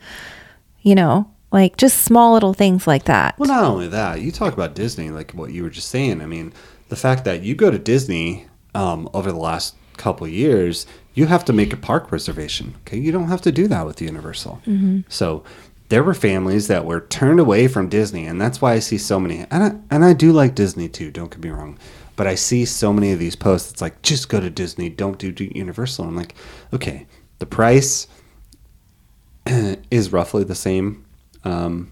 You 0.81 0.95
know, 0.95 1.31
like 1.53 1.77
just 1.77 2.01
small 2.01 2.33
little 2.33 2.53
things 2.53 2.85
like 2.85 3.05
that. 3.05 3.39
Well, 3.39 3.47
not 3.47 3.63
only 3.63 3.87
that, 3.87 4.19
you 4.19 4.33
talk 4.33 4.53
about 4.53 4.75
Disney, 4.75 5.09
like 5.09 5.31
what 5.31 5.53
you 5.53 5.63
were 5.63 5.69
just 5.69 5.87
saying. 5.87 6.21
I 6.21 6.25
mean, 6.25 6.51
the 6.89 6.95
fact 6.95 7.25
that 7.25 7.43
you 7.43 7.55
go 7.55 7.71
to 7.71 7.79
Disney 7.79 8.47
um, 8.73 9.09
over 9.13 9.31
the 9.31 9.39
last 9.39 9.75
couple 9.97 10.25
of 10.27 10.33
years, 10.33 10.85
you 11.13 11.25
have 11.27 11.45
to 11.45 11.53
make 11.53 11.73
a 11.73 11.77
park 11.77 12.11
reservation. 12.11 12.75
Okay, 12.81 12.97
you 12.97 13.11
don't 13.11 13.27
have 13.29 13.41
to 13.41 13.51
do 13.51 13.67
that 13.67 13.85
with 13.85 14.01
Universal. 14.01 14.61
So 15.09 15.43
there 15.89 16.03
were 16.03 16.13
families 16.13 16.67
that 16.67 16.85
were 16.85 17.01
turned 17.01 17.39
away 17.39 17.67
from 17.67 17.89
Disney, 17.89 18.25
and 18.25 18.39
that's 18.39 18.61
why 18.61 18.73
I 18.73 18.79
see 18.79 18.97
so 18.97 19.19
many. 19.19 19.45
And 19.51 19.63
I, 19.63 19.75
and 19.89 20.03
I 20.03 20.13
do 20.13 20.31
like 20.31 20.55
Disney 20.55 20.89
too. 20.89 21.11
Don't 21.11 21.31
get 21.31 21.43
me 21.43 21.49
wrong, 21.49 21.77
but 22.15 22.27
I 22.27 22.35
see 22.35 22.65
so 22.65 22.91
many 22.91 23.11
of 23.11 23.19
these 23.19 23.35
posts. 23.35 23.71
It's 23.71 23.81
like 23.81 24.01
just 24.01 24.29
go 24.29 24.39
to 24.39 24.49
Disney, 24.49 24.89
don't 24.89 25.17
do 25.17 25.33
Universal. 25.37 26.05
I'm 26.05 26.15
like, 26.15 26.35
okay, 26.73 27.07
the 27.39 27.45
price 27.45 28.07
is 29.91 30.11
roughly 30.11 30.43
the 30.43 30.55
same. 30.55 31.05
Um, 31.43 31.91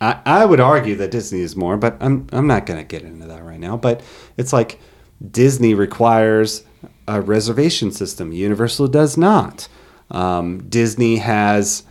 I, 0.00 0.20
I 0.24 0.44
would 0.44 0.60
argue 0.60 0.96
that 0.96 1.10
Disney 1.10 1.40
is 1.40 1.56
more, 1.56 1.76
but 1.76 1.96
I'm 2.00 2.26
I'm 2.32 2.46
not 2.46 2.66
gonna 2.66 2.84
get 2.84 3.02
into 3.02 3.26
that 3.26 3.44
right 3.44 3.60
now. 3.60 3.76
But 3.76 4.02
it's 4.36 4.52
like 4.52 4.78
Disney 5.30 5.74
requires 5.74 6.64
a 7.08 7.20
reservation 7.20 7.90
system. 7.90 8.32
Universal 8.32 8.88
does 8.88 9.16
not. 9.16 9.68
Um, 10.10 10.68
Disney 10.68 11.16
has 11.16 11.84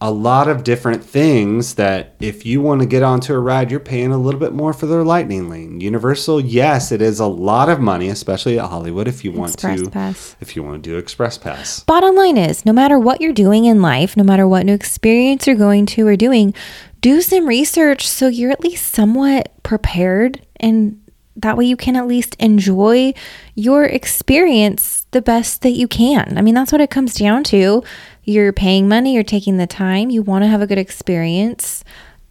a 0.00 0.10
lot 0.10 0.46
of 0.46 0.62
different 0.62 1.02
things 1.02 1.76
that 1.76 2.14
if 2.20 2.44
you 2.44 2.60
want 2.60 2.82
to 2.82 2.86
get 2.86 3.02
onto 3.02 3.32
a 3.32 3.38
ride, 3.38 3.70
you're 3.70 3.80
paying 3.80 4.12
a 4.12 4.18
little 4.18 4.38
bit 4.38 4.52
more 4.52 4.74
for 4.74 4.84
their 4.84 5.02
lightning 5.02 5.48
lane. 5.48 5.80
Universal, 5.80 6.42
yes, 6.42 6.92
it 6.92 7.00
is 7.00 7.18
a 7.18 7.26
lot 7.26 7.70
of 7.70 7.80
money, 7.80 8.08
especially 8.08 8.58
at 8.58 8.68
Hollywood 8.68 9.08
if 9.08 9.24
you 9.24 9.32
want 9.32 9.54
Express 9.54 9.80
to 9.80 9.90
Pass. 9.90 10.36
if 10.40 10.54
you 10.54 10.62
want 10.62 10.82
to 10.82 10.90
do 10.90 10.98
express 10.98 11.38
pass. 11.38 11.80
Bottom 11.84 12.14
line 12.14 12.36
is 12.36 12.66
no 12.66 12.74
matter 12.74 12.98
what 12.98 13.22
you're 13.22 13.32
doing 13.32 13.64
in 13.64 13.80
life, 13.80 14.18
no 14.18 14.24
matter 14.24 14.46
what 14.46 14.66
new 14.66 14.74
experience 14.74 15.46
you're 15.46 15.56
going 15.56 15.86
to 15.86 16.06
or 16.06 16.16
doing, 16.16 16.52
do 17.00 17.22
some 17.22 17.46
research 17.46 18.06
so 18.06 18.28
you're 18.28 18.50
at 18.50 18.60
least 18.60 18.92
somewhat 18.92 19.50
prepared 19.62 20.44
and 20.56 21.00
that 21.36 21.56
way 21.56 21.64
you 21.64 21.76
can 21.76 21.96
at 21.96 22.06
least 22.06 22.34
enjoy 22.38 23.12
your 23.54 23.84
experience 23.84 25.06
the 25.10 25.22
best 25.22 25.62
that 25.62 25.70
you 25.70 25.86
can. 25.86 26.36
I 26.36 26.42
mean, 26.42 26.54
that's 26.54 26.72
what 26.72 26.80
it 26.80 26.90
comes 26.90 27.14
down 27.14 27.44
to. 27.44 27.82
You're 28.28 28.52
paying 28.52 28.88
money, 28.88 29.14
you're 29.14 29.22
taking 29.22 29.56
the 29.56 29.68
time, 29.68 30.10
you 30.10 30.20
want 30.20 30.42
to 30.42 30.48
have 30.48 30.60
a 30.60 30.66
good 30.66 30.78
experience. 30.78 31.84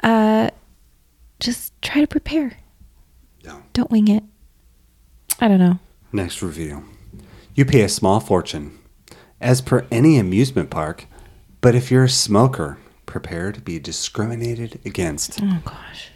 Uh, 0.04 0.50
just 1.40 1.74
try 1.82 2.02
to 2.02 2.08
prepare. 2.08 2.58
Yeah. 3.40 3.62
Don't 3.72 3.90
wing 3.90 4.10
it. 4.10 4.24
I 5.40 5.48
don't 5.48 5.60
know. 5.60 5.80
Next 6.12 6.42
review. 6.42 6.84
You 7.56 7.64
pay 7.64 7.82
a 7.82 7.90
small 7.90 8.20
fortune, 8.20 8.78
as 9.40 9.62
per 9.62 9.88
any 9.90 10.20
amusement 10.20 10.70
park, 10.70 11.06
but 11.62 11.76
if 11.76 11.90
you're 11.90 12.04
a 12.04 12.10
smoker, 12.10 12.78
prepare 13.06 13.54
to 13.54 13.62
be 13.62 13.80
discriminated 13.80 14.82
against. 14.84 15.42
Oh 15.42 15.62
gosh. 15.64 16.10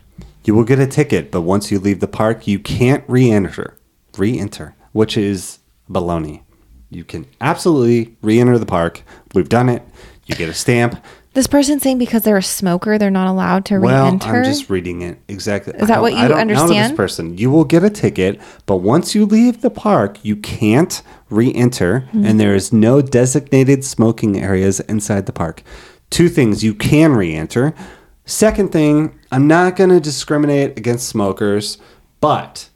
You 0.43 0.55
will 0.55 0.65
get 0.65 0.79
a 0.79 0.87
ticket, 0.87 1.31
but 1.31 1.41
once 1.41 1.71
you 1.71 1.79
leave 1.79 2.01
the 2.01 2.07
park, 2.07 2.47
you 2.47 2.59
can't 2.59 3.05
re-enter. 3.07 3.77
Re-enter, 4.17 4.75
which 4.91 5.15
is 5.15 5.59
baloney. 5.89 6.41
You 6.89 7.03
can 7.03 7.25
absolutely 7.39 8.15
re-enter 8.21 8.57
the 8.57 8.65
park. 8.65 9.03
We've 9.33 9.49
done 9.49 9.69
it. 9.69 9.83
You 10.25 10.35
get 10.35 10.49
a 10.49 10.53
stamp. 10.53 11.03
This 11.33 11.45
person's 11.45 11.83
saying 11.83 11.99
because 11.99 12.23
they're 12.23 12.37
a 12.37 12.43
smoker, 12.43 12.97
they're 12.97 13.11
not 13.11 13.27
allowed 13.27 13.65
to 13.65 13.79
Well, 13.79 14.05
re-enter. 14.05 14.37
I'm 14.37 14.43
just 14.43 14.69
reading 14.69 15.03
it 15.03 15.19
exactly. 15.27 15.73
Is 15.75 15.87
that 15.87 16.01
what 16.01 16.13
you 16.13 16.19
I 16.19 16.27
don't 16.27 16.47
know 16.47 16.67
this 16.67 16.91
person. 16.91 17.37
You 17.37 17.51
will 17.51 17.63
get 17.63 17.83
a 17.83 17.89
ticket, 17.91 18.41
but 18.65 18.77
once 18.77 19.13
you 19.13 19.25
leave 19.27 19.61
the 19.61 19.69
park, 19.69 20.17
you 20.23 20.35
can't 20.35 21.01
re-enter, 21.29 22.01
Hmm. 22.11 22.25
and 22.25 22.39
there 22.39 22.55
is 22.55 22.73
no 22.73 23.01
designated 23.01 23.85
smoking 23.85 24.39
areas 24.41 24.79
inside 24.81 25.27
the 25.27 25.31
park. 25.31 25.61
Two 26.09 26.29
things 26.29 26.63
you 26.63 26.73
can 26.73 27.13
re-enter. 27.13 27.75
Second 28.25 28.71
thing, 28.71 29.13
I'm 29.31 29.47
not 29.47 29.75
going 29.75 29.91
to 29.91 29.99
discriminate 29.99 30.77
against 30.77 31.07
smokers, 31.07 31.77
but 32.21 32.69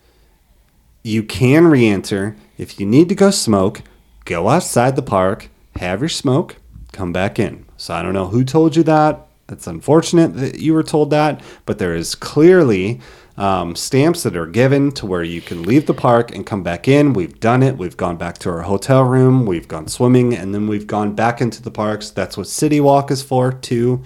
you 1.03 1.23
can 1.23 1.65
re-enter 1.67 2.35
if 2.59 2.79
you 2.79 2.85
need 2.85 3.09
to 3.09 3.15
go 3.15 3.31
smoke. 3.31 3.81
Go 4.25 4.49
outside 4.49 4.95
the 4.95 5.01
park, 5.01 5.49
have 5.75 5.99
your 5.99 6.09
smoke, 6.09 6.57
come 6.91 7.11
back 7.11 7.39
in. 7.39 7.65
So 7.77 7.93
I 7.93 8.01
don't 8.01 8.13
know 8.13 8.27
who 8.27 8.43
told 8.43 8.75
you 8.75 8.83
that. 8.83 9.27
It's 9.49 9.67
unfortunate 9.67 10.35
that 10.37 10.59
you 10.59 10.73
were 10.73 10.83
told 10.83 11.09
that, 11.09 11.41
but 11.65 11.77
there 11.77 11.93
is 11.93 12.15
clearly 12.15 13.01
um, 13.35 13.75
stamps 13.75 14.23
that 14.23 14.37
are 14.37 14.45
given 14.45 14.91
to 14.93 15.05
where 15.05 15.23
you 15.23 15.41
can 15.41 15.63
leave 15.63 15.85
the 15.85 15.93
park 15.93 16.33
and 16.33 16.45
come 16.45 16.63
back 16.63 16.87
in. 16.87 17.13
We've 17.13 17.39
done 17.39 17.61
it. 17.61 17.77
We've 17.77 17.97
gone 17.97 18.15
back 18.15 18.37
to 18.39 18.49
our 18.49 18.61
hotel 18.61 19.03
room. 19.03 19.45
We've 19.45 19.67
gone 19.67 19.87
swimming, 19.87 20.33
and 20.33 20.53
then 20.53 20.67
we've 20.67 20.87
gone 20.87 21.13
back 21.13 21.41
into 21.41 21.61
the 21.61 21.71
parks. 21.71 22.09
That's 22.09 22.37
what 22.37 22.47
City 22.47 22.79
Walk 22.79 23.11
is 23.11 23.21
for 23.21 23.51
too. 23.51 24.03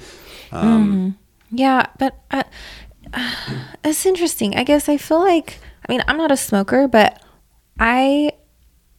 Yeah, 1.51 1.86
but 1.99 2.18
uh, 2.32 2.43
it's 3.84 4.05
interesting. 4.05 4.55
I 4.55 4.63
guess 4.63 4.89
I 4.89 4.97
feel 4.97 5.20
like, 5.20 5.59
I 5.88 5.91
mean, 5.91 6.03
I'm 6.07 6.18
not 6.18 6.32
a 6.32 6.38
smoker, 6.38 6.88
but 6.88 7.22
I 7.80 8.32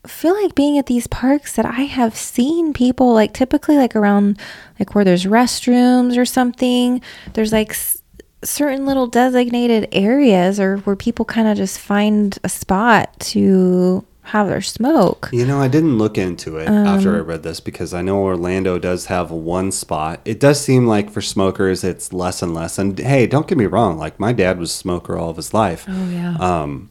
feel 0.09 0.34
like 0.42 0.54
being 0.54 0.78
at 0.78 0.86
these 0.86 1.06
parks 1.06 1.54
that 1.56 1.64
I 1.66 1.82
have 1.82 2.16
seen 2.16 2.72
people 2.72 3.12
like 3.14 3.32
typically 3.34 3.76
like 3.76 3.94
around 3.94 4.38
like 4.78 4.94
where 4.94 5.04
there's 5.04 5.24
restrooms 5.26 6.16
or 6.18 6.24
something, 6.24 7.00
there's 7.34 7.52
like 7.52 7.70
s- 7.70 8.02
certain 8.42 8.86
little 8.86 9.06
designated 9.06 9.88
areas 9.92 10.59
or 10.61 10.78
where 10.78 10.96
people 10.96 11.24
kind 11.24 11.48
of 11.48 11.56
just 11.56 11.78
find 11.78 12.38
a 12.44 12.48
spot 12.48 13.18
to 13.20 14.04
have 14.22 14.46
their 14.48 14.61
smoke. 14.61 15.30
You 15.32 15.46
know, 15.46 15.59
I 15.59 15.68
didn't 15.68 15.96
look 15.96 16.18
into 16.18 16.59
it 16.59 16.68
after 16.68 17.16
I 17.16 17.20
read 17.20 17.42
this 17.42 17.61
because 17.61 17.94
I 17.94 18.02
know 18.02 18.18
Orlando 18.22 18.78
does 18.78 19.06
have 19.06 19.30
one 19.30 19.72
spot. 19.72 20.20
It 20.26 20.38
does 20.38 20.61
seem 20.61 20.86
like 20.86 21.11
for 21.11 21.22
smokers, 21.22 21.82
it's 21.82 22.12
less 22.12 22.42
and 22.42 22.52
less. 22.52 22.78
And 22.78 22.98
hey, 22.98 23.26
don't 23.26 23.46
get 23.46 23.56
me 23.56 23.64
wrong, 23.64 23.96
like 23.96 24.20
my 24.20 24.32
dad 24.34 24.59
was 24.59 24.70
a 24.70 24.74
smoker 24.74 25.16
all 25.16 25.30
of 25.30 25.36
his 25.36 25.54
life. 25.54 25.86
Oh 25.88 26.11
yeah. 26.11 26.36
Um, 26.38 26.90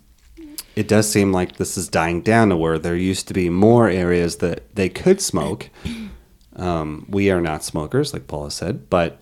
it 0.77 0.87
does 0.87 1.09
seem 1.09 1.33
like 1.33 1.57
this 1.57 1.75
is 1.75 1.87
dying 1.87 2.21
down 2.21 2.49
to 2.49 2.55
where 2.55 2.77
there 2.77 2.95
used 2.95 3.27
to 3.29 3.33
be 3.33 3.49
more 3.49 3.89
areas 3.89 4.37
that 4.37 4.75
they 4.75 4.89
could 4.89 5.19
smoke. 5.21 5.69
Um, 6.55 7.05
we 7.07 7.29
are 7.29 7.39
not 7.39 7.63
smokers, 7.63 8.13
like 8.13 8.25
Paula 8.25 8.49
said, 8.49 8.89
but 8.89 9.21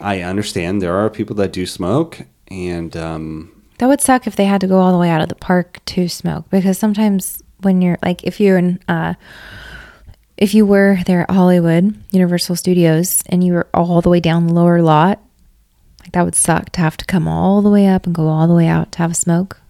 I 0.00 0.22
understand 0.22 0.82
there 0.82 0.96
are 0.96 1.08
people 1.08 1.36
that 1.36 1.52
do 1.52 1.64
smoke, 1.64 2.22
and 2.48 2.96
um, 2.96 3.62
That 3.78 3.86
would 3.86 4.00
suck 4.00 4.26
if 4.26 4.34
they 4.34 4.46
had 4.46 4.60
to 4.62 4.66
go 4.66 4.80
all 4.80 4.90
the 4.90 4.98
way 4.98 5.10
out 5.10 5.20
of 5.20 5.28
the 5.28 5.36
park 5.36 5.78
to 5.84 6.08
smoke 6.08 6.50
because 6.50 6.76
sometimes 6.76 7.40
when 7.60 7.80
you're 7.80 7.98
like 8.02 8.24
if 8.24 8.40
you're 8.40 8.58
in 8.58 8.80
uh 8.88 9.14
if 10.36 10.54
you 10.54 10.66
were 10.66 10.98
there 11.06 11.20
at 11.20 11.30
Hollywood 11.30 11.96
Universal 12.10 12.56
Studios 12.56 13.22
and 13.26 13.44
you 13.44 13.52
were 13.52 13.68
all 13.72 14.00
the 14.02 14.10
way 14.10 14.18
down 14.18 14.48
the 14.48 14.54
lower 14.54 14.82
lot 14.82 15.20
like 16.00 16.10
that 16.12 16.24
would 16.24 16.34
suck 16.34 16.70
to 16.70 16.80
have 16.80 16.96
to 16.96 17.04
come 17.04 17.28
all 17.28 17.62
the 17.62 17.70
way 17.70 17.86
up 17.86 18.06
and 18.06 18.14
go 18.14 18.26
all 18.26 18.48
the 18.48 18.54
way 18.54 18.66
out 18.66 18.90
to 18.92 18.98
have 18.98 19.12
a 19.12 19.14
smoke. 19.14 19.60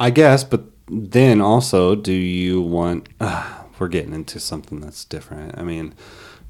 I 0.00 0.10
guess, 0.10 0.44
but 0.44 0.64
then 0.88 1.40
also, 1.40 1.94
do 1.94 2.12
you 2.12 2.60
want? 2.60 3.08
Uh, 3.20 3.54
we're 3.78 3.88
getting 3.88 4.12
into 4.14 4.40
something 4.40 4.80
that's 4.80 5.04
different. 5.04 5.56
I 5.56 5.62
mean, 5.62 5.94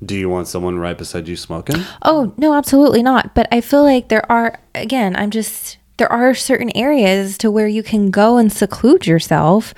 do 0.05 0.17
you 0.17 0.29
want 0.31 0.49
someone 0.49 0.79
right 0.79 0.97
beside 0.97 1.29
you 1.29 1.37
smoking? 1.37 1.83
Oh, 2.03 2.33
no, 2.39 2.55
absolutely 2.55 3.03
not. 3.03 3.35
But 3.35 3.49
I 3.53 3.61
feel 3.61 3.83
like 3.83 4.09
there 4.09 4.31
are, 4.33 4.59
again, 4.75 5.15
I'm 5.15 5.31
just, 5.31 5.77
there 5.99 6.11
are 6.11 6.35
certain 6.35 6.75
areas 6.75 7.37
to 7.39 7.51
where 7.51 7.69
you 7.69 7.83
can 7.83 8.11
go 8.11 8.39
and 8.39 8.51
seclude 8.51 9.07
yourself. 9.07 9.75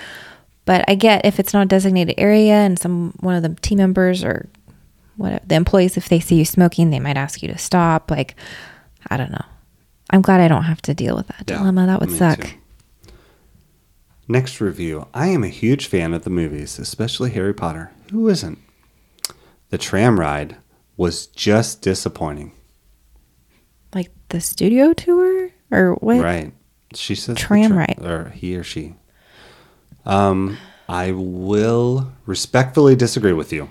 But 0.64 0.85
I 0.87 0.95
get 0.95 1.25
if 1.25 1.41
it's 1.41 1.53
not 1.53 1.62
a 1.62 1.66
designated 1.66 2.14
area 2.18 2.55
and 2.55 2.79
some, 2.79 3.14
one 3.18 3.35
of 3.35 3.43
the 3.43 3.55
team 3.62 3.79
members 3.79 4.23
or 4.23 4.49
what 5.16 5.49
the 5.49 5.57
employees, 5.57 5.97
if 5.97 6.09
they 6.09 6.21
see 6.21 6.37
you 6.37 6.45
smoking, 6.45 6.91
they 6.91 7.01
might 7.01 7.16
ask 7.16 7.43
you 7.43 7.49
to 7.49 7.59
stop. 7.59 8.11
Like, 8.12 8.37
I 9.11 9.16
don't 9.16 9.33
know. 9.33 9.45
I'm 10.11 10.23
glad 10.23 10.41
I 10.41 10.47
don't 10.47 10.64
have 10.64 10.83
to 10.83 10.95
deal 10.95 11.16
with 11.16 11.27
that 11.29 11.45
Yeah, 11.49 11.59
dilemma. 11.59 11.87
That 11.87 11.99
would 12.01 12.12
suck. 12.12 12.41
too. 12.41 12.51
Next 14.31 14.61
review. 14.61 15.09
I 15.12 15.26
am 15.26 15.43
a 15.43 15.49
huge 15.49 15.89
fan 15.89 16.14
of 16.14 16.22
the 16.22 16.31
movies, 16.31 16.78
especially 16.78 17.31
Harry 17.31 17.53
Potter. 17.53 17.91
Who 18.12 18.28
isn't? 18.28 18.61
The 19.70 19.78
tram 19.78 20.20
ride 20.20 20.57
was 20.97 21.26
just 21.26 21.83
disappointing. 21.83 22.53
Like 23.93 24.12
the 24.28 24.41
studio 24.41 24.93
tour 24.93 25.51
or 25.72 25.95
what? 25.95 26.20
Right. 26.22 26.53
She 26.95 27.16
says 27.16 27.39
Tram 27.39 27.72
tra- 27.72 27.78
ride. 27.78 27.99
or 28.05 28.28
he 28.31 28.55
or 28.55 28.62
she. 28.62 28.95
Um, 30.07 30.59
I 30.89 31.11
will 31.11 32.12
respectfully 32.24 32.95
disagree 32.95 33.33
with 33.33 33.53
you. 33.53 33.68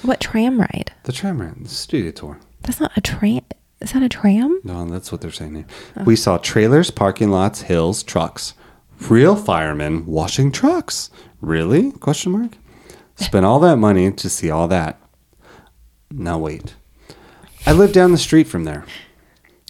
What 0.00 0.20
tram 0.20 0.58
ride? 0.58 0.92
The 1.04 1.12
tram 1.12 1.38
ride, 1.38 1.62
the 1.64 1.68
studio 1.68 2.12
tour. 2.12 2.40
That's 2.62 2.80
not 2.80 2.92
a 2.96 3.02
tram. 3.02 3.42
Is 3.82 3.92
that 3.92 4.02
a 4.02 4.08
tram? 4.08 4.58
No, 4.64 4.86
that's 4.86 5.12
what 5.12 5.20
they're 5.20 5.30
saying 5.30 5.54
here. 5.54 5.66
We 6.06 6.16
saw 6.16 6.38
trailers, 6.38 6.90
parking 6.90 7.30
lots, 7.30 7.60
hills, 7.62 8.02
trucks. 8.02 8.54
Real 9.08 9.36
firemen 9.36 10.06
washing 10.06 10.52
trucks. 10.52 11.10
Really? 11.40 11.92
Question 11.92 12.32
mark. 12.32 12.52
Spent 13.16 13.44
all 13.44 13.60
that 13.60 13.76
money 13.76 14.10
to 14.12 14.28
see 14.28 14.50
all 14.50 14.68
that. 14.68 14.98
Now 16.10 16.38
wait. 16.38 16.74
I 17.66 17.72
live 17.72 17.92
down 17.92 18.12
the 18.12 18.18
street 18.18 18.46
from 18.46 18.64
there. 18.64 18.84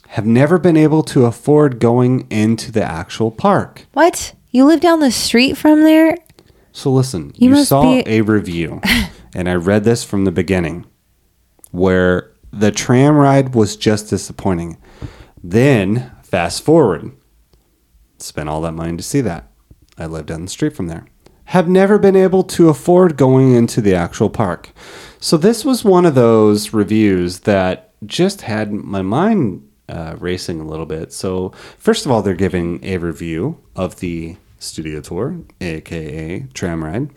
Have 0.08 0.26
never 0.26 0.58
been 0.58 0.76
able 0.76 1.02
to 1.04 1.24
afford 1.24 1.78
going 1.80 2.26
into 2.30 2.70
the 2.70 2.82
actual 2.84 3.30
park. 3.30 3.86
What? 3.92 4.34
You 4.50 4.64
live 4.66 4.80
down 4.80 5.00
the 5.00 5.10
street 5.10 5.56
from 5.56 5.82
there? 5.82 6.16
So 6.72 6.90
listen, 6.92 7.32
You 7.36 7.50
you, 7.56 7.64
saw 7.64 7.82
be- 7.82 8.02
a 8.06 8.20
review, 8.22 8.80
and 9.34 9.48
I 9.48 9.54
read 9.54 9.84
this 9.84 10.04
from 10.04 10.24
the 10.24 10.32
beginning, 10.32 10.86
where 11.70 12.30
the 12.50 12.70
tram 12.70 13.16
ride 13.16 13.54
was 13.54 13.76
just 13.76 14.08
disappointing. 14.10 14.76
Then 15.42 16.10
fast 16.22 16.62
forward, 16.62 17.12
spent 18.22 18.48
all 18.48 18.60
that 18.62 18.72
money 18.72 18.96
to 18.96 19.02
see 19.02 19.20
that. 19.22 19.50
I 19.98 20.06
live 20.06 20.26
down 20.26 20.42
the 20.42 20.48
street 20.48 20.74
from 20.74 20.88
there. 20.88 21.06
Have 21.46 21.68
never 21.68 21.98
been 21.98 22.16
able 22.16 22.44
to 22.44 22.68
afford 22.68 23.16
going 23.16 23.54
into 23.54 23.80
the 23.80 23.94
actual 23.94 24.30
park. 24.30 24.70
So 25.20 25.36
this 25.36 25.64
was 25.64 25.84
one 25.84 26.06
of 26.06 26.14
those 26.14 26.72
reviews 26.72 27.40
that 27.40 27.92
just 28.06 28.42
had 28.42 28.72
my 28.72 29.02
mind 29.02 29.68
uh, 29.88 30.16
racing 30.18 30.60
a 30.60 30.66
little 30.66 30.86
bit. 30.86 31.12
So 31.12 31.52
first 31.78 32.06
of 32.06 32.12
all, 32.12 32.22
they're 32.22 32.34
giving 32.34 32.82
a 32.84 32.96
review 32.98 33.60
of 33.76 34.00
the 34.00 34.36
studio 34.58 35.00
tour, 35.00 35.40
aka 35.60 36.46
tram 36.54 36.84
ride. 36.84 37.10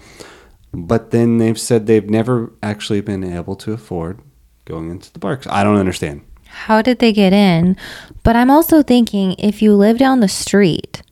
But 0.73 1.11
then 1.11 1.37
they've 1.37 1.59
said 1.59 1.85
they've 1.85 2.09
never 2.09 2.51
actually 2.61 3.01
been 3.01 3.23
able 3.23 3.55
to 3.57 3.71
afford 3.73 4.21
going 4.65 4.91
into 4.91 5.13
the 5.13 5.19
parks. 5.19 5.47
I 5.47 5.63
don't 5.63 5.77
understand. 5.77 6.21
How 6.55 6.81
did 6.81 6.99
they 6.99 7.11
get 7.13 7.33
in? 7.33 7.75
But 8.23 8.35
I'm 8.35 8.49
also 8.49 8.81
thinking 8.81 9.35
if 9.37 9.61
you 9.61 9.75
live 9.75 9.97
down 9.97 10.19
the 10.21 10.27
street, 10.27 11.03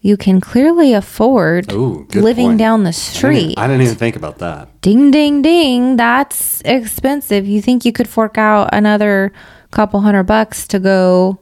you 0.00 0.16
can 0.16 0.40
clearly 0.40 0.92
afford 0.92 1.72
Ooh, 1.72 2.06
living 2.12 2.48
point. 2.48 2.58
down 2.58 2.82
the 2.82 2.88
I 2.88 2.92
didn't, 2.92 2.96
street. 2.96 3.54
I 3.56 3.66
didn't 3.68 3.82
even 3.82 3.94
think 3.94 4.16
about 4.16 4.38
that. 4.38 4.80
ding, 4.82 5.10
ding, 5.12 5.42
ding. 5.42 5.96
That's 5.96 6.60
expensive. 6.62 7.46
You 7.46 7.62
think 7.62 7.84
you 7.84 7.92
could 7.92 8.08
fork 8.08 8.36
out 8.36 8.68
another 8.72 9.32
couple 9.70 10.00
hundred 10.00 10.24
bucks 10.24 10.66
to 10.68 10.78
go 10.80 11.38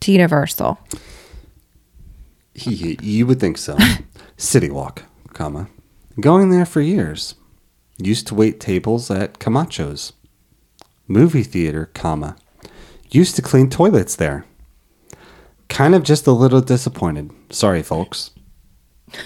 to 0.00 0.12
Universal? 0.12 0.78
You 2.54 3.26
would 3.26 3.40
think 3.40 3.58
so. 3.58 3.76
City 4.36 4.70
Walk, 4.70 5.02
comma. 5.32 5.68
Going 6.20 6.50
there 6.50 6.64
for 6.64 6.80
years. 6.80 7.34
Used 7.98 8.28
to 8.28 8.34
wait 8.34 8.60
tables 8.60 9.10
at 9.10 9.40
Camacho's. 9.40 10.12
Movie 11.06 11.42
theater, 11.42 11.90
comma. 11.94 12.36
Used 13.10 13.36
to 13.36 13.42
clean 13.42 13.70
toilets 13.70 14.16
there. 14.16 14.44
Kind 15.68 15.94
of 15.94 16.02
just 16.02 16.26
a 16.26 16.32
little 16.32 16.60
disappointed. 16.60 17.30
Sorry, 17.50 17.82
folks. 17.82 18.30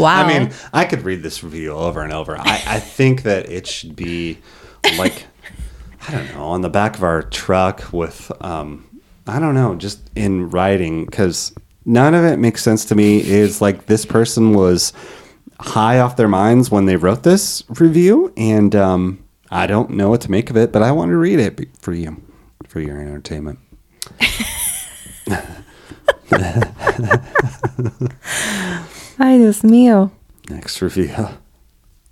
Wow. 0.00 0.22
I 0.24 0.26
mean, 0.26 0.52
I 0.72 0.86
could 0.86 1.02
read 1.02 1.22
this 1.22 1.42
review 1.44 1.72
over 1.72 2.02
and 2.02 2.12
over. 2.12 2.38
I, 2.38 2.62
I 2.66 2.80
think 2.80 3.24
that 3.24 3.50
it 3.50 3.66
should 3.66 3.94
be 3.94 4.38
like, 4.96 5.26
I 6.08 6.12
don't 6.12 6.34
know, 6.34 6.44
on 6.44 6.62
the 6.62 6.70
back 6.70 6.96
of 6.96 7.02
our 7.02 7.22
truck 7.22 7.92
with, 7.92 8.32
um, 8.40 8.88
I 9.26 9.38
don't 9.38 9.54
know, 9.54 9.74
just 9.74 10.00
in 10.16 10.48
writing, 10.48 11.04
because 11.04 11.52
none 11.84 12.14
of 12.14 12.24
it 12.24 12.38
makes 12.38 12.62
sense 12.62 12.86
to 12.86 12.94
me. 12.94 13.20
Is 13.20 13.60
like 13.60 13.86
this 13.86 14.06
person 14.06 14.54
was 14.54 14.94
high 15.60 15.98
off 15.98 16.16
their 16.16 16.28
minds 16.28 16.70
when 16.70 16.86
they 16.86 16.96
wrote 16.96 17.22
this 17.22 17.62
review, 17.68 18.32
and 18.36 18.74
um, 18.74 19.24
I 19.50 19.66
don't 19.66 19.90
know 19.90 20.10
what 20.10 20.20
to 20.22 20.30
make 20.30 20.50
of 20.50 20.56
it, 20.56 20.72
but 20.72 20.82
I 20.82 20.92
want 20.92 21.10
to 21.10 21.16
read 21.16 21.38
it 21.38 21.60
for 21.78 21.92
you, 21.92 22.22
for 22.66 22.80
your 22.80 22.98
entertainment. 22.98 23.58
Ay, 29.18 29.38
Dios 29.38 29.62
mío. 29.62 30.10
Next 30.48 30.80
review. 30.80 31.28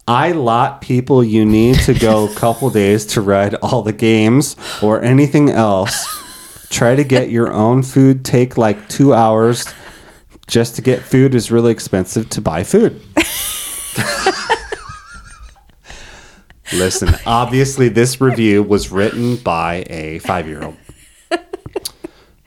I 0.07 0.33
lot 0.33 0.81
people 0.81 1.23
you 1.23 1.45
need 1.45 1.81
to 1.81 1.95
go 1.95 2.29
a 2.29 2.35
couple 2.35 2.71
days 2.71 3.05
to 3.07 3.21
ride 3.21 3.55
all 3.57 3.83
the 3.83 3.93
games 3.93 4.57
or 4.83 5.03
anything 5.03 5.51
else. 5.51 6.07
Try 6.71 6.97
to 6.97 7.05
get 7.05 7.31
your 7.31 7.53
own 7.53 7.83
food. 7.83 8.25
Take 8.25 8.57
like 8.57 8.89
two 8.89 9.13
hours. 9.13 9.67
Just 10.49 10.77
to 10.77 10.83
get 10.83 11.03
food 11.03 11.35
is 11.35 11.51
really 11.53 11.71
expensive 11.71 12.29
to 12.31 12.41
buy 12.41 12.65
food. 12.65 13.01
Listen, 16.73 17.15
obviously, 17.25 17.89
this 17.89 18.21
review 18.21 18.63
was 18.63 18.91
written 18.91 19.37
by 19.37 19.85
a 19.89 20.19
five 20.21 20.47
year 20.47 20.63
old. 20.65 20.77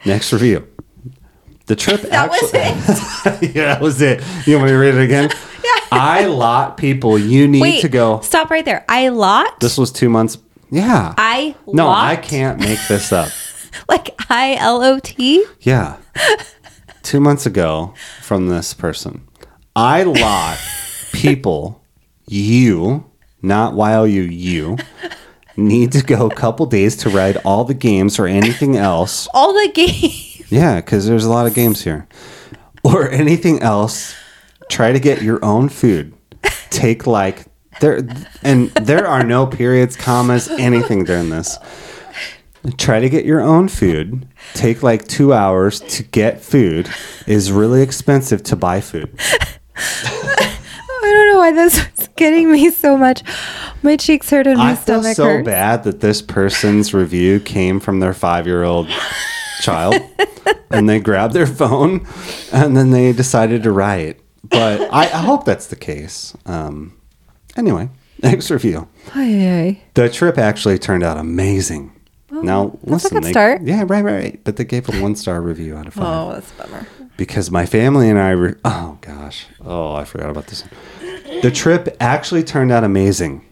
Next 0.05 0.33
review. 0.33 0.67
The 1.67 1.75
trip 1.75 2.01
That 2.01 2.29
was 2.29 2.53
actually. 2.53 3.47
yeah, 3.53 3.65
that 3.65 3.81
was 3.81 4.01
it. 4.01 4.21
You 4.45 4.55
want 4.55 4.65
me 4.65 4.71
to 4.71 4.77
read 4.77 4.95
it 4.95 5.03
again? 5.03 5.29
Yeah. 5.63 5.77
I 5.91 6.25
lot 6.25 6.77
people 6.77 7.19
you 7.19 7.47
need 7.47 7.61
Wait, 7.61 7.81
to 7.81 7.89
go. 7.89 8.21
stop 8.21 8.49
right 8.49 8.65
there. 8.65 8.83
I 8.89 9.09
lot. 9.09 9.59
This 9.59 9.77
was 9.77 9.91
two 9.91 10.09
months. 10.09 10.39
Yeah. 10.71 11.13
I 11.17 11.55
no, 11.67 11.85
lot? 11.85 12.03
I 12.03 12.15
can't 12.15 12.59
make 12.59 12.79
this 12.87 13.11
up. 13.13 13.29
Like 13.87 14.09
I 14.29 14.55
L 14.55 14.81
O 14.81 14.97
T. 14.97 15.45
Yeah. 15.61 15.97
Two 17.03 17.19
months 17.19 17.45
ago 17.45 17.93
from 18.21 18.47
this 18.47 18.73
person. 18.73 19.27
I 19.75 20.03
lot 20.03 20.59
people, 21.11 21.83
you, 22.27 23.09
not 23.41 23.73
while 23.73 24.05
you, 24.05 24.23
you, 24.23 24.77
need 25.57 25.91
to 25.91 26.03
go 26.03 26.27
a 26.27 26.35
couple 26.35 26.65
days 26.65 26.95
to 26.97 27.09
ride 27.09 27.37
all 27.37 27.63
the 27.63 27.73
games 27.73 28.19
or 28.19 28.27
anything 28.27 28.77
else. 28.77 29.27
All 29.33 29.53
the 29.53 29.71
games. 29.73 30.51
Yeah, 30.51 30.81
because 30.81 31.07
there's 31.07 31.25
a 31.25 31.29
lot 31.29 31.47
of 31.47 31.53
games 31.53 31.83
here. 31.83 32.07
Or 32.83 33.09
anything 33.09 33.61
else. 33.61 34.15
Try 34.69 34.91
to 34.91 34.99
get 34.99 35.21
your 35.21 35.43
own 35.43 35.69
food. 35.69 36.13
Take 36.69 37.05
like 37.05 37.45
there 37.79 38.07
and 38.43 38.69
there 38.71 39.07
are 39.07 39.23
no 39.23 39.45
periods, 39.45 39.95
commas, 39.95 40.47
anything 40.49 41.03
during 41.03 41.29
this. 41.29 41.57
Try 42.77 42.99
to 42.99 43.09
get 43.09 43.25
your 43.25 43.41
own 43.41 43.67
food. 43.67 44.27
Take 44.53 44.83
like 44.83 45.07
two 45.07 45.33
hours 45.33 45.79
to 45.79 46.03
get 46.03 46.41
food. 46.41 46.89
Is 47.25 47.51
really 47.51 47.81
expensive 47.81 48.43
to 48.43 48.55
buy 48.55 48.81
food. 48.81 49.09
I 49.75 51.13
don't 51.13 51.31
know 51.31 51.37
why 51.39 51.51
this 51.51 51.83
was 51.97 52.07
getting 52.15 52.51
me 52.51 52.69
so 52.69 52.97
much. 52.97 53.23
My 53.81 53.97
cheeks 53.97 54.29
hurt 54.29 54.45
and 54.45 54.59
my 54.59 54.71
I 54.71 54.75
feel 54.75 55.01
so 55.03 55.23
hurts. 55.25 55.45
bad 55.45 55.83
that 55.85 56.01
this 56.01 56.21
person's 56.21 56.93
review 56.93 57.39
came 57.39 57.79
from 57.79 57.99
their 57.99 58.13
five 58.13 58.45
year 58.45 58.63
old 58.63 58.87
child 59.61 59.95
and 60.69 60.87
they 60.87 60.99
grabbed 60.99 61.33
their 61.33 61.47
phone 61.47 62.05
and 62.53 62.77
then 62.77 62.91
they 62.91 63.11
decided 63.11 63.63
to 63.63 63.71
write. 63.71 64.19
But 64.43 64.81
I, 64.93 65.03
I 65.03 65.21
hope 65.21 65.45
that's 65.45 65.67
the 65.67 65.75
case. 65.75 66.35
Um, 66.45 66.95
anyway, 67.57 67.89
next 68.23 68.51
review. 68.51 68.87
Ay. 69.15 69.81
The 69.95 70.09
trip 70.09 70.37
actually 70.37 70.77
turned 70.77 71.03
out 71.03 71.17
amazing. 71.17 71.91
Now, 72.31 72.77
that's 72.83 72.83
a 72.83 72.89
listen. 73.07 73.21
they- 73.21 73.31
start. 73.31 73.61
Yeah, 73.63 73.81
right, 73.81 74.03
right, 74.03 74.03
right. 74.03 74.41
But 74.43 74.55
they 74.57 74.63
gave 74.63 74.87
a 74.89 75.01
one 75.01 75.15
star 75.15 75.41
review 75.41 75.75
out 75.77 75.87
of 75.87 75.97
oh, 75.97 76.01
five 76.01 76.27
Oh, 76.27 76.33
that's 76.33 76.51
a 76.51 76.55
bummer. 76.63 76.87
because 77.17 77.51
my 77.51 77.65
family 77.65 78.09
and 78.09 78.17
I 78.17 78.35
were. 78.35 78.57
Oh 78.65 78.97
gosh. 79.01 79.47
Oh, 79.63 79.93
I 79.95 80.05
forgot 80.05 80.29
about 80.29 80.47
this. 80.47 80.63
The 81.41 81.51
trip 81.51 81.95
actually 81.99 82.43
turned 82.43 82.71
out 82.71 82.83
amazing 82.83 83.45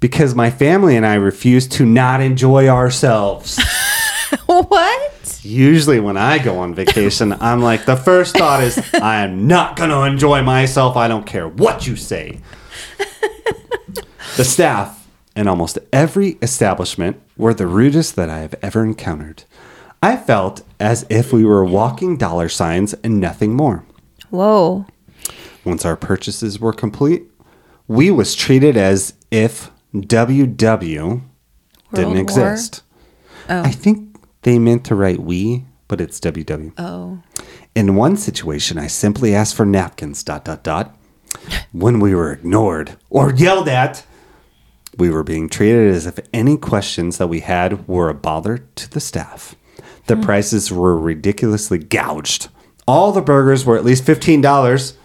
because 0.00 0.34
my 0.34 0.50
family 0.50 0.96
and 0.96 1.04
I 1.06 1.14
refused 1.14 1.72
to 1.72 1.86
not 1.86 2.20
enjoy 2.20 2.68
ourselves. 2.68 3.58
what? 4.46 5.40
Usually, 5.42 6.00
when 6.00 6.16
I 6.16 6.38
go 6.38 6.58
on 6.58 6.74
vacation, 6.74 7.32
I'm 7.40 7.62
like, 7.62 7.84
the 7.84 7.96
first 7.96 8.36
thought 8.36 8.62
is, 8.62 8.78
I 8.94 9.22
am 9.22 9.46
not 9.46 9.76
going 9.76 9.90
to 9.90 10.02
enjoy 10.02 10.42
myself. 10.42 10.96
I 10.96 11.08
don't 11.08 11.26
care 11.26 11.48
what 11.48 11.86
you 11.86 11.96
say. 11.96 12.40
the 14.36 14.44
staff 14.44 15.08
in 15.34 15.48
almost 15.48 15.78
every 15.92 16.36
establishment 16.42 17.20
were 17.38 17.54
the 17.54 17.66
rudest 17.66 18.16
that 18.16 18.28
I 18.28 18.40
have 18.40 18.54
ever 18.60 18.84
encountered. 18.84 19.44
I 20.02 20.16
felt 20.16 20.62
as 20.78 21.06
if 21.08 21.32
we 21.32 21.44
were 21.44 21.64
walking 21.64 22.16
dollar 22.18 22.48
signs 22.48 22.92
and 22.94 23.18
nothing 23.18 23.54
more. 23.54 23.84
Whoa. 24.30 24.86
Once 25.64 25.84
our 25.84 25.96
purchases 25.96 26.60
were 26.60 26.72
complete, 26.72 27.24
we 27.86 28.10
was 28.10 28.34
treated 28.34 28.76
as 28.76 29.14
if 29.30 29.70
WW 29.94 31.22
didn't 31.94 32.12
War? 32.12 32.18
exist. 32.20 32.82
Oh. 33.48 33.62
I 33.62 33.70
think 33.70 34.16
they 34.42 34.58
meant 34.58 34.84
to 34.86 34.94
write 34.94 35.20
we, 35.20 35.64
but 35.88 36.00
it's 36.00 36.20
WW. 36.20 36.72
Oh. 36.78 37.22
In 37.74 37.94
one 37.96 38.16
situation, 38.16 38.78
I 38.78 38.88
simply 38.88 39.34
asked 39.34 39.54
for 39.54 39.64
napkins, 39.64 40.22
dot, 40.22 40.44
dot, 40.44 40.62
dot. 40.62 40.94
When 41.72 42.00
we 42.00 42.14
were 42.14 42.32
ignored 42.32 42.96
or 43.10 43.32
yelled 43.32 43.68
at, 43.68 44.04
we 44.98 45.10
were 45.10 45.22
being 45.22 45.48
treated 45.48 45.94
as 45.94 46.06
if 46.06 46.18
any 46.32 46.56
questions 46.56 47.18
that 47.18 47.28
we 47.28 47.40
had 47.40 47.86
were 47.86 48.08
a 48.08 48.14
bother 48.14 48.58
to 48.58 48.90
the 48.90 49.00
staff. 49.00 49.54
The 50.06 50.16
hmm. 50.16 50.22
prices 50.22 50.72
were 50.72 50.98
ridiculously 50.98 51.78
gouged. 51.78 52.48
All 52.86 53.12
the 53.12 53.22
burgers 53.22 53.64
were 53.64 53.76
at 53.76 53.84
least 53.84 54.04
$15. 54.04 54.96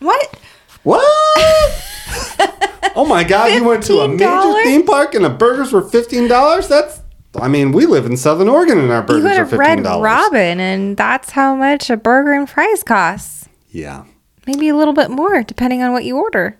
What? 0.00 0.40
What? 0.82 1.02
oh 2.96 3.06
my 3.08 3.24
God, 3.24 3.52
you 3.52 3.64
went 3.64 3.84
to 3.84 4.00
a 4.00 4.08
major 4.08 4.62
theme 4.64 4.84
park 4.84 5.14
and 5.14 5.24
the 5.24 5.30
burgers 5.30 5.72
were 5.72 5.82
$15? 5.82 6.68
That's, 6.68 7.02
I 7.34 7.48
mean, 7.48 7.72
we 7.72 7.86
live 7.86 8.06
in 8.06 8.16
Southern 8.16 8.48
Oregon 8.48 8.78
and 8.78 8.90
our 8.90 9.02
burgers 9.02 9.22
go 9.24 9.42
are 9.42 9.46
$15. 9.46 9.58
Red 9.58 10.02
Robin, 10.02 10.60
and 10.60 10.96
that's 10.96 11.30
how 11.30 11.54
much 11.54 11.90
a 11.90 11.96
burger 11.96 12.32
and 12.32 12.48
fries 12.48 12.82
costs. 12.82 13.48
Yeah. 13.70 14.04
Maybe 14.46 14.68
a 14.68 14.76
little 14.76 14.94
bit 14.94 15.10
more, 15.10 15.42
depending 15.42 15.82
on 15.82 15.92
what 15.92 16.04
you 16.04 16.16
order. 16.16 16.58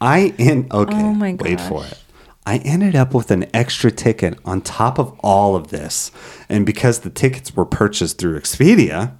I 0.00 0.34
in 0.36 0.66
okay. 0.72 0.94
Oh 0.96 1.14
my 1.14 1.34
Wait 1.34 1.60
for 1.60 1.86
it. 1.86 2.01
I 2.44 2.58
ended 2.58 2.96
up 2.96 3.14
with 3.14 3.30
an 3.30 3.46
extra 3.54 3.90
ticket 3.90 4.38
on 4.44 4.62
top 4.62 4.98
of 4.98 5.18
all 5.20 5.54
of 5.54 5.68
this, 5.68 6.10
and 6.48 6.66
because 6.66 7.00
the 7.00 7.10
tickets 7.10 7.54
were 7.54 7.64
purchased 7.64 8.18
through 8.18 8.38
Expedia, 8.38 9.16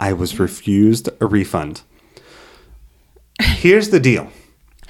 I 0.00 0.12
was 0.12 0.40
refused 0.40 1.08
a 1.20 1.26
refund. 1.26 1.82
Here's 3.40 3.90
the 3.90 4.00
deal. 4.00 4.30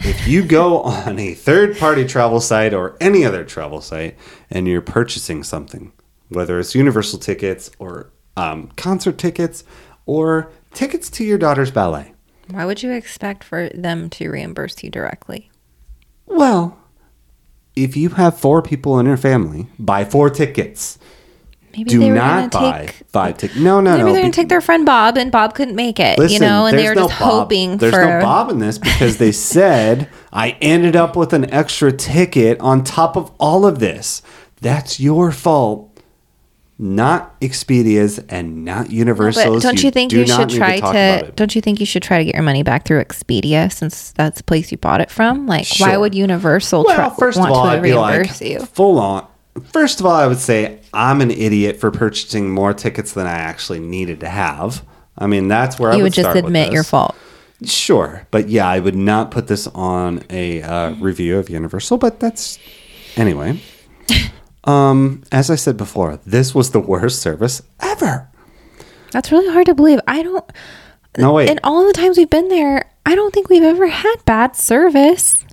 If 0.01 0.27
you 0.27 0.45
go 0.45 0.81
on 0.81 1.19
a 1.19 1.35
third 1.35 1.77
party 1.77 2.07
travel 2.07 2.41
site 2.41 2.73
or 2.73 2.97
any 3.01 3.25
other 3.25 3.45
travel 3.45 3.81
site 3.81 4.17
and 4.49 4.67
you're 4.67 4.81
purchasing 4.81 5.43
something, 5.43 5.93
whether 6.29 6.59
it's 6.59 6.75
Universal 6.75 7.19
tickets 7.19 7.71
or 7.79 8.11
um, 8.37 8.69
concert 8.77 9.19
tickets 9.19 9.65
or 10.07 10.51
tickets 10.73 11.11
to 11.11 11.25
your 11.25 11.37
daughter's 11.39 11.71
ballet, 11.71 12.15
Why 12.51 12.65
would 12.65 12.83
you 12.83 12.93
expect 12.93 13.45
for 13.45 13.69
them 13.71 14.09
to 14.11 14.31
reimburse 14.31 14.83
you 14.83 14.91
directly? 14.91 15.51
Well, 16.27 16.79
if 17.85 17.97
you 17.97 18.11
have 18.11 18.39
four 18.39 18.63
people 18.63 18.99
in 18.99 19.07
your 19.07 19.17
family, 19.17 19.67
buy 19.79 20.05
four 20.05 20.31
tickets. 20.31 20.99
Maybe 21.77 21.91
Do 21.91 21.99
they 22.01 22.09
were 22.11 22.15
not 22.17 22.51
buy 22.51 22.87
take. 22.87 22.95
five 23.09 23.37
tickets. 23.39 23.61
No, 23.61 23.81
no, 23.81 23.93
Maybe 23.93 23.99
no. 24.05 24.05
they're 24.13 24.23
gonna 24.23 24.29
be- 24.29 24.33
take 24.33 24.49
their 24.49 24.61
friend 24.61 24.85
Bob, 24.87 25.17
and 25.19 25.31
Bob 25.31 25.55
couldn't 25.55 25.77
make 25.77 26.01
it. 26.01 26.19
Listen, 26.19 26.35
you 26.35 26.41
know, 26.41 26.67
and 26.67 26.77
they 26.77 26.89
were 26.89 26.95
there's 26.95 27.07
just 27.09 27.21
Bob. 27.21 27.31
hoping 27.31 27.77
There's 27.77 27.95
for. 27.95 28.05
no 28.05 28.21
Bob 28.21 28.51
in 28.51 28.59
this 28.59 28.79
because 28.79 29.19
they 29.19 29.31
said 29.55 30.09
I 30.33 30.57
ended 30.61 30.97
up 30.97 31.15
with 31.15 31.33
an 31.33 31.51
extra 31.53 31.93
ticket 31.93 32.59
on 32.61 32.83
top 32.85 33.17
of 33.17 33.31
all 33.39 33.65
of 33.67 33.79
this. 33.79 34.23
That's 34.61 34.99
your 34.99 35.31
fault. 35.31 35.88
Not 36.79 37.39
Expedia's 37.41 38.19
and 38.29 38.65
not 38.65 38.91
Universal's. 38.91 39.63
But 39.63 39.69
don't 39.69 39.83
you 39.83 39.91
think 39.91 40.11
do 40.11 40.21
you 40.21 40.27
should 40.27 40.49
try 40.51 40.79
talk 40.79 40.93
to? 40.93 41.33
Don't 41.35 41.55
you 41.55 41.61
think 41.61 41.81
you 41.81 41.87
should 41.87 42.03
try 42.03 42.19
to 42.19 42.25
get 42.25 42.35
your 42.35 42.43
money 42.45 42.63
back 42.63 42.85
through 42.85 43.03
Expedia 43.03 43.73
since 43.73 44.13
that's 44.13 44.39
the 44.39 44.45
place 44.45 44.71
you 44.71 44.79
bought 44.79 45.01
it 45.01 45.11
from? 45.11 45.47
Like, 45.47 45.67
why 45.79 45.97
would 45.97 46.15
Universal 46.15 46.85
Well, 46.85 46.95
try, 46.97 47.17
first 47.19 47.39
want 47.39 47.51
of 47.51 47.57
all, 47.57 47.65
to 47.65 47.71
I'd 47.71 47.83
be 47.83 47.91
reimburse 47.93 48.41
like 48.41 48.51
you? 48.51 48.61
full 48.61 48.99
on. 48.99 49.27
First 49.73 49.99
of 49.99 50.07
all, 50.07 50.13
I 50.13 50.29
would 50.29 50.39
say 50.39 50.79
I'm 50.95 51.21
an 51.21 51.33
idiot 51.33 51.81
for 51.81 51.91
purchasing 51.91 52.49
more 52.49 52.73
tickets 52.73 53.13
than 53.13 53.27
I 53.27 53.33
actually 53.33 53.81
needed 53.81 54.21
to 54.21 54.29
have. 54.29 54.85
I 55.17 55.27
mean, 55.27 55.49
that's 55.49 55.81
where 55.81 55.91
I 55.91 55.95
You 55.97 56.05
would 56.05 56.17
would 56.17 56.23
just 56.23 56.37
admit 56.37 56.73
your 56.73 56.85
fault. 56.85 57.17
Sure, 57.65 58.25
but 58.31 58.49
yeah, 58.49 58.69
I 58.69 58.79
would 58.79 58.95
not 58.95 59.33
put 59.33 59.49
this 59.49 59.67
on 59.67 60.23
a 60.31 60.63
uh, 60.63 60.95
review 61.01 61.39
of 61.39 61.51
Universal. 61.51 61.99
But 61.99 62.21
that's 62.21 62.57
anyway. 63.17 63.61
um, 64.69 65.23
as 65.33 65.51
I 65.51 65.55
said 65.55 65.79
before, 65.79 66.21
this 66.27 66.55
was 66.55 66.73
the 66.73 66.81
worst 66.81 67.23
service 67.23 67.63
ever. 67.81 68.29
That's 69.13 69.33
really 69.33 69.51
hard 69.51 69.65
to 69.67 69.75
believe. 69.75 69.99
I 70.07 70.23
don't. 70.23 70.45
No 71.17 71.33
wait, 71.33 71.49
In 71.49 71.59
all 71.65 71.87
the 71.87 71.95
times 71.95 72.19
we've 72.19 72.29
been 72.29 72.49
there, 72.49 72.91
I 73.07 73.15
don't 73.15 73.33
think 73.33 73.49
we've 73.49 73.63
ever 73.63 73.89
had 73.89 74.17
bad 74.27 74.55
service. 74.55 75.45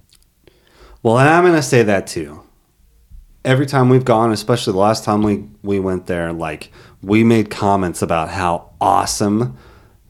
Well, 1.01 1.17
and 1.17 1.29
I'm 1.29 1.45
going 1.45 1.55
to 1.55 1.61
say 1.61 1.81
that 1.83 2.07
too. 2.07 2.43
Every 3.45 3.65
time 3.65 3.87
we've 3.87 4.03
gone, 4.03 4.31
especially 4.31 4.73
the 4.73 4.79
last 4.79 5.05
time 5.05 5.21
we, 5.23 5.47
we 5.63 5.79
went 5.79 6.07
there, 6.07 6.33
like 6.33 6.71
we 7.01 7.23
made 7.23 7.49
comments 7.49 8.01
about 8.01 8.29
how 8.29 8.71
awesome 8.81 9.57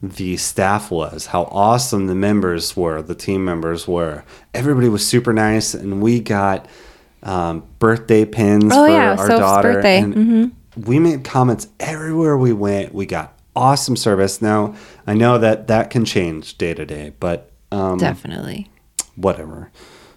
the 0.02 0.36
staff 0.36 0.90
was, 0.90 1.26
how 1.26 1.44
awesome 1.44 2.06
the 2.06 2.14
members 2.14 2.76
were, 2.76 3.00
the 3.02 3.14
team 3.14 3.44
members 3.44 3.86
were. 3.86 4.24
Everybody 4.52 4.88
was 4.88 5.06
super 5.06 5.32
nice, 5.32 5.74
and 5.74 6.02
we 6.02 6.18
got 6.18 6.66
um, 7.26 7.64
birthday 7.78 8.24
pins 8.24 8.72
Oh, 8.72 8.86
for 8.86 8.88
yeah, 8.92 9.10
our 9.10 9.16
Soph's 9.26 9.40
daughter. 9.40 9.72
birthday. 9.74 10.00
Mm-hmm. 10.00 10.80
We 10.82 10.98
made 10.98 11.24
comments 11.24 11.68
everywhere 11.80 12.36
we 12.38 12.52
went. 12.52 12.94
We 12.94 13.04
got 13.06 13.38
awesome 13.54 13.96
service. 13.96 14.40
Now, 14.40 14.74
I 15.06 15.14
know 15.14 15.36
that 15.38 15.66
that 15.68 15.90
can 15.90 16.04
change 16.04 16.56
day 16.56 16.72
to 16.74 16.86
day, 16.86 17.12
but 17.20 17.50
um, 17.72 17.98
Definitely. 17.98 18.70
whatever. 19.16 19.70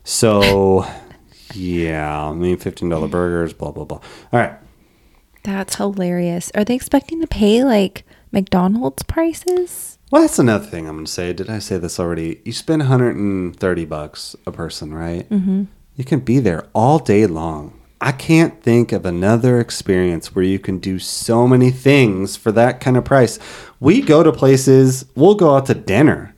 So, 0.04 0.86
yeah, 1.54 2.30
I 2.30 2.34
mean, 2.34 2.58
fifteen 2.58 2.90
dollar 2.90 3.08
burgers, 3.08 3.54
blah 3.54 3.72
blah 3.72 3.86
blah. 3.86 3.98
All 4.32 4.40
right, 4.40 4.54
That's 5.44 5.76
hilarious. 5.76 6.52
Are 6.56 6.64
they 6.64 6.76
expecting 6.76 7.22
to 7.22 7.28
pay 7.28 7.64
like 7.64 8.06
McDonald's 8.32 9.04
prices? 9.04 9.98
well, 10.12 10.22
that's 10.24 10.40
another 10.40 10.66
thing 10.66 10.88
I'm 10.88 10.96
gonna 10.98 11.08
say. 11.08 11.34
Did 11.34 11.50
I 11.50 11.60
say 11.60 11.78
this 11.78 12.00
already? 12.00 12.42
You 12.46 12.52
spend 12.52 12.82
130 12.82 13.86
bucks 13.86 14.36
a 14.46 14.52
person, 14.52 14.94
right? 14.94 15.30
Mm-hmm. 15.30 15.64
You 16.00 16.06
can 16.06 16.22
be 16.22 16.40
there 16.40 16.66
all 16.74 16.98
day 16.98 17.28
long. 17.28 17.78
I 18.00 18.14
can't 18.14 18.64
think 18.64 18.94
of 18.94 19.06
another 19.06 19.60
experience 19.60 20.34
where 20.34 20.46
you 20.46 20.58
can 20.58 20.80
do 20.80 20.98
so 20.98 21.46
many 21.46 21.72
things 21.72 22.38
for 22.38 22.54
that 22.54 22.80
kind 22.80 22.96
of 22.96 23.04
price. 23.04 23.38
We 23.82 24.02
go 24.02 24.24
to 24.24 24.32
places, 24.32 25.04
we'll 25.16 25.36
go 25.36 25.58
out 25.58 25.66
to 25.66 25.74
dinner. 25.74 26.34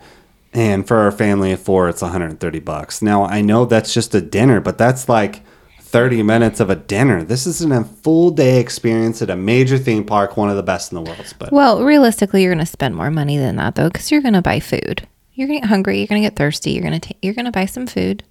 And 0.52 0.88
for 0.88 0.98
our 0.98 1.12
family 1.12 1.52
of 1.52 1.60
four, 1.60 1.90
it's 1.90 2.02
130 2.02 2.60
bucks. 2.62 3.04
Now, 3.04 3.26
I 3.26 3.42
know 3.42 3.66
that's 3.66 3.94
just 3.94 4.16
a 4.16 4.20
dinner, 4.20 4.62
but 4.62 4.80
that's 4.80 5.08
like 5.08 5.44
30 5.80 6.24
minutes 6.24 6.60
of 6.60 6.72
a 6.72 6.76
dinner. 6.76 7.24
This 7.24 7.46
isn't 7.46 7.72
a 7.72 7.84
full 7.84 8.32
day 8.32 8.60
experience 8.60 9.22
at 9.22 9.30
a 9.30 9.36
major 9.36 9.78
theme 9.78 10.06
park, 10.06 10.38
one 10.38 10.50
of 10.50 10.56
the 10.56 10.64
best 10.64 10.92
in 10.92 10.96
the 10.96 11.04
world. 11.04 11.36
But 11.38 11.52
Well, 11.52 11.84
realistically, 11.84 12.42
you're 12.42 12.56
going 12.56 12.66
to 12.66 12.72
spend 12.72 12.96
more 12.96 13.12
money 13.12 13.38
than 13.38 13.58
that 13.58 13.76
though, 13.76 13.90
because 13.90 14.10
you're 14.10 14.24
going 14.24 14.34
to 14.34 14.42
buy 14.42 14.60
food. 14.60 15.08
You're 15.34 15.48
going 15.48 15.62
to 15.62 15.68
get 15.68 15.70
hungry. 15.70 16.00
You're 16.00 16.08
going 16.08 16.24
to 16.24 16.28
get 16.28 16.36
thirsty. 16.36 16.72
You're 16.72 16.84
going 16.84 17.00
to 17.00 17.16
you're 17.22 17.36
going 17.36 17.46
to 17.46 17.52
buy 17.52 17.68
some 17.68 17.86
food. 17.86 18.24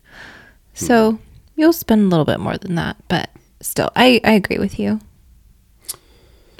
Hmm. 0.79 0.85
So 0.87 1.19
you'll 1.57 1.73
spend 1.73 2.03
a 2.03 2.09
little 2.09 2.25
bit 2.25 2.41
more 2.41 2.57
than 2.59 2.75
that, 2.77 2.97
but 3.09 3.31
still, 3.61 3.91
I 3.97 4.21
I 4.25 4.33
agree 4.33 4.59
with 4.59 4.79
you. 4.79 5.01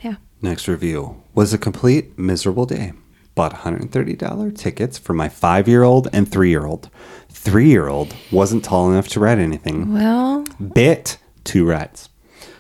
Yeah. 0.03 0.17
next 0.43 0.69
review 0.69 1.23
was 1.35 1.53
a 1.53 1.59
complete 1.59 2.19
miserable 2.19 2.67
day. 2.67 2.93
Bought 3.37 3.55
$130 3.55 4.59
tickets 4.59 4.99
for 4.99 5.15
my 5.15 5.29
five 5.29 5.69
year 5.69 5.83
old 5.85 6.09
and 6.13 6.31
three 6.31 6.51
year 6.51 6.67
old. 6.67 6.91
Three 7.31 7.69
year 7.69 7.89
old 7.89 8.15
wasn't 8.33 8.65
tall 8.65 8.91
enough 8.91 9.09
to 9.09 9.21
ride 9.21 9.39
anything. 9.39 9.93
Well, 9.95 10.45
Bit 10.75 11.19
two 11.45 11.67
rides. 11.67 12.09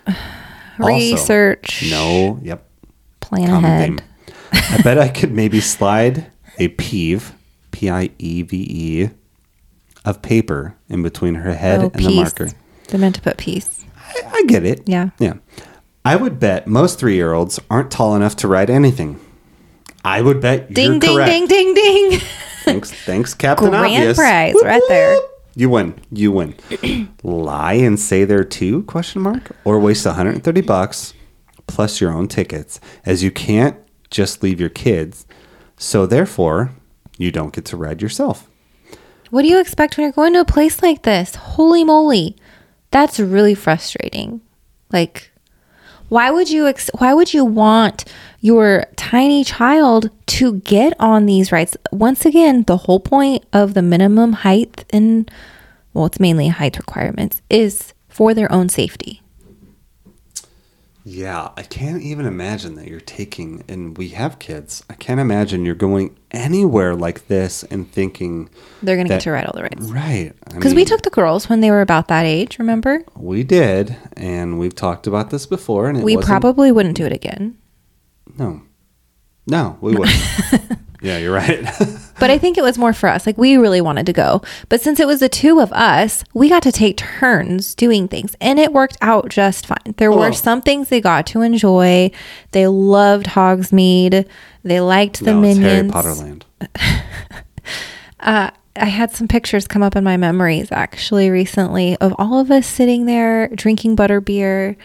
Also, 0.78 0.86
research. 0.96 1.84
No, 1.90 2.38
yep. 2.42 2.66
Plan 3.20 3.48
common 3.48 3.64
ahead. 3.70 3.88
theme. 3.88 4.00
I 4.52 4.80
bet 4.82 4.96
I 4.98 5.08
could 5.08 5.30
maybe 5.30 5.60
slide 5.60 6.30
a 6.58 6.68
peeve, 6.68 7.34
P 7.70 7.90
I 7.90 8.08
E 8.18 8.40
V 8.40 8.56
E, 8.56 9.10
of 10.10 10.20
paper 10.22 10.74
in 10.88 11.02
between 11.02 11.36
her 11.36 11.54
head 11.54 11.80
Oh, 11.80 11.90
and 11.94 12.04
the 12.04 12.14
marker. 12.16 12.48
They're 12.88 13.00
meant 13.00 13.14
to 13.14 13.22
put 13.22 13.38
peace. 13.38 13.84
I, 13.96 14.22
I 14.32 14.42
get 14.46 14.64
it. 14.64 14.82
Yeah. 14.86 15.10
Yeah. 15.18 15.34
I 16.04 16.16
would 16.16 16.38
bet 16.40 16.66
most 16.66 16.98
three 16.98 17.14
year 17.14 17.32
olds 17.32 17.58
aren't 17.70 17.90
tall 17.90 18.14
enough 18.16 18.36
to 18.36 18.48
ride 18.48 18.68
anything. 18.70 19.18
I 20.04 20.22
would 20.22 20.40
bet 20.40 20.72
Ding, 20.72 20.92
you're 20.92 20.98
ding, 20.98 21.14
correct. 21.16 21.30
ding, 21.30 21.46
ding, 21.46 21.74
ding. 21.74 22.20
Thanks, 22.64 22.90
thanks, 22.92 23.32
Captain 23.34 23.70
Grand 23.70 23.86
Obvious. 23.86 24.18
prize 24.18 24.54
Whoop, 24.54 24.64
right 24.64 24.82
there. 24.88 25.18
You 25.56 25.70
win. 25.70 25.94
You 26.12 26.30
win. 26.32 26.54
Lie 27.22 27.72
and 27.74 27.98
say 27.98 28.24
there 28.24 28.44
too? 28.44 28.82
Question 28.84 29.22
mark. 29.22 29.50
Or 29.64 29.78
waste 29.80 30.04
130 30.06 30.60
bucks 30.62 31.14
plus 31.66 32.00
your 32.00 32.12
own 32.12 32.28
tickets, 32.28 32.78
as 33.06 33.22
you 33.22 33.30
can't 33.30 33.76
just 34.10 34.42
leave 34.42 34.60
your 34.60 34.68
kids. 34.68 35.26
So 35.78 36.04
therefore, 36.06 36.70
you 37.16 37.30
don't 37.32 37.52
get 37.54 37.64
to 37.66 37.76
ride 37.76 38.02
yourself. 38.02 38.48
What 39.30 39.42
do 39.42 39.48
you 39.48 39.60
expect 39.60 39.96
when 39.96 40.04
you're 40.04 40.12
going 40.12 40.32
to 40.34 40.40
a 40.40 40.44
place 40.44 40.82
like 40.82 41.02
this? 41.02 41.34
Holy 41.34 41.84
moly. 41.84 42.36
That's 42.90 43.20
really 43.20 43.54
frustrating. 43.54 44.40
Like 44.92 45.30
why 46.10 46.28
would 46.32 46.50
you 46.50 46.66
ex- 46.66 46.90
why 46.98 47.14
would 47.14 47.32
you 47.32 47.44
want 47.44 48.04
your 48.40 48.84
tiny 48.96 49.44
child 49.44 50.10
to 50.26 50.54
get 50.54 50.92
on 50.98 51.24
these 51.26 51.52
rides? 51.52 51.76
Once 51.92 52.26
again, 52.26 52.64
the 52.64 52.76
whole 52.76 52.98
point 52.98 53.44
of 53.52 53.74
the 53.74 53.82
minimum 53.82 54.32
height 54.32 54.84
and 54.90 55.30
well, 55.94 56.06
it's 56.06 56.20
mainly 56.20 56.48
height 56.48 56.76
requirements 56.78 57.40
is 57.48 57.94
for 58.08 58.34
their 58.34 58.50
own 58.52 58.68
safety. 58.68 59.22
Yeah, 61.12 61.48
I 61.56 61.62
can't 61.62 62.00
even 62.02 62.24
imagine 62.24 62.76
that 62.76 62.86
you're 62.86 63.00
taking, 63.00 63.64
and 63.66 63.98
we 63.98 64.10
have 64.10 64.38
kids. 64.38 64.84
I 64.88 64.94
can't 64.94 65.18
imagine 65.18 65.64
you're 65.64 65.74
going 65.74 66.16
anywhere 66.30 66.94
like 66.94 67.26
this 67.26 67.64
and 67.64 67.90
thinking, 67.90 68.48
They're 68.80 68.94
going 68.94 69.08
to 69.08 69.14
get 69.14 69.22
to 69.22 69.32
ride 69.32 69.44
all 69.46 69.52
the 69.52 69.64
rides. 69.64 69.90
right. 69.90 70.32
Because 70.54 70.72
we 70.72 70.84
took 70.84 71.02
the 71.02 71.10
girls 71.10 71.48
when 71.48 71.62
they 71.62 71.70
were 71.72 71.80
about 71.80 72.06
that 72.08 72.26
age, 72.26 72.60
remember? 72.60 73.04
We 73.16 73.42
did, 73.42 73.96
and 74.12 74.56
we've 74.60 74.74
talked 74.74 75.08
about 75.08 75.30
this 75.30 75.46
before, 75.46 75.88
and 75.88 75.98
it 75.98 76.04
We 76.04 76.16
probably 76.16 76.70
wouldn't 76.70 76.96
do 76.96 77.06
it 77.06 77.12
again. 77.12 77.58
no, 78.38 78.62
no, 79.50 79.76
we 79.80 79.94
wouldn't. 79.94 80.16
yeah, 81.02 81.18
you're 81.18 81.34
right. 81.34 81.66
But 82.20 82.28
I 82.28 82.36
think 82.36 82.58
it 82.58 82.62
was 82.62 82.76
more 82.76 82.92
for 82.92 83.08
us. 83.08 83.24
Like 83.26 83.38
we 83.38 83.56
really 83.56 83.80
wanted 83.80 84.04
to 84.04 84.12
go. 84.12 84.42
But 84.68 84.82
since 84.82 85.00
it 85.00 85.06
was 85.06 85.20
the 85.20 85.28
two 85.30 85.58
of 85.58 85.72
us, 85.72 86.22
we 86.34 86.50
got 86.50 86.62
to 86.64 86.70
take 86.70 86.98
turns 86.98 87.74
doing 87.74 88.08
things 88.08 88.36
and 88.42 88.58
it 88.58 88.74
worked 88.74 88.98
out 89.00 89.30
just 89.30 89.64
fine. 89.66 89.94
There 89.96 90.12
Oh. 90.12 90.18
were 90.18 90.32
some 90.34 90.60
things 90.60 90.90
they 90.90 91.00
got 91.00 91.26
to 91.28 91.40
enjoy. 91.40 92.10
They 92.52 92.66
loved 92.66 93.24
Hogsmeade. 93.24 94.26
They 94.64 94.80
liked 94.80 95.20
the 95.24 95.32
no, 95.32 95.42
it's 95.44 95.58
Harry. 95.58 95.88
Potter 95.88 96.12
Land. 96.12 96.44
I 98.20 98.52
had 98.76 99.10
some 99.12 99.28
pictures 99.28 99.66
come 99.66 99.82
up 99.82 99.96
in 99.96 100.04
my 100.04 100.16
memories 100.18 100.70
actually 100.70 101.30
recently 101.30 101.96
of 102.02 102.14
all 102.18 102.38
of 102.38 102.50
us 102.50 102.66
sitting 102.66 103.06
there 103.06 103.48
drinking 103.48 103.96
butterbeer, 103.96 104.76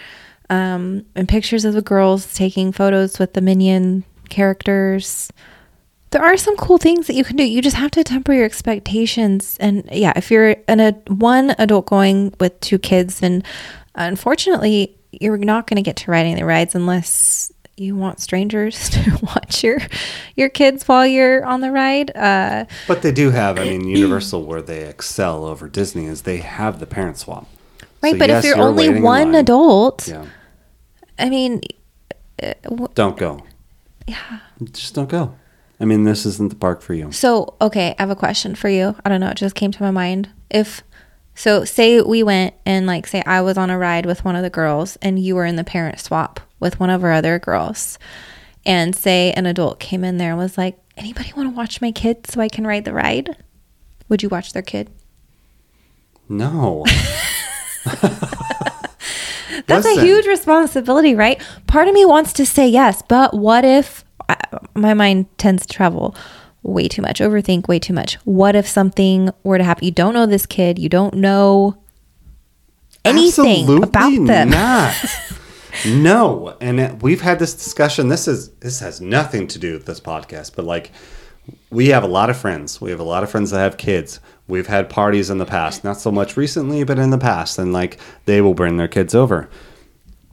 um, 0.50 1.06
and 1.16 1.28
pictures 1.28 1.66
of 1.66 1.74
the 1.74 1.82
girls 1.82 2.34
taking 2.34 2.72
photos 2.72 3.20
with 3.20 3.34
the 3.34 3.42
minion 3.42 4.04
characters. 4.30 5.32
There 6.12 6.24
are 6.24 6.38
some 6.38 6.56
cool 6.56 6.78
things 6.78 7.08
that 7.08 7.16
you 7.16 7.24
can 7.26 7.36
do. 7.36 7.44
You 7.44 7.62
just 7.62 7.76
have 7.76 7.92
to 7.92 8.04
temper 8.04 8.34
your 8.34 8.46
expectations. 8.46 9.58
And 9.60 9.88
yeah, 9.92 10.14
if 10.16 10.32
you're 10.32 10.56
an 10.68 10.80
a 10.80 10.92
one 11.08 11.56
adult 11.58 11.88
going 11.88 12.34
with 12.40 12.58
two 12.62 12.80
kids, 12.80 13.20
then 13.20 13.44
unfortunately 13.96 14.96
you're 15.12 15.38
not 15.38 15.68
going 15.68 15.76
to 15.78 15.82
get 15.82 15.96
to 15.98 16.12
ride 16.12 16.22
any 16.22 16.34
of 16.34 16.40
the 16.40 16.46
rides 16.46 16.76
unless 16.76 17.52
you 17.78 17.96
want 17.96 18.22
strangers 18.22 18.90
to 18.92 19.20
watch 19.24 19.64
your 19.64 19.80
your 20.36 20.48
kids 20.50 20.88
while 20.88 21.06
you're 21.06 21.44
on 21.46 21.60
the 21.62 21.72
ride. 21.72 22.16
Uh, 22.16 22.66
But 22.88 23.02
they 23.02 23.12
do 23.12 23.32
have, 23.32 23.60
I 23.60 23.64
mean, 23.70 23.88
Universal, 23.88 24.46
where 24.46 24.62
they 24.62 24.86
excel 24.86 25.44
over 25.46 25.68
Disney, 25.68 26.06
is 26.06 26.22
they 26.22 26.38
have 26.38 26.80
the 26.80 26.86
parent 26.86 27.18
swap. 27.18 27.48
Right, 28.02 28.14
So 28.14 28.20
but 28.20 28.30
yes, 28.30 28.44
if 28.44 28.48
you're, 28.50 28.58
you're 28.58 28.68
only 28.68 29.02
one 29.02 29.36
adult, 29.36 30.08
Yeah, 30.08 30.26
I 31.20 31.30
mean, 31.30 31.62
don't 32.94 33.18
go. 33.18 33.44
Yeah. 34.08 34.40
Just 34.72 34.96
don't 34.96 35.10
go. 35.10 35.36
I 35.80 35.86
mean, 35.86 36.04
this 36.04 36.26
isn't 36.26 36.50
the 36.50 36.56
park 36.56 36.82
for 36.82 36.94
you. 36.94 37.12
So, 37.12 37.56
okay, 37.60 37.96
I 37.98 38.02
have 38.02 38.10
a 38.10 38.16
question 38.16 38.56
for 38.56 38.70
you. 38.70 38.96
I 39.04 39.10
don't 39.10 39.20
know, 39.20 39.30
it 39.30 39.38
just 39.38 39.56
came 39.56 39.72
to 39.72 39.84
my 39.84 39.92
mind. 39.92 40.30
If 40.50 40.84
so, 41.34 41.66
say 41.66 42.02
we 42.02 42.24
went 42.24 42.56
and 42.66 42.88
like 42.88 43.08
say 43.08 43.22
I 43.26 43.42
was 43.42 43.58
on 43.58 43.70
a 43.70 43.78
ride 43.78 44.06
with 44.06 44.24
one 44.24 44.38
of 44.38 44.44
the 44.44 44.50
girls 44.50 44.96
and 45.02 45.20
you 45.20 45.36
were 45.36 45.46
in 45.46 45.58
the 45.58 45.66
parent 45.66 46.00
swap 46.00 46.40
with 46.62 46.80
one 46.80 46.90
of 46.90 47.04
our 47.04 47.12
other 47.12 47.40
girls. 47.40 48.00
And 48.66 48.96
say 48.96 49.32
an 49.34 49.46
adult 49.46 49.80
came 49.80 50.04
in 50.04 50.18
there 50.18 50.32
and 50.32 50.40
was 50.40 50.58
like, 50.58 50.80
"Anybody 50.98 51.32
want 51.36 51.50
to 51.50 51.56
watch 51.56 51.82
my 51.82 51.92
kid 51.92 52.26
so 52.26 52.42
I 52.42 52.50
can 52.50 52.66
ride 52.66 52.86
the 52.86 52.94
ride?" 52.94 53.38
Would 54.10 54.24
you 54.24 54.30
watch 54.30 54.54
their 54.54 54.62
kid? 54.62 54.90
No. 56.30 56.86
That's 59.68 59.86
a 59.86 60.02
huge 60.02 60.26
responsibility, 60.28 61.16
right? 61.16 61.42
Part 61.68 61.88
of 61.88 61.94
me 61.94 62.06
wants 62.06 62.34
to 62.34 62.46
say 62.46 62.68
yes, 62.68 63.02
but 63.08 63.34
what 63.34 63.66
if 63.66 64.04
I, 64.30 64.38
my 64.74 64.94
mind 64.94 65.26
tends 65.38 65.66
to 65.66 65.74
travel 65.74 66.16
way 66.64 66.88
too 66.88 67.02
much, 67.02 67.20
overthink 67.20 67.68
way 67.68 67.80
too 67.80 67.94
much? 67.94 68.16
What 68.26 68.56
if 68.56 68.68
something 68.68 69.30
were 69.44 69.58
to 69.58 69.64
happen? 69.64 69.86
You 69.86 69.92
don't 69.92 70.14
know 70.14 70.26
this 70.26 70.46
kid, 70.46 70.80
you 70.80 70.90
don't 70.90 71.16
know 71.16 71.78
anything 73.04 73.62
Absolutely 73.62 73.88
about 73.88 74.26
them. 74.28 74.50
Not. 74.50 74.96
no, 75.88 76.58
and 76.62 76.80
it- 76.80 77.04
we've 77.04 77.22
had 77.22 77.40
this 77.40 77.54
discussion. 77.54 78.08
This 78.10 78.28
is 78.28 78.50
this 78.56 78.80
has 78.80 79.02
nothing 79.02 79.48
to 79.48 79.60
do 79.60 79.74
with 79.74 79.86
this 79.86 80.00
podcast, 80.00 80.56
but 80.56 80.66
like 80.66 80.92
we 81.70 81.88
have 81.90 82.04
a 82.04 82.08
lot 82.08 82.30
of 82.30 82.38
friends. 82.38 82.82
We 82.82 82.92
have 82.92 83.00
a 83.00 83.04
lot 83.04 83.24
of 83.24 83.30
friends 83.30 83.52
that 83.52 83.60
have 83.60 83.78
kids. 83.78 84.20
We've 84.48 84.68
had 84.68 84.90
parties 84.90 85.30
in 85.30 85.40
the 85.40 85.46
past, 85.46 85.84
not 85.84 86.00
so 86.00 86.12
much 86.12 86.38
recently, 86.38 86.84
but 86.84 87.00
in 87.00 87.10
the 87.10 87.18
past, 87.18 87.58
and 87.58 87.74
like 87.74 88.00
they 88.26 88.42
will 88.42 88.54
bring 88.54 88.78
their 88.78 88.88
kids 88.88 89.16
over. 89.16 89.50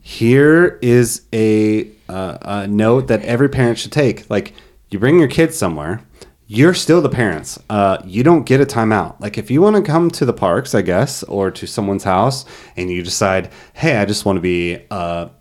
Here 0.01 0.77
is 0.81 1.23
a, 1.31 1.89
uh, 2.09 2.37
a 2.41 2.67
note 2.67 3.07
that 3.07 3.21
every 3.23 3.49
parent 3.49 3.79
should 3.79 3.93
take. 3.93 4.29
Like, 4.29 4.53
you 4.89 4.99
bring 4.99 5.17
your 5.17 5.29
kids 5.29 5.57
somewhere, 5.57 6.03
you're 6.45 6.73
still 6.73 7.01
the 7.01 7.09
parents. 7.09 7.57
Uh, 7.69 7.99
you 8.05 8.21
don't 8.21 8.45
get 8.45 8.59
a 8.59 8.65
timeout. 8.65 9.19
Like, 9.19 9.37
if 9.37 9.49
you 9.49 9.61
want 9.61 9.77
to 9.77 9.81
come 9.81 10.11
to 10.11 10.25
the 10.25 10.33
parks, 10.33 10.75
I 10.75 10.81
guess, 10.81 11.23
or 11.23 11.49
to 11.51 11.65
someone's 11.65 12.03
house, 12.03 12.45
and 12.75 12.91
you 12.91 13.01
decide, 13.01 13.49
hey, 13.73 13.95
I 13.95 14.05
just 14.05 14.25
want 14.25 14.35
to 14.37 14.41
be 14.41 14.85
a 14.91 15.31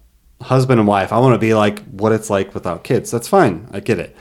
husband 0.41 0.79
and 0.79 0.89
wife. 0.89 1.13
I 1.13 1.19
want 1.19 1.35
to 1.35 1.39
be 1.39 1.55
like 1.55 1.81
what 1.91 2.13
it's 2.13 2.31
like 2.31 2.55
without 2.55 2.85
kids. 2.85 3.11
That's 3.11 3.29
fine. 3.29 3.69
I 3.73 3.81
get 3.81 3.99
it. 3.99 4.17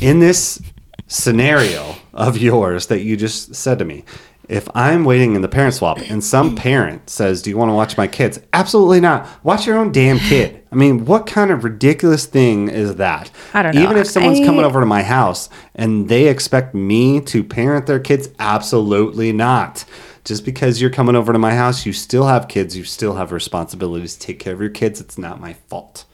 In 0.00 0.20
this 0.20 0.62
scenario 1.08 1.96
of 2.14 2.38
yours 2.38 2.86
that 2.86 3.00
you 3.00 3.16
just 3.16 3.54
said 3.54 3.78
to 3.80 3.84
me, 3.84 4.04
if 4.48 4.66
I'm 4.74 5.04
waiting 5.04 5.34
in 5.34 5.42
the 5.42 5.48
parent 5.48 5.74
swap 5.74 5.98
and 5.98 6.22
some 6.24 6.56
parent 6.56 7.10
says, 7.10 7.42
Do 7.42 7.50
you 7.50 7.58
want 7.58 7.70
to 7.70 7.74
watch 7.74 7.96
my 7.96 8.06
kids? 8.06 8.40
Absolutely 8.52 9.00
not. 9.00 9.28
Watch 9.44 9.66
your 9.66 9.76
own 9.76 9.92
damn 9.92 10.18
kid. 10.30 10.62
I 10.70 10.74
mean, 10.74 11.04
what 11.04 11.26
kind 11.26 11.50
of 11.50 11.64
ridiculous 11.64 12.26
thing 12.26 12.68
is 12.68 12.96
that? 12.96 13.30
I 13.52 13.62
don't 13.62 13.74
know. 13.74 13.82
Even 13.82 13.96
if 13.96 14.06
someone's 14.06 14.40
I- 14.40 14.44
coming 14.46 14.64
over 14.64 14.80
to 14.80 14.86
my 14.86 15.02
house 15.02 15.48
and 15.74 16.08
they 16.08 16.28
expect 16.28 16.74
me 16.74 17.20
to 17.22 17.42
parent 17.44 17.86
their 17.86 18.00
kids, 18.00 18.28
absolutely 18.38 19.32
not. 19.32 19.84
Just 20.24 20.44
because 20.44 20.78
you're 20.80 20.90
coming 20.90 21.16
over 21.16 21.32
to 21.32 21.38
my 21.38 21.54
house, 21.54 21.86
you 21.86 21.92
still 21.94 22.26
have 22.26 22.48
kids, 22.48 22.76
you 22.76 22.84
still 22.84 23.14
have 23.14 23.32
responsibilities 23.32 24.14
to 24.14 24.20
take 24.26 24.38
care 24.38 24.52
of 24.52 24.60
your 24.60 24.68
kids. 24.68 25.00
It's 25.00 25.16
not 25.16 25.40
my 25.40 25.54
fault. 25.54 26.04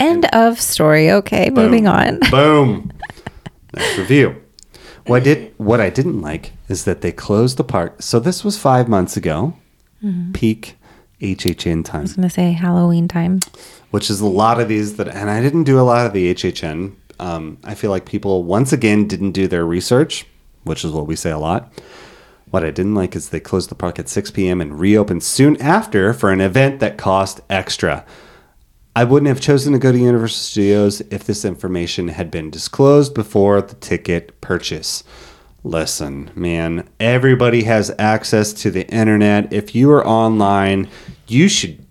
End 0.00 0.24
of 0.32 0.60
story. 0.60 1.10
Okay, 1.10 1.50
moving 1.50 1.86
on. 1.86 2.18
Boom. 2.30 2.92
Next 3.76 3.98
review. 3.98 4.36
What 5.06 5.20
I 5.22 5.24
did 5.24 5.54
what 5.58 5.80
I 5.80 5.90
didn't 5.90 6.22
like 6.22 6.52
is 6.68 6.84
that 6.84 7.00
they 7.02 7.12
closed 7.12 7.56
the 7.56 7.64
park. 7.64 8.00
So 8.02 8.18
this 8.18 8.42
was 8.44 8.56
five 8.58 8.88
months 8.88 9.16
ago, 9.16 9.54
peak 10.32 10.76
HHN 11.20 11.84
time, 11.84 12.00
I 12.00 12.02
was 12.02 12.12
gonna 12.14 12.28
say 12.30 12.52
Halloween 12.52 13.08
time. 13.08 13.40
which 13.90 14.10
is 14.10 14.20
a 14.20 14.26
lot 14.26 14.60
of 14.60 14.68
these 14.68 14.96
that, 14.96 15.08
and 15.08 15.30
I 15.30 15.40
didn't 15.40 15.64
do 15.64 15.78
a 15.78 15.82
lot 15.82 16.06
of 16.06 16.12
the 16.12 16.34
HHN. 16.34 16.94
Um, 17.18 17.58
I 17.64 17.74
feel 17.74 17.90
like 17.90 18.04
people 18.04 18.44
once 18.44 18.72
again 18.72 19.06
didn't 19.06 19.32
do 19.32 19.46
their 19.48 19.64
research, 19.64 20.26
which 20.64 20.84
is 20.84 20.90
what 20.90 21.06
we 21.06 21.16
say 21.16 21.30
a 21.30 21.38
lot. 21.38 21.72
What 22.50 22.64
I 22.64 22.70
didn't 22.70 22.94
like 22.94 23.16
is 23.16 23.28
they 23.30 23.40
closed 23.40 23.70
the 23.70 23.74
park 23.74 23.98
at 23.98 24.08
6 24.08 24.30
p.m. 24.32 24.60
and 24.60 24.78
reopened 24.78 25.22
soon 25.22 25.56
after 25.60 26.12
for 26.12 26.30
an 26.30 26.40
event 26.40 26.80
that 26.80 26.98
cost 26.98 27.40
extra. 27.48 28.04
I 28.96 29.02
wouldn't 29.02 29.28
have 29.28 29.40
chosen 29.40 29.72
to 29.72 29.78
go 29.80 29.90
to 29.90 29.98
Universal 29.98 30.38
Studios 30.38 31.00
if 31.10 31.24
this 31.24 31.44
information 31.44 32.08
had 32.08 32.30
been 32.30 32.48
disclosed 32.48 33.12
before 33.12 33.60
the 33.60 33.74
ticket 33.74 34.40
purchase. 34.40 35.02
Listen, 35.64 36.30
man, 36.36 36.88
everybody 37.00 37.64
has 37.64 37.92
access 37.98 38.52
to 38.52 38.70
the 38.70 38.86
internet. 38.88 39.52
If 39.52 39.74
you 39.74 39.90
are 39.90 40.06
online, 40.06 40.88
you 41.26 41.48
should 41.48 41.84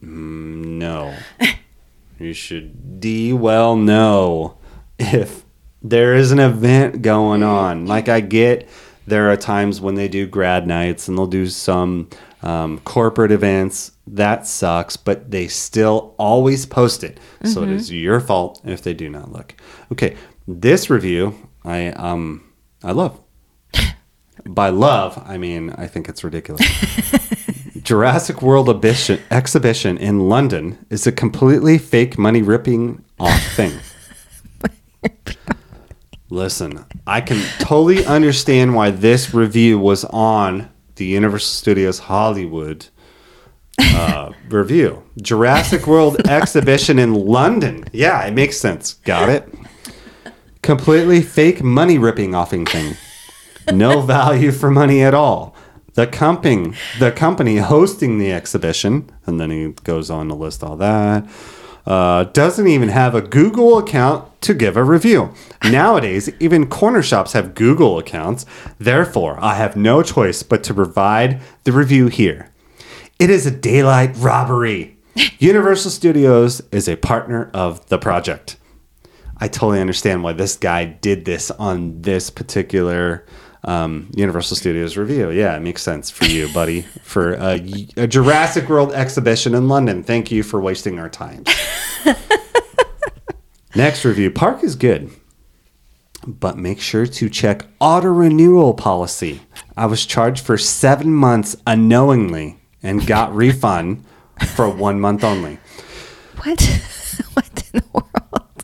mm, 0.00 0.64
know. 0.64 1.14
you 2.18 2.32
should 2.32 2.98
d 2.98 3.34
well 3.34 3.76
know 3.76 4.56
if 4.98 5.44
there 5.82 6.14
is 6.14 6.32
an 6.32 6.38
event 6.38 7.02
going 7.02 7.42
on. 7.42 7.84
Like 7.84 8.08
I 8.08 8.20
get 8.20 8.66
there 9.06 9.30
are 9.30 9.36
times 9.36 9.82
when 9.82 9.96
they 9.96 10.08
do 10.08 10.26
grad 10.26 10.66
nights 10.66 11.08
and 11.08 11.18
they'll 11.18 11.26
do 11.26 11.46
some 11.46 12.08
um, 12.46 12.78
corporate 12.80 13.32
events. 13.32 13.92
That 14.06 14.46
sucks, 14.46 14.96
but 14.96 15.32
they 15.32 15.48
still 15.48 16.14
always 16.16 16.64
post 16.64 17.02
it. 17.02 17.18
So 17.44 17.64
it 17.64 17.70
is 17.70 17.90
your 17.90 18.20
fault 18.20 18.60
if 18.64 18.82
they 18.82 18.94
do 18.94 19.10
not 19.10 19.32
look. 19.32 19.54
Okay, 19.92 20.16
this 20.46 20.88
review 20.88 21.34
I 21.64 21.88
um 21.88 22.44
I 22.84 22.92
love. 22.92 23.20
By 24.46 24.68
love, 24.68 25.20
I 25.26 25.38
mean 25.38 25.70
I 25.70 25.88
think 25.88 26.08
it's 26.08 26.22
ridiculous. 26.22 26.64
Jurassic 27.82 28.42
World 28.42 28.68
exhibition, 28.68 29.20
exhibition 29.30 29.98
in 29.98 30.28
London 30.28 30.86
is 30.88 31.06
a 31.06 31.12
completely 31.12 31.78
fake 31.78 32.16
money 32.16 32.42
ripping 32.42 33.04
off 33.18 33.42
thing. 33.54 33.72
Listen, 36.30 36.84
I 37.06 37.20
can 37.20 37.44
totally 37.58 38.04
understand 38.04 38.74
why 38.74 38.90
this 38.90 39.32
review 39.34 39.78
was 39.78 40.04
on 40.06 40.68
the 40.96 41.04
Universal 41.04 41.48
Studios 41.48 42.00
Hollywood 42.00 42.86
uh, 43.78 44.32
review. 44.48 45.02
Jurassic 45.20 45.86
World 45.86 46.20
exhibition 46.28 46.98
in 46.98 47.14
London. 47.14 47.84
Yeah, 47.92 48.24
it 48.26 48.34
makes 48.34 48.58
sense. 48.58 48.94
Got 48.94 49.28
it. 49.28 49.54
Completely 50.62 51.22
fake 51.22 51.62
money 51.62 51.98
ripping 51.98 52.34
offing 52.34 52.66
thing. 52.66 52.96
No 53.72 54.00
value 54.02 54.52
for 54.52 54.70
money 54.70 55.02
at 55.02 55.14
all. 55.14 55.54
The 55.94 56.06
company, 56.06 56.74
the 56.98 57.10
company 57.10 57.56
hosting 57.56 58.18
the 58.18 58.30
exhibition, 58.32 59.10
and 59.24 59.40
then 59.40 59.50
he 59.50 59.72
goes 59.84 60.10
on 60.10 60.28
to 60.28 60.34
list 60.34 60.62
all 60.62 60.76
that. 60.76 61.26
Uh, 61.86 62.24
doesn't 62.24 62.66
even 62.66 62.88
have 62.88 63.14
a 63.14 63.22
Google 63.22 63.78
account 63.78 64.40
to 64.42 64.54
give 64.54 64.76
a 64.76 64.82
review. 64.82 65.32
Nowadays, 65.62 66.28
even 66.40 66.66
corner 66.66 67.02
shops 67.02 67.32
have 67.32 67.54
Google 67.54 67.98
accounts. 67.98 68.44
Therefore, 68.78 69.38
I 69.40 69.54
have 69.54 69.76
no 69.76 70.02
choice 70.02 70.42
but 70.42 70.64
to 70.64 70.74
provide 70.74 71.40
the 71.62 71.72
review 71.72 72.08
here. 72.08 72.50
It 73.20 73.30
is 73.30 73.46
a 73.46 73.50
daylight 73.50 74.16
robbery. 74.16 74.98
Universal 75.38 75.92
Studios 75.92 76.60
is 76.72 76.88
a 76.88 76.96
partner 76.96 77.50
of 77.54 77.86
the 77.86 77.98
project. 77.98 78.56
I 79.38 79.48
totally 79.48 79.80
understand 79.80 80.22
why 80.22 80.32
this 80.32 80.56
guy 80.56 80.84
did 80.84 81.24
this 81.24 81.50
on 81.52 82.02
this 82.02 82.30
particular 82.30 83.24
um, 83.64 84.10
Universal 84.14 84.56
Studios 84.56 84.96
review. 84.96 85.30
Yeah, 85.30 85.56
it 85.56 85.60
makes 85.60 85.82
sense 85.82 86.10
for 86.10 86.24
you, 86.24 86.48
buddy, 86.52 86.82
for 87.02 87.34
a, 87.34 87.88
a 87.96 88.06
Jurassic 88.06 88.68
World 88.68 88.92
exhibition 88.92 89.54
in 89.54 89.68
London. 89.68 90.02
Thank 90.02 90.30
you 90.30 90.42
for 90.42 90.60
wasting 90.60 90.98
our 90.98 91.08
time. 91.08 91.44
Next 93.74 94.04
review 94.04 94.30
Park 94.30 94.64
is 94.64 94.74
good, 94.74 95.10
but 96.26 96.56
make 96.56 96.80
sure 96.80 97.06
to 97.06 97.28
check 97.28 97.66
auto 97.80 98.08
renewal 98.08 98.72
policy. 98.72 99.42
I 99.76 99.86
was 99.86 100.06
charged 100.06 100.44
for 100.44 100.56
seven 100.56 101.12
months 101.12 101.56
unknowingly 101.66 102.58
and 102.82 103.06
got 103.06 103.34
refund 103.34 104.04
for 104.54 104.68
one 104.68 105.00
month 105.00 105.24
only. 105.24 105.58
What? 106.42 106.60
what 107.34 107.64
in 107.72 107.80
the 107.80 107.84
world? 107.92 108.62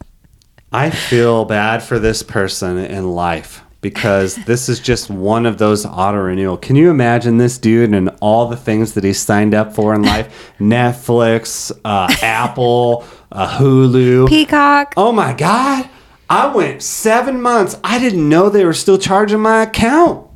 I 0.72 0.88
feel 0.88 1.44
bad 1.44 1.82
for 1.82 1.98
this 1.98 2.22
person 2.22 2.78
in 2.78 3.10
life 3.10 3.62
because 3.82 4.36
this 4.46 4.68
is 4.68 4.80
just 4.80 5.10
one 5.10 5.44
of 5.44 5.58
those 5.58 5.84
auto 5.84 6.18
renewal. 6.18 6.56
Can 6.56 6.76
you 6.76 6.88
imagine 6.88 7.36
this 7.36 7.58
dude 7.58 7.92
and 7.92 8.10
all 8.20 8.48
the 8.48 8.56
things 8.56 8.94
that 8.94 9.04
he 9.04 9.12
signed 9.12 9.52
up 9.54 9.74
for 9.74 9.92
in 9.92 10.02
life? 10.02 10.54
Netflix, 10.58 11.70
uh, 11.84 12.08
Apple, 12.22 13.04
uh, 13.30 13.58
Hulu. 13.58 14.28
Peacock. 14.28 14.94
Oh 14.96 15.12
my 15.12 15.34
God. 15.34 15.90
I 16.30 16.54
went 16.54 16.82
seven 16.82 17.42
months. 17.42 17.78
I 17.84 17.98
didn't 17.98 18.26
know 18.26 18.48
they 18.48 18.64
were 18.64 18.72
still 18.72 18.96
charging 18.96 19.40
my 19.40 19.64
account. 19.64 20.30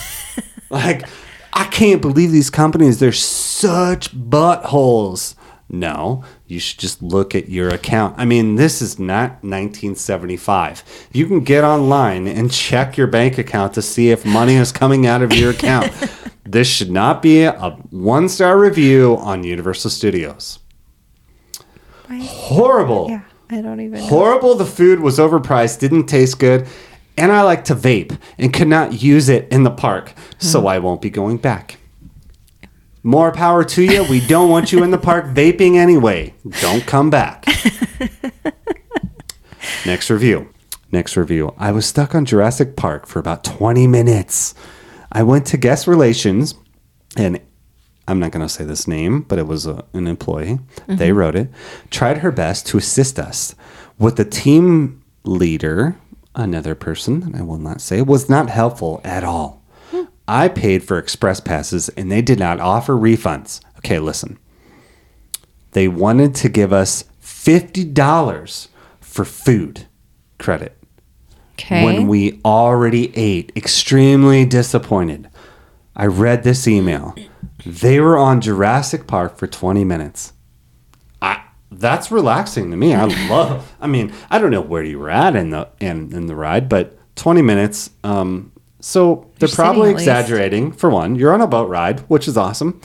like, 0.70 1.06
I 1.52 1.64
can't 1.64 2.00
believe 2.00 2.30
these 2.30 2.50
companies, 2.50 3.00
they're 3.00 3.12
such 3.12 4.16
buttholes. 4.16 5.34
No, 5.68 6.22
you 6.46 6.60
should 6.60 6.78
just 6.78 7.02
look 7.02 7.34
at 7.34 7.48
your 7.48 7.68
account. 7.68 8.14
I 8.18 8.24
mean, 8.24 8.54
this 8.54 8.80
is 8.80 8.98
not 8.98 9.42
1975. 9.42 11.08
You 11.12 11.26
can 11.26 11.40
get 11.40 11.64
online 11.64 12.28
and 12.28 12.50
check 12.50 12.96
your 12.96 13.08
bank 13.08 13.36
account 13.38 13.74
to 13.74 13.82
see 13.82 14.10
if 14.10 14.24
money 14.24 14.54
is 14.54 14.70
coming 14.70 15.06
out 15.06 15.22
of 15.22 15.32
your 15.32 15.50
account. 15.50 15.92
this 16.44 16.68
should 16.68 16.90
not 16.90 17.20
be 17.20 17.42
a 17.42 17.70
one 17.90 18.28
star 18.28 18.58
review 18.58 19.16
on 19.18 19.42
Universal 19.42 19.90
Studios. 19.90 20.60
Horrible. 22.08 23.08
Yeah, 23.10 23.22
I 23.50 23.60
don't 23.60 23.80
even. 23.80 23.98
know. 23.98 24.06
Horrible. 24.06 24.54
The 24.54 24.66
food 24.66 25.00
was 25.00 25.18
overpriced, 25.18 25.80
didn't 25.80 26.06
taste 26.06 26.38
good, 26.38 26.68
and 27.16 27.32
I 27.32 27.42
like 27.42 27.64
to 27.64 27.74
vape 27.74 28.16
and 28.38 28.52
could 28.52 28.68
not 28.68 29.02
use 29.02 29.28
it 29.28 29.48
in 29.50 29.64
the 29.64 29.70
park, 29.72 30.12
so 30.38 30.62
mm. 30.62 30.70
I 30.70 30.78
won't 30.78 31.02
be 31.02 31.10
going 31.10 31.38
back. 31.38 31.78
More 33.06 33.30
power 33.30 33.62
to 33.62 33.82
you. 33.84 34.02
We 34.10 34.18
don't 34.18 34.50
want 34.50 34.72
you 34.72 34.82
in 34.82 34.90
the 34.90 34.98
park 34.98 35.26
vaping 35.26 35.76
anyway. 35.76 36.34
Don't 36.60 36.84
come 36.84 37.08
back. 37.08 37.46
Next 39.86 40.10
review. 40.10 40.52
Next 40.90 41.16
review. 41.16 41.54
I 41.56 41.70
was 41.70 41.86
stuck 41.86 42.16
on 42.16 42.24
Jurassic 42.24 42.74
Park 42.74 43.06
for 43.06 43.20
about 43.20 43.44
20 43.44 43.86
minutes. 43.86 44.56
I 45.12 45.22
went 45.22 45.46
to 45.46 45.56
guest 45.56 45.86
relations 45.86 46.56
and 47.16 47.40
I'm 48.08 48.18
not 48.18 48.32
going 48.32 48.44
to 48.44 48.52
say 48.52 48.64
this 48.64 48.88
name, 48.88 49.20
but 49.20 49.38
it 49.38 49.46
was 49.46 49.68
a, 49.68 49.84
an 49.92 50.08
employee. 50.08 50.58
They 50.88 51.10
mm-hmm. 51.10 51.16
wrote 51.16 51.36
it. 51.36 51.48
Tried 51.90 52.18
her 52.18 52.32
best 52.32 52.66
to 52.66 52.78
assist 52.78 53.20
us. 53.20 53.54
With 54.00 54.16
the 54.16 54.24
team 54.24 55.04
leader, 55.22 55.96
another 56.34 56.74
person 56.74 57.20
that 57.20 57.38
I 57.38 57.44
will 57.44 57.58
not 57.58 57.80
say, 57.80 58.02
was 58.02 58.28
not 58.28 58.50
helpful 58.50 59.00
at 59.04 59.22
all. 59.22 59.62
I 60.28 60.48
paid 60.48 60.82
for 60.82 60.98
express 60.98 61.40
passes 61.40 61.88
and 61.90 62.10
they 62.10 62.22
did 62.22 62.38
not 62.38 62.60
offer 62.60 62.94
refunds. 62.94 63.60
Okay, 63.78 63.98
listen. 63.98 64.38
They 65.72 65.88
wanted 65.88 66.34
to 66.36 66.48
give 66.48 66.72
us 66.72 67.04
$50 67.22 68.68
for 69.00 69.24
food 69.24 69.86
credit 70.38 70.76
Okay. 71.54 71.84
when 71.84 72.06
we 72.08 72.40
already 72.44 73.16
ate. 73.16 73.52
Extremely 73.56 74.44
disappointed. 74.44 75.28
I 75.94 76.06
read 76.06 76.42
this 76.42 76.66
email. 76.68 77.14
They 77.64 78.00
were 78.00 78.18
on 78.18 78.40
Jurassic 78.40 79.06
Park 79.06 79.38
for 79.38 79.46
20 79.46 79.84
minutes. 79.84 80.32
I 81.22 81.42
that's 81.70 82.10
relaxing 82.10 82.70
to 82.70 82.76
me. 82.76 82.94
I 82.94 83.04
love. 83.30 83.74
I 83.80 83.86
mean, 83.86 84.12
I 84.30 84.38
don't 84.38 84.50
know 84.50 84.60
where 84.60 84.82
you 84.84 84.98
were 84.98 85.10
at 85.10 85.34
in 85.34 85.50
the 85.50 85.68
in, 85.80 86.12
in 86.14 86.26
the 86.26 86.36
ride, 86.36 86.68
but 86.68 86.98
20 87.16 87.40
minutes. 87.42 87.90
Um, 88.04 88.52
so 88.86 89.26
they're 89.40 89.48
You're 89.48 89.56
probably 89.56 89.90
exaggerating. 89.90 90.70
For 90.70 90.88
one, 90.88 91.16
you're 91.16 91.34
on 91.34 91.40
a 91.40 91.46
boat 91.48 91.68
ride, 91.68 92.00
which 92.08 92.28
is 92.28 92.36
awesome. 92.36 92.80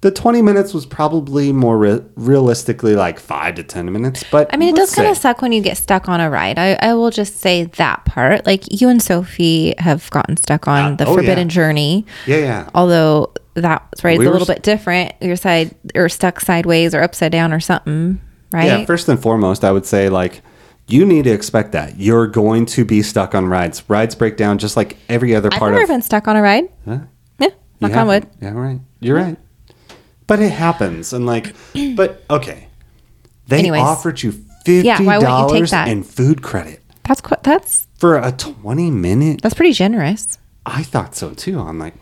The 0.00 0.12
20 0.12 0.42
minutes 0.42 0.72
was 0.72 0.86
probably 0.86 1.52
more 1.52 1.76
re- 1.76 2.02
realistically 2.14 2.94
like 2.94 3.18
five 3.18 3.56
to 3.56 3.64
10 3.64 3.92
minutes. 3.92 4.24
But 4.30 4.48
I 4.54 4.56
mean, 4.56 4.68
it 4.68 4.76
does 4.76 4.94
kind 4.94 5.08
of 5.08 5.16
suck 5.16 5.42
when 5.42 5.50
you 5.50 5.60
get 5.60 5.76
stuck 5.76 6.08
on 6.08 6.20
a 6.20 6.30
ride. 6.30 6.56
I, 6.56 6.74
I 6.80 6.94
will 6.94 7.10
just 7.10 7.38
say 7.38 7.64
that 7.64 8.04
part. 8.04 8.46
Like 8.46 8.80
you 8.80 8.88
and 8.88 9.02
Sophie 9.02 9.74
have 9.78 10.08
gotten 10.10 10.36
stuck 10.36 10.68
on 10.68 10.92
Uh, 10.92 10.96
the 10.96 11.06
oh, 11.06 11.14
Forbidden 11.14 11.48
yeah. 11.48 11.54
Journey. 11.54 12.06
Yeah, 12.26 12.36
yeah. 12.36 12.70
Although 12.72 13.32
that 13.54 13.82
right 14.04 14.18
We 14.20 14.26
a 14.26 14.30
little 14.30 14.48
s- 14.48 14.54
bit 14.54 14.62
different. 14.62 15.14
You're 15.20 15.34
side 15.36 15.74
or 15.96 16.08
stuck 16.08 16.38
sideways 16.40 16.94
or 16.94 17.02
upside 17.02 17.32
down 17.32 17.52
or 17.52 17.60
something, 17.60 18.20
right? 18.52 18.66
Yeah, 18.66 18.84
first 18.86 19.08
and 19.08 19.20
foremost, 19.20 19.64
I 19.64 19.72
would 19.72 19.84
say 19.84 20.08
like 20.08 20.42
you 20.92 21.04
need 21.06 21.24
to 21.24 21.30
expect 21.30 21.72
that 21.72 21.98
you're 21.98 22.26
going 22.26 22.66
to 22.66 22.84
be 22.84 23.02
stuck 23.02 23.34
on 23.34 23.46
rides. 23.46 23.82
Rides 23.88 24.14
break 24.14 24.36
down 24.36 24.58
just 24.58 24.76
like 24.76 24.96
every 25.08 25.34
other 25.34 25.50
part. 25.50 25.72
Of 25.72 25.78
it. 25.78 25.82
I've 25.82 25.88
never 25.88 25.92
of. 25.92 25.96
been 25.96 26.02
stuck 26.02 26.28
on 26.28 26.36
a 26.36 26.42
ride. 26.42 26.64
Huh? 26.84 26.98
Yeah, 27.38 27.48
knock 27.80 27.92
on 27.96 28.06
wood. 28.06 28.26
Yeah, 28.40 28.50
right. 28.52 28.80
You're 29.00 29.16
right. 29.16 29.36
But 30.26 30.40
it 30.40 30.50
happens, 30.52 31.12
and 31.12 31.26
like, 31.26 31.54
but 31.96 32.22
okay, 32.30 32.68
they 33.48 33.58
Anyways. 33.58 33.82
offered 33.82 34.22
you 34.22 34.32
fifty 34.64 34.86
Yeah, 34.86 35.00
why 35.02 35.18
wouldn't 35.18 35.50
you 35.50 35.60
take 35.60 35.70
dollars 35.70 35.88
in 35.88 36.02
food 36.04 36.42
credit 36.42 36.80
That's 37.04 37.20
that's 37.42 37.88
for 37.98 38.16
a 38.16 38.30
twenty 38.30 38.90
minute. 38.90 39.40
that's 39.42 39.54
pretty 39.54 39.72
generous. 39.72 40.38
I 40.66 40.82
thought 40.82 41.14
so 41.14 41.32
too. 41.32 41.58
I'm 41.58 41.78
like, 41.78 41.94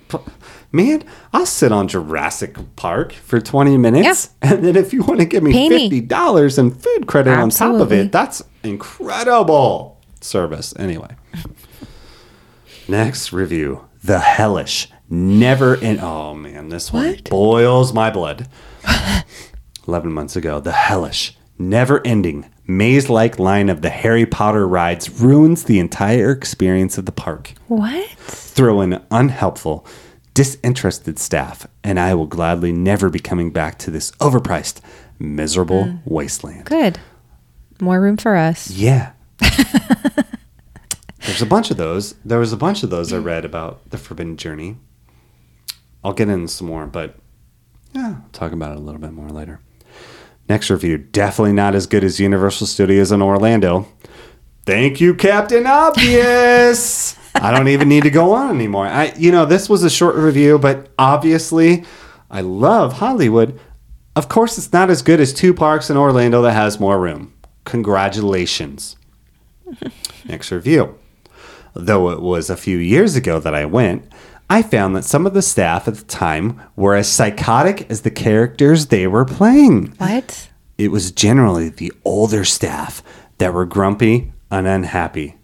man, 0.73 1.05
I'll 1.33 1.47
sit 1.47 1.71
on 1.73 1.87
Jurassic 1.89 2.57
Park 2.77 3.13
for 3.13 3.41
20 3.41 3.77
minutes. 3.79 4.31
And 4.43 4.65
then 4.65 4.77
if 4.77 4.93
you 4.93 5.03
want 5.03 5.21
to 5.21 5.27
give 5.27 5.43
me 5.43 5.53
Pay 5.53 5.89
$50 5.89 6.59
in 6.59 6.71
food 6.73 7.07
credit 7.07 7.35
on 7.39 7.51
top 7.51 7.81
of 7.81 7.93
it, 7.93 8.11
that's 8.13 8.43
incredible 8.65 10.01
service. 10.21 10.75
Anyway, 10.77 11.15
next 12.89 13.33
review 13.33 13.85
The 14.03 14.19
Hellish. 14.19 14.89
Never 15.11 15.75
in. 15.77 16.01
Oh 16.01 16.35
man, 16.35 16.69
this 16.69 16.93
one 16.93 17.07
What? 17.13 17.31
boils 17.31 17.93
my 17.93 18.11
blood. 18.11 18.49
11 19.87 20.13
months 20.13 20.37
ago, 20.37 20.61
The 20.61 20.73
Hellish. 20.73 21.37
Never 21.59 22.07
ending, 22.07 22.51
maze 22.69 23.09
like 23.09 23.39
line 23.39 23.69
of 23.71 23.83
the 23.83 23.91
Harry 23.91 24.27
Potter 24.27 24.69
rides 24.69 25.21
ruins 25.21 25.65
the 25.65 25.81
entire 25.81 26.31
experience 26.31 26.99
of 26.99 27.07
the 27.07 27.13
park 27.13 27.55
What? 27.67 28.09
throw 28.19 28.83
in 28.83 29.03
unhelpful, 29.11 29.87
disinterested 30.35 31.19
staff, 31.19 31.67
and 31.83 31.99
I 31.99 32.15
will 32.15 32.27
gladly 32.27 32.71
never 32.71 33.09
be 33.09 33.19
coming 33.19 33.51
back 33.51 33.79
to 33.79 33.91
this 33.91 34.11
overpriced, 34.13 34.81
miserable 35.19 35.85
hmm. 35.85 35.97
wasteland. 36.05 36.67
Good. 36.67 37.01
More 37.81 38.01
room 38.01 38.17
for 38.17 38.37
us. 38.37 38.71
Yeah. 38.71 39.13
There's 41.21 41.43
a 41.43 41.47
bunch 41.47 41.71
of 41.71 41.77
those. 41.77 42.15
There 42.25 42.39
was 42.39 42.53
a 42.53 42.57
bunch 42.57 42.83
of 42.83 42.91
those 42.91 43.13
I 43.13 43.19
read 43.19 43.45
about 43.45 43.89
the 43.91 43.99
Forbidden 43.99 44.37
Journey. 44.37 44.77
I'll 46.05 46.13
get 46.13 46.29
into 46.29 46.49
some 46.49 46.67
more, 46.67 46.87
but 46.87 47.17
yeah, 47.93 48.17
I'll 48.23 48.31
talk 48.33 48.53
about 48.53 48.73
it 48.73 48.79
a 48.79 48.81
little 48.81 49.01
bit 49.01 49.13
more 49.13 49.29
later. 49.29 49.61
Next 50.49 50.71
review, 50.71 50.99
definitely 50.99 51.53
not 51.53 51.75
as 51.75 51.87
good 51.87 52.03
as 52.03 52.19
Universal 52.19 52.69
Studios 52.69 53.13
in 53.13 53.21
Orlando. 53.21 53.87
Thank 54.65 55.01
you, 55.01 55.15
Captain 55.15 55.67
Obvious. 55.67 57.17
I 57.35 57.51
don't 57.51 57.69
even 57.69 57.89
need 57.89 58.05
to 58.05 58.11
go 58.11 58.33
on 58.33 58.55
anymore. 58.55 58.87
I, 58.87 59.13
you 59.17 59.31
know, 59.31 59.45
this 59.45 59.69
was 59.69 59.85
a 59.85 59.91
short 59.91 60.17
review, 60.17 60.59
but 60.59 60.89
obviously, 60.99 61.85
I 62.31 62.41
love 62.41 62.95
Hollywood. 62.95 63.61
Of 64.17 64.29
course, 64.29 64.59
it's 64.59 64.73
not 64.73 64.91
as 64.91 65.03
good 65.03 65.21
as 65.21 65.33
two 65.33 65.55
parks 65.55 65.91
in 65.91 65.97
Orlando 65.97 66.43
that 66.43 66.53
has 66.53 66.81
more 66.81 66.99
room. 66.99 67.33
Congratulations. 67.65 68.97
Next 70.25 70.51
review. 70.51 70.99
Though 71.75 72.11
it 72.11 72.21
was 72.21 72.51
a 72.51 72.57
few 72.57 72.79
years 72.79 73.17
ago 73.17 73.39
that 73.39 73.55
I 73.55 73.67
went, 73.67 74.11
I 74.51 74.63
found 74.63 74.97
that 74.97 75.05
some 75.05 75.27
of 75.27 75.35
the 75.35 75.43
staff 75.43 75.87
at 75.89 75.95
the 75.97 76.05
time 76.05 76.61
were 76.75 76.95
as 76.95 77.11
psychotic 77.11 77.91
as 77.91 78.01
the 78.03 78.11
characters 78.11 78.87
they 78.87 79.07
were 79.07 79.25
playing. 79.25 79.93
What? 79.99 80.49
It 80.79 80.91
was 80.91 81.11
generally 81.13 81.69
the 81.69 81.93
older 82.05 82.45
staff 82.45 83.03
that 83.39 83.53
were 83.53 83.67
grumpy 83.67 84.33
and 84.51 84.67
unhappy, 84.67 85.37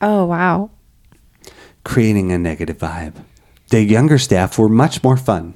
Oh 0.00 0.26
wow. 0.26 0.70
creating 1.84 2.30
a 2.32 2.38
negative 2.38 2.78
vibe. 2.78 3.14
The 3.70 3.82
younger 3.82 4.18
staff 4.18 4.58
were 4.58 4.68
much 4.68 5.02
more 5.02 5.16
fun. 5.16 5.54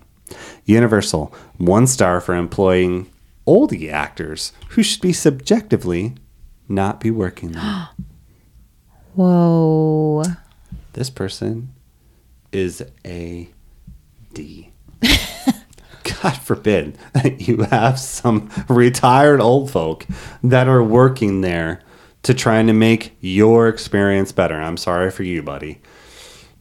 Universal, 0.64 1.34
one 1.58 1.86
star 1.86 2.20
for 2.20 2.34
employing 2.34 3.10
oldie 3.46 3.92
actors 3.92 4.52
who 4.70 4.82
should 4.82 5.02
be 5.02 5.12
subjectively 5.12 6.14
not 6.68 7.00
be 7.00 7.10
working 7.10 7.52
there. 7.52 7.88
Whoa. 9.14 10.22
this 10.94 11.10
person 11.10 11.72
is 12.52 12.82
a 13.04 13.48
D. 14.34 14.70
God 15.02 16.36
forbid 16.38 16.98
that 17.12 17.40
you 17.48 17.58
have 17.64 17.98
some 17.98 18.50
retired 18.68 19.40
old 19.40 19.70
folk 19.70 20.06
that 20.42 20.68
are 20.68 20.82
working 20.82 21.40
there 21.40 21.82
to 22.22 22.34
trying 22.34 22.66
to 22.66 22.72
make 22.72 23.16
your 23.20 23.68
experience 23.68 24.32
better. 24.32 24.60
I'm 24.60 24.76
sorry 24.76 25.10
for 25.10 25.22
you, 25.22 25.42
buddy. 25.42 25.80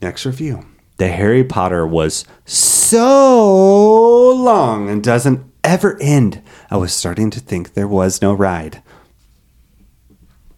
Next 0.01 0.25
review. 0.25 0.65
The 0.97 1.09
Harry 1.09 1.43
Potter 1.43 1.85
was 1.85 2.25
so 2.45 4.33
long 4.33 4.89
and 4.89 5.03
doesn't 5.03 5.51
ever 5.63 5.97
end. 6.01 6.41
I 6.71 6.77
was 6.77 6.93
starting 6.93 7.29
to 7.31 7.39
think 7.39 7.73
there 7.73 7.87
was 7.87 8.21
no 8.21 8.33
ride. 8.33 8.81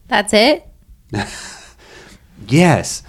That's 0.07 0.33
it? 0.33 0.65
Yes. 2.47 3.03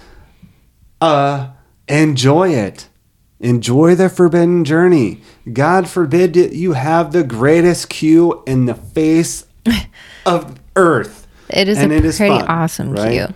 Uh, 0.99 1.49
enjoy 1.91 2.49
it. 2.49 2.87
Enjoy 3.39 3.95
the 3.95 4.07
forbidden 4.09 4.63
journey. 4.65 5.21
God 5.51 5.87
forbid 5.89 6.35
you 6.35 6.73
have 6.73 7.11
the 7.11 7.23
greatest 7.23 7.89
queue 7.89 8.43
in 8.45 8.65
the 8.65 8.75
face 8.75 9.45
of 10.25 10.59
earth. 10.75 11.27
It 11.49 11.67
is 11.67 11.77
And 11.79 11.91
a 11.91 11.95
it 11.95 12.05
is 12.05 12.17
pretty 12.17 12.37
fun, 12.37 12.47
awesome 12.47 12.91
right? 12.91 13.11
queue. 13.27 13.35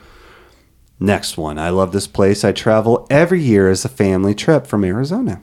Next 0.99 1.37
one. 1.37 1.57
I 1.57 1.69
love 1.71 1.91
this 1.91 2.07
place. 2.07 2.43
I 2.43 2.51
travel 2.51 3.05
every 3.09 3.41
year 3.41 3.69
as 3.69 3.83
a 3.83 3.89
family 3.89 4.33
trip 4.35 4.65
from 4.67 4.83
Arizona. 4.85 5.41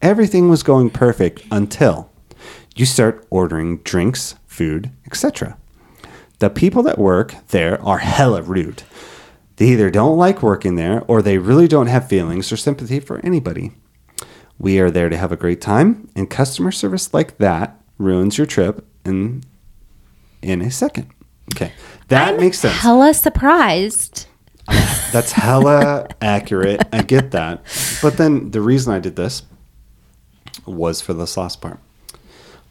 Everything 0.00 0.48
was 0.48 0.62
going 0.62 0.90
perfect 0.90 1.42
until 1.50 2.10
you 2.76 2.84
start 2.86 3.26
ordering 3.30 3.78
drinks, 3.78 4.34
food, 4.46 4.90
etc. 5.06 5.56
The 6.38 6.50
people 6.50 6.82
that 6.84 6.98
work 6.98 7.34
there 7.48 7.80
are 7.82 7.98
hella 7.98 8.42
rude. 8.42 8.82
They 9.62 9.68
either 9.68 9.90
don't 9.92 10.18
like 10.18 10.42
working 10.42 10.74
there 10.74 11.04
or 11.06 11.22
they 11.22 11.38
really 11.38 11.68
don't 11.68 11.86
have 11.86 12.08
feelings 12.08 12.50
or 12.50 12.56
sympathy 12.56 12.98
for 12.98 13.24
anybody. 13.24 13.70
We 14.58 14.80
are 14.80 14.90
there 14.90 15.08
to 15.08 15.16
have 15.16 15.30
a 15.30 15.36
great 15.36 15.60
time, 15.60 16.08
and 16.16 16.28
customer 16.28 16.72
service 16.72 17.14
like 17.14 17.38
that 17.38 17.80
ruins 17.96 18.38
your 18.38 18.46
trip 18.48 18.84
in 19.04 19.44
in 20.42 20.62
a 20.62 20.70
second. 20.72 21.12
Okay. 21.54 21.70
That 22.08 22.40
makes 22.40 22.58
sense. 22.58 22.74
Hella 22.74 23.14
surprised. 23.14 24.26
That's 25.12 25.30
hella 25.30 26.08
accurate. 26.20 26.82
I 26.92 27.02
get 27.02 27.30
that. 27.30 27.62
But 28.02 28.16
then 28.16 28.50
the 28.50 28.60
reason 28.60 28.92
I 28.92 28.98
did 28.98 29.14
this 29.14 29.44
was 30.66 31.00
for 31.00 31.14
this 31.14 31.36
last 31.36 31.60
part. 31.60 31.78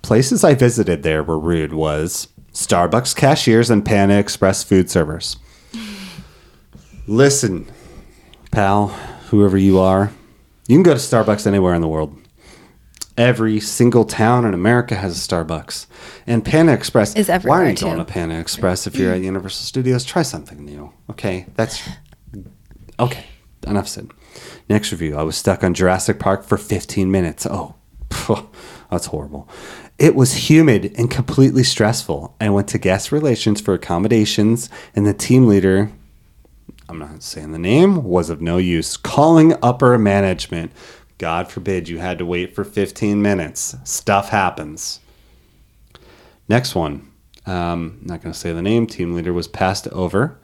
Places 0.01 0.43
I 0.43 0.55
visited 0.55 1.03
there 1.03 1.23
were 1.23 1.39
rude 1.39 1.71
was 1.71 2.27
Starbucks 2.51 3.15
cashiers 3.15 3.69
and 3.69 3.85
Panda 3.85 4.19
Express 4.19 4.65
food 4.65 4.89
servers. 4.89 5.37
Listen, 7.07 7.69
pal, 8.51 8.87
whoever 9.29 9.57
you 9.57 9.79
are, 9.79 10.11
you 10.67 10.75
can 10.75 10.83
go 10.83 10.93
to 10.93 10.99
Starbucks 10.99 11.47
anywhere 11.47 11.73
in 11.73 11.81
the 11.81 11.87
world. 11.87 12.17
Every 13.17 13.59
single 13.59 14.05
town 14.05 14.45
in 14.45 14.53
America 14.53 14.95
has 14.95 15.17
a 15.17 15.19
Starbucks. 15.29 15.85
And 16.25 16.45
Panda 16.45 16.73
Express 16.73 17.15
Is 17.15 17.27
Why 17.27 17.33
are 17.33 17.35
everywhere, 17.35 17.69
you 17.69 17.75
going 17.75 17.97
to 17.97 18.05
Panda 18.05 18.39
Express 18.39 18.87
if 18.87 18.95
you're 18.95 19.13
at 19.13 19.21
Universal 19.21 19.65
Studios? 19.65 20.05
Try 20.05 20.21
something 20.21 20.63
new. 20.63 20.93
Okay, 21.09 21.45
that's 21.55 21.87
okay. 22.99 23.25
Enough 23.67 23.87
said. 23.87 24.09
Next 24.69 24.91
review. 24.91 25.17
I 25.17 25.23
was 25.23 25.35
stuck 25.35 25.63
on 25.63 25.73
Jurassic 25.73 26.19
Park 26.19 26.43
for 26.43 26.57
15 26.57 27.11
minutes. 27.11 27.45
Oh, 27.49 27.75
That's 28.89 29.07
horrible. 29.07 29.47
It 29.97 30.15
was 30.15 30.49
humid 30.49 30.93
and 30.97 31.09
completely 31.09 31.63
stressful. 31.63 32.35
I 32.41 32.49
went 32.49 32.67
to 32.69 32.77
guest 32.77 33.11
relations 33.11 33.61
for 33.61 33.73
accommodations, 33.73 34.69
and 34.95 35.05
the 35.05 35.13
team 35.13 35.47
leader, 35.47 35.91
I'm 36.91 36.99
not 36.99 37.23
saying 37.23 37.53
the 37.53 37.57
name, 37.57 38.03
was 38.03 38.29
of 38.29 38.41
no 38.41 38.57
use. 38.57 38.97
Calling 38.97 39.55
upper 39.63 39.97
management. 39.97 40.73
God 41.19 41.49
forbid 41.49 41.87
you 41.87 41.99
had 41.99 42.17
to 42.17 42.25
wait 42.25 42.53
for 42.53 42.65
15 42.65 43.21
minutes. 43.21 43.77
Stuff 43.85 44.27
happens. 44.27 44.99
Next 46.49 46.75
one. 46.75 47.09
Um, 47.45 47.99
not 48.01 48.21
going 48.21 48.33
to 48.33 48.37
say 48.37 48.51
the 48.51 48.61
name. 48.61 48.87
Team 48.87 49.13
leader 49.13 49.31
was 49.31 49.47
passed 49.47 49.87
over 49.87 50.37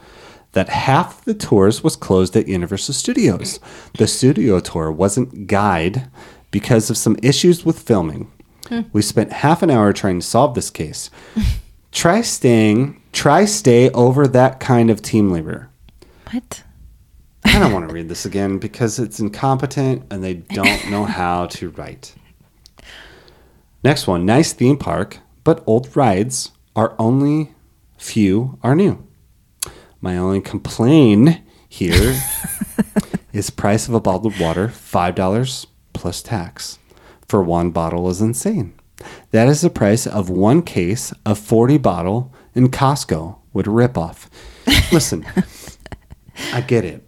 that 0.54 0.70
half 0.70 1.26
the 1.26 1.34
tours 1.34 1.84
was 1.84 1.98
closed 1.98 2.38
at 2.38 2.48
Universal 2.48 2.93
Studios. 2.93 3.60
The 3.98 4.08
studio 4.08 4.62
tour 4.62 4.89
wasn't 4.89 5.48
guide 5.48 6.10
because 6.50 6.89
of 6.89 6.95
some 6.95 7.18
issues 7.22 7.66
with 7.66 7.78
filming. 7.78 8.32
We 8.93 9.02
spent 9.02 9.34
half 9.34 9.64
an 9.64 9.70
hour 9.70 9.91
trying 9.91 10.22
to 10.22 10.26
solve 10.26 10.56
this 10.56 10.70
case. 10.70 11.10
try 11.91 12.22
staying, 12.22 13.02
try 13.12 13.43
stay 13.43 13.89
over 13.89 14.28
that 14.28 14.62
kind 14.62 14.89
of 14.89 15.02
team 15.02 15.30
leader. 15.30 15.70
What? 16.32 16.64
I 17.46 17.60
don't 17.60 17.72
want 17.72 17.88
to 17.88 17.94
read 17.94 18.10
this 18.10 18.26
again 18.26 18.58
because 18.60 19.00
it's 19.00 19.20
incompetent 19.20 20.06
and 20.12 20.24
they 20.24 20.36
don't 20.36 20.90
know 20.90 21.06
how 21.20 21.48
to 21.48 21.70
write. 21.70 22.14
Next 23.84 24.08
one, 24.08 24.26
nice 24.26 24.54
theme 24.54 24.78
park, 24.78 25.20
but 25.44 25.64
old 25.66 25.96
rides 25.96 26.52
are 26.76 26.96
only 27.00 27.56
few 27.98 28.60
are 28.64 28.76
new. 28.76 29.08
My 30.02 30.18
only 30.18 30.42
complaint 30.42 31.42
here 31.70 32.20
is 33.34 33.50
price 33.50 33.88
of 33.88 33.94
a 33.94 34.00
bottle 34.00 34.28
of 34.28 34.40
water, 34.40 34.68
$5 34.68 35.66
plus 35.94 36.22
tax 36.22 36.80
for 37.28 37.44
one 37.44 37.72
bottle 37.72 38.10
is 38.10 38.22
insane. 38.22 38.74
That 39.32 39.48
is 39.48 39.62
the 39.62 39.70
price 39.70 40.08
of 40.08 40.30
one 40.30 40.62
case 40.62 41.14
of 41.26 41.38
40 41.38 41.78
bottle 41.78 42.34
in 42.56 42.70
Costco 42.70 43.38
would 43.54 43.68
rip 43.68 43.98
off. 43.98 44.30
Listen, 44.92 45.26
I 46.54 46.62
get 46.62 46.86
it. 46.86 47.04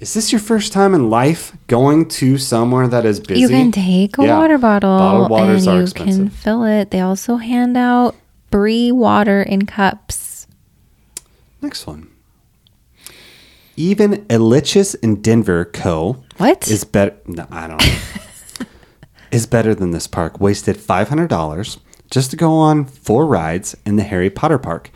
Is 0.00 0.12
this 0.14 0.32
your 0.32 0.40
first 0.40 0.72
time 0.72 0.94
in 0.94 1.08
life 1.08 1.56
going 1.66 2.08
to 2.20 2.36
somewhere 2.36 2.88
that 2.88 3.06
is 3.06 3.20
busy? 3.20 3.40
You 3.40 3.48
can 3.48 3.72
take 3.72 4.18
a 4.18 4.24
Yeah. 4.24 4.38
water 4.38 4.58
bottle 4.58 4.98
Bottled 4.98 5.30
waters 5.30 5.66
and 5.66 5.76
you 5.76 5.82
expensive. 5.82 6.16
can 6.16 6.28
fill 6.30 6.64
it. 6.64 6.90
They 6.90 7.00
also 7.00 7.36
hand 7.36 7.76
out 7.76 8.14
free 8.50 8.92
water 8.92 9.42
in 9.42 9.64
cups. 9.66 10.46
Next 11.62 11.86
one. 11.86 12.08
Even 13.76 14.24
Elitch's 14.26 14.94
in 14.96 15.20
Denver 15.22 15.64
Co. 15.64 16.22
What? 16.36 16.68
is 16.68 16.84
better. 16.84 17.14
No, 17.26 17.46
I 17.50 17.66
don't 17.66 17.84
know. 17.84 18.66
is 19.32 19.46
better 19.46 19.74
than 19.74 19.90
this 19.90 20.06
park. 20.06 20.38
Wasted 20.40 20.76
five 20.76 21.08
hundred 21.08 21.28
dollars 21.28 21.78
just 22.10 22.30
to 22.30 22.36
go 22.36 22.52
on 22.52 22.84
four 22.84 23.26
rides 23.26 23.74
in 23.86 23.96
the 23.96 24.02
Harry 24.04 24.30
Potter 24.30 24.58
park. 24.58 24.90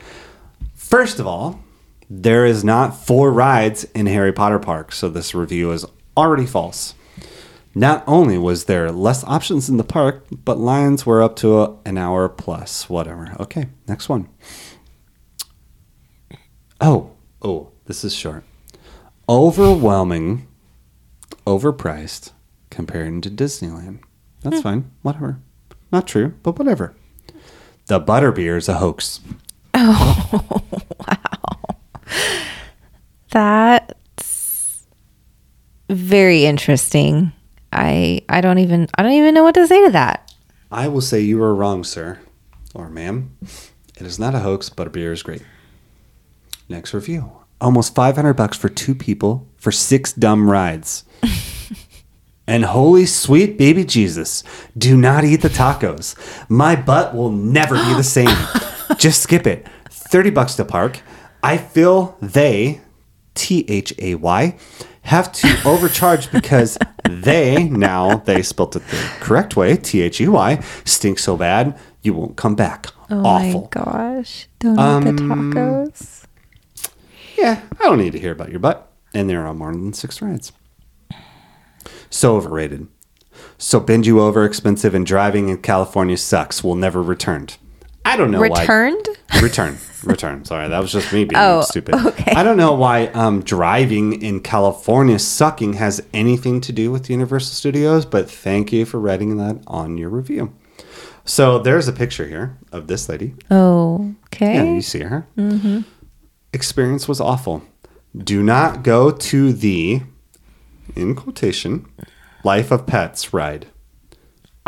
First 0.75 1.19
of 1.19 1.27
all, 1.27 1.59
there 2.09 2.45
is 2.45 2.63
not 2.63 2.95
four 2.95 3.31
rides 3.31 3.83
in 3.93 4.07
Harry 4.07 4.33
Potter 4.33 4.59
park, 4.59 4.91
so 4.91 5.09
this 5.09 5.35
review 5.35 5.71
is 5.71 5.85
already 6.17 6.45
false. 6.45 6.95
Not 7.75 8.03
only 8.07 8.37
was 8.37 8.65
there 8.65 8.91
less 8.91 9.23
options 9.25 9.69
in 9.69 9.77
the 9.77 9.83
park, 9.83 10.25
but 10.31 10.57
lines 10.57 11.05
were 11.05 11.21
up 11.21 11.35
to 11.37 11.61
a, 11.61 11.77
an 11.85 11.99
hour 11.99 12.27
plus. 12.27 12.89
Whatever. 12.89 13.35
Okay, 13.39 13.67
next 13.87 14.09
one. 14.09 14.27
Oh, 16.81 17.11
oh, 17.43 17.71
this 17.85 18.03
is 18.03 18.15
short. 18.15 18.43
Overwhelming, 19.27 20.47
overpriced 21.45 22.31
compared 22.71 23.21
to 23.23 23.29
Disneyland. 23.29 23.99
That's 24.41 24.57
hmm. 24.57 24.63
fine. 24.63 24.91
Whatever. 25.03 25.39
Not 25.91 26.07
true, 26.07 26.33
but 26.41 26.57
whatever. 26.57 26.95
The 27.85 27.99
butterbeer 27.99 28.57
is 28.57 28.67
a 28.67 28.75
hoax. 28.75 29.19
That's 33.31 34.85
very 35.89 36.45
interesting. 36.45 37.31
I 37.71 38.21
I 38.29 38.41
don't 38.41 38.57
even 38.59 38.87
I 38.95 39.03
don't 39.03 39.13
even 39.13 39.33
know 39.33 39.43
what 39.43 39.55
to 39.55 39.67
say 39.67 39.85
to 39.85 39.91
that. 39.91 40.33
I 40.71 40.87
will 40.87 41.01
say 41.01 41.21
you 41.21 41.41
are 41.43 41.53
wrong, 41.53 41.83
sir 41.83 42.19
or 42.73 42.89
ma'am. 42.89 43.35
It 43.97 44.05
is 44.05 44.19
not 44.19 44.35
a 44.35 44.39
hoax, 44.39 44.69
but 44.69 44.87
a 44.87 44.89
beer 44.89 45.11
is 45.11 45.23
great. 45.23 45.43
Next 46.67 46.93
review. 46.93 47.31
Almost 47.59 47.95
500 47.95 48.33
bucks 48.33 48.57
for 48.57 48.69
two 48.69 48.95
people 48.95 49.47
for 49.57 49.71
six 49.71 50.13
dumb 50.13 50.49
rides. 50.49 51.03
and 52.47 52.65
holy 52.65 53.05
sweet 53.05 53.57
baby 53.57 53.83
Jesus, 53.83 54.43
do 54.77 54.95
not 54.95 55.25
eat 55.25 55.37
the 55.37 55.49
tacos. 55.49 56.15
My 56.49 56.75
butt 56.75 57.13
will 57.13 57.31
never 57.31 57.75
be 57.75 57.93
the 57.95 58.03
same. 58.03 58.35
Just 58.97 59.23
skip 59.23 59.45
it. 59.45 59.67
30 59.89 60.29
bucks 60.29 60.55
to 60.55 60.65
park. 60.65 61.01
I 61.43 61.57
feel 61.57 62.17
they, 62.21 62.81
T 63.35 63.65
H 63.67 63.93
A 63.99 64.15
Y, 64.15 64.57
have 65.03 65.31
to 65.33 65.61
overcharge 65.65 66.31
because 66.31 66.77
they, 67.09 67.63
now 67.69 68.17
they 68.17 68.41
spelt 68.43 68.75
it 68.75 68.85
the 68.87 68.97
correct 69.19 69.55
way, 69.55 69.77
T 69.77 70.01
H 70.01 70.19
E 70.21 70.27
Y, 70.27 70.63
stink 70.85 71.19
so 71.19 71.37
bad 71.37 71.77
you 72.01 72.13
won't 72.13 72.37
come 72.37 72.55
back. 72.55 72.87
Oh 73.09 73.25
Awful. 73.25 73.61
my 73.61 73.67
gosh. 73.71 74.47
Don't 74.59 74.73
eat 74.73 75.17
the 75.17 75.23
Um, 75.33 75.53
tacos. 75.53 76.23
Yeah, 77.37 77.61
I 77.79 77.83
don't 77.85 77.97
need 77.97 78.11
to 78.13 78.19
hear 78.19 78.31
about 78.31 78.49
your 78.51 78.59
butt. 78.59 78.89
And 79.13 79.29
there 79.29 79.45
are 79.45 79.53
more 79.53 79.71
than 79.71 79.93
six 79.93 80.21
rides. 80.21 80.51
So 82.09 82.35
overrated. 82.35 82.87
So 83.57 83.79
bend 83.79 84.05
you 84.05 84.19
over 84.21 84.45
expensive 84.45 84.93
and 84.93 85.05
driving 85.05 85.49
in 85.49 85.57
California 85.61 86.17
sucks. 86.17 86.63
Will 86.63 86.75
never 86.75 87.01
returned. 87.01 87.57
I 88.05 88.15
don't 88.17 88.31
know 88.31 88.39
why. 88.41 88.61
Returned? 88.61 89.07
Return. 89.41 89.77
Return. 90.03 90.45
Sorry, 90.45 90.67
that 90.67 90.79
was 90.79 90.91
just 90.91 91.11
me 91.13 91.25
being 91.25 91.41
Oh, 91.41 91.61
stupid. 91.61 91.95
okay. 91.95 92.31
I 92.33 92.43
don't 92.43 92.57
know 92.57 92.73
why 92.73 93.07
um, 93.07 93.41
driving 93.43 94.21
in 94.21 94.39
California 94.41 95.19
sucking 95.19 95.73
has 95.73 96.01
anything 96.13 96.61
to 96.61 96.71
do 96.71 96.91
with 96.91 97.09
Universal 97.09 97.53
Studios, 97.53 98.05
but 98.05 98.29
thank 98.29 98.71
you 98.71 98.85
for 98.85 98.99
writing 98.99 99.37
that 99.37 99.61
on 99.67 99.97
your 99.97 100.09
review. 100.09 100.53
So 101.25 101.59
there's 101.59 101.87
a 101.87 101.93
picture 101.93 102.27
here 102.27 102.57
of 102.71 102.87
this 102.87 103.07
lady. 103.09 103.35
Oh, 103.51 104.15
okay. 104.27 104.55
Yeah, 104.55 104.63
you 104.63 104.81
see 104.81 105.01
her. 105.01 105.27
Experience 106.53 107.07
was 107.07 107.21
awful. 107.21 107.61
Do 108.17 108.41
not 108.41 108.81
go 108.83 109.11
to 109.11 109.53
the, 109.53 110.01
in 110.95 111.13
quotation, 111.15 111.85
Life 112.43 112.71
of 112.71 112.87
Pets 112.87 113.33
ride. 113.33 113.67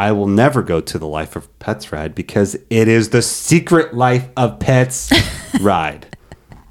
I 0.02 0.12
will 0.14 0.26
never 0.26 0.64
go 0.64 0.82
to 0.82 0.98
the 0.98 1.06
Life 1.06 1.36
of 1.36 1.60
Pets 1.60 1.92
ride 1.92 2.16
because 2.16 2.56
it 2.72 2.88
is 2.88 3.10
the 3.10 3.22
secret 3.22 3.94
Life 3.94 4.30
of 4.36 4.60
Pets 4.60 5.12
ride. 5.62 6.18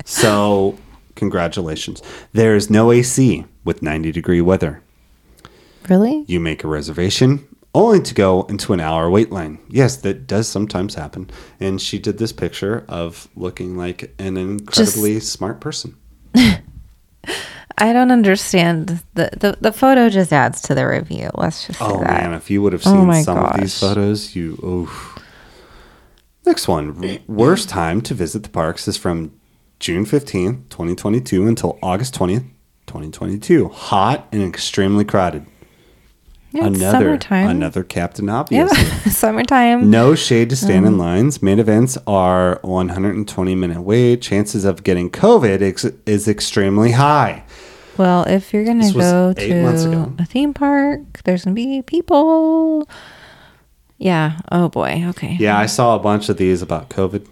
So, 0.04 0.76
congratulations. 1.14 2.02
There 2.32 2.56
is 2.56 2.70
no 2.70 2.90
AC 2.90 3.44
with 3.64 3.82
90 3.82 4.10
degree 4.10 4.40
weather. 4.40 4.82
Really? 5.88 6.24
You 6.26 6.40
make 6.40 6.64
a 6.64 6.66
reservation 6.66 7.46
only 7.72 8.00
to 8.00 8.14
go 8.14 8.42
into 8.48 8.72
an 8.72 8.80
hour 8.80 9.08
wait 9.08 9.30
line. 9.30 9.60
Yes, 9.68 9.96
that 9.98 10.26
does 10.26 10.48
sometimes 10.48 10.96
happen. 10.96 11.30
And 11.60 11.80
she 11.80 12.00
did 12.00 12.18
this 12.18 12.32
picture 12.32 12.84
of 12.88 13.28
looking 13.36 13.76
like 13.76 14.12
an 14.18 14.36
incredibly 14.38 15.20
smart 15.20 15.60
person. 15.60 15.96
I 17.78 17.92
don't 17.92 18.10
understand. 18.10 19.02
The, 19.14 19.30
the 19.32 19.56
the 19.60 19.72
photo 19.72 20.08
just 20.08 20.32
adds 20.32 20.60
to 20.62 20.74
the 20.74 20.86
review. 20.86 21.30
Let's 21.34 21.66
just 21.66 21.80
Oh 21.80 22.02
man, 22.02 22.34
if 22.34 22.50
you 22.50 22.62
would 22.62 22.72
have 22.72 22.86
Oh 22.86 22.92
seen 22.92 23.06
my 23.06 23.22
some 23.22 23.38
of 23.38 23.58
these 23.58 23.78
photos, 23.78 24.34
you 24.36 24.58
oof. 24.64 25.18
Next 26.46 26.68
one. 26.68 27.20
Worst 27.26 27.68
time 27.68 28.00
to 28.02 28.14
visit 28.14 28.42
the 28.42 28.48
parks 28.48 28.88
is 28.88 28.96
from 28.96 29.32
June 29.78 30.04
15th, 30.04 30.68
2022 30.68 31.46
until 31.46 31.78
August 31.82 32.14
20th, 32.14 32.44
2022. 32.86 33.68
Hot 33.68 34.26
and 34.32 34.42
extremely 34.42 35.04
crowded. 35.04 35.46
Yeah, 36.52 36.66
another 36.66 36.98
summertime. 36.98 37.48
another 37.48 37.84
Captain 37.84 38.26
Yeah, 38.26 38.38
Obvious. 38.40 39.16
summertime. 39.16 39.88
No 39.90 40.14
shade 40.16 40.50
to 40.50 40.56
stand 40.56 40.84
Um, 40.86 40.94
in 40.94 40.98
lines. 40.98 41.42
Main 41.42 41.58
events 41.60 41.96
are 42.06 42.58
120 42.62 43.54
minute 43.54 43.82
wait. 43.82 44.20
Chances 44.22 44.64
of 44.64 44.82
getting 44.82 45.10
COVID 45.10 45.62
ex- 45.62 45.84
is 46.06 46.26
extremely 46.26 46.92
high. 46.92 47.44
Well, 47.96 48.24
if 48.24 48.52
you're 48.52 48.64
gonna 48.64 48.92
go 48.92 49.32
to 49.32 50.12
a 50.18 50.24
theme 50.24 50.54
park, 50.54 51.22
there's 51.24 51.44
gonna 51.44 51.54
be 51.54 51.82
people. 51.82 52.88
Yeah. 53.98 54.38
Oh 54.50 54.68
boy. 54.68 55.04
Okay. 55.08 55.36
Yeah, 55.38 55.58
I 55.58 55.66
saw 55.66 55.94
a 55.94 55.98
bunch 55.98 56.28
of 56.28 56.36
these 56.36 56.62
about 56.62 56.88
COVID. 56.88 57.26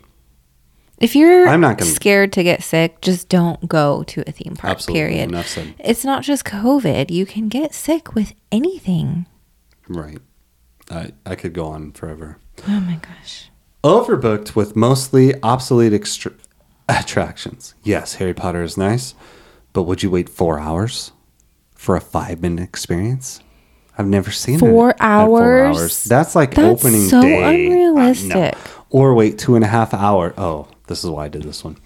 If 1.01 1.15
you're 1.15 1.47
I'm 1.49 1.61
not 1.61 1.79
gonna- 1.79 1.91
scared 1.91 2.33
to 2.35 2.43
get 2.43 2.63
sick, 2.63 3.01
just 3.01 3.29
don't 3.29 3.69
go 3.69 4.03
to 4.05 4.25
a 4.27 4.33
theme 4.33 4.57
park. 4.57 4.85
Period. 4.87 5.29
Enough 5.31 5.47
said. 5.49 5.75
It's 5.79 6.05
not 6.05 6.23
just 6.23 6.45
COVID. 6.45 7.11
You 7.11 7.25
can 7.27 7.49
get 7.49 7.73
sick 7.75 8.15
with 8.15 8.33
anything. 8.51 9.27
Right. 9.89 10.19
I, 10.91 11.13
I 11.25 11.35
could 11.35 11.53
go 11.53 11.67
on 11.67 11.93
forever. 11.93 12.39
Oh 12.67 12.81
my 12.81 12.97
gosh. 12.97 13.51
Overbooked 13.85 14.57
with 14.57 14.75
mostly 14.75 15.35
obsolete 15.43 15.93
extra- 15.93 16.33
attractions. 16.89 17.75
Yes, 17.85 18.15
Harry 18.17 18.35
Potter 18.35 18.63
is 18.63 18.77
nice, 18.77 19.15
but 19.73 19.83
would 19.85 20.03
you 20.03 20.11
wait 20.11 20.29
four 20.29 20.59
hours 20.59 21.13
for 21.75 21.95
a 21.95 22.01
five 22.01 22.41
minute 22.43 22.63
experience? 22.65 23.41
I've 23.97 24.07
never 24.07 24.31
seen 24.31 24.59
Four 24.61 24.91
it 24.91 24.97
at 25.01 25.05
hours? 25.05 26.05
That's 26.05 26.35
like 26.37 26.55
That's 26.55 26.85
opening 26.85 27.09
so 27.09 27.21
day. 27.21 27.43
Uh, 27.43 27.49
unrealistic. 27.51 28.55
Or 28.91 29.13
wait 29.15 29.39
two 29.39 29.55
and 29.57 29.65
a 29.65 29.69
half 29.69 29.93
hour. 29.93 30.35
Oh, 30.39 30.69
this 30.89 31.05
is 31.05 31.11
why 31.11 31.27
I 31.27 31.29
did 31.29 31.43
this 31.45 31.63
one. 31.65 31.77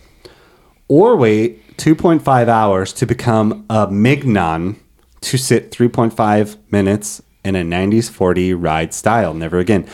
Or 0.88 1.16
wait 1.16 1.76
2.5 1.76 2.48
hours 2.48 2.92
to 2.94 3.06
become 3.06 3.64
a 3.70 3.88
Mignon 3.90 4.76
to 5.22 5.38
sit 5.38 5.70
3.5 5.70 6.56
minutes 6.70 7.22
in 7.44 7.56
a 7.56 7.62
90s 7.62 8.10
40 8.10 8.54
ride 8.54 8.92
style. 8.94 9.34
Never 9.34 9.58
again. 9.58 9.86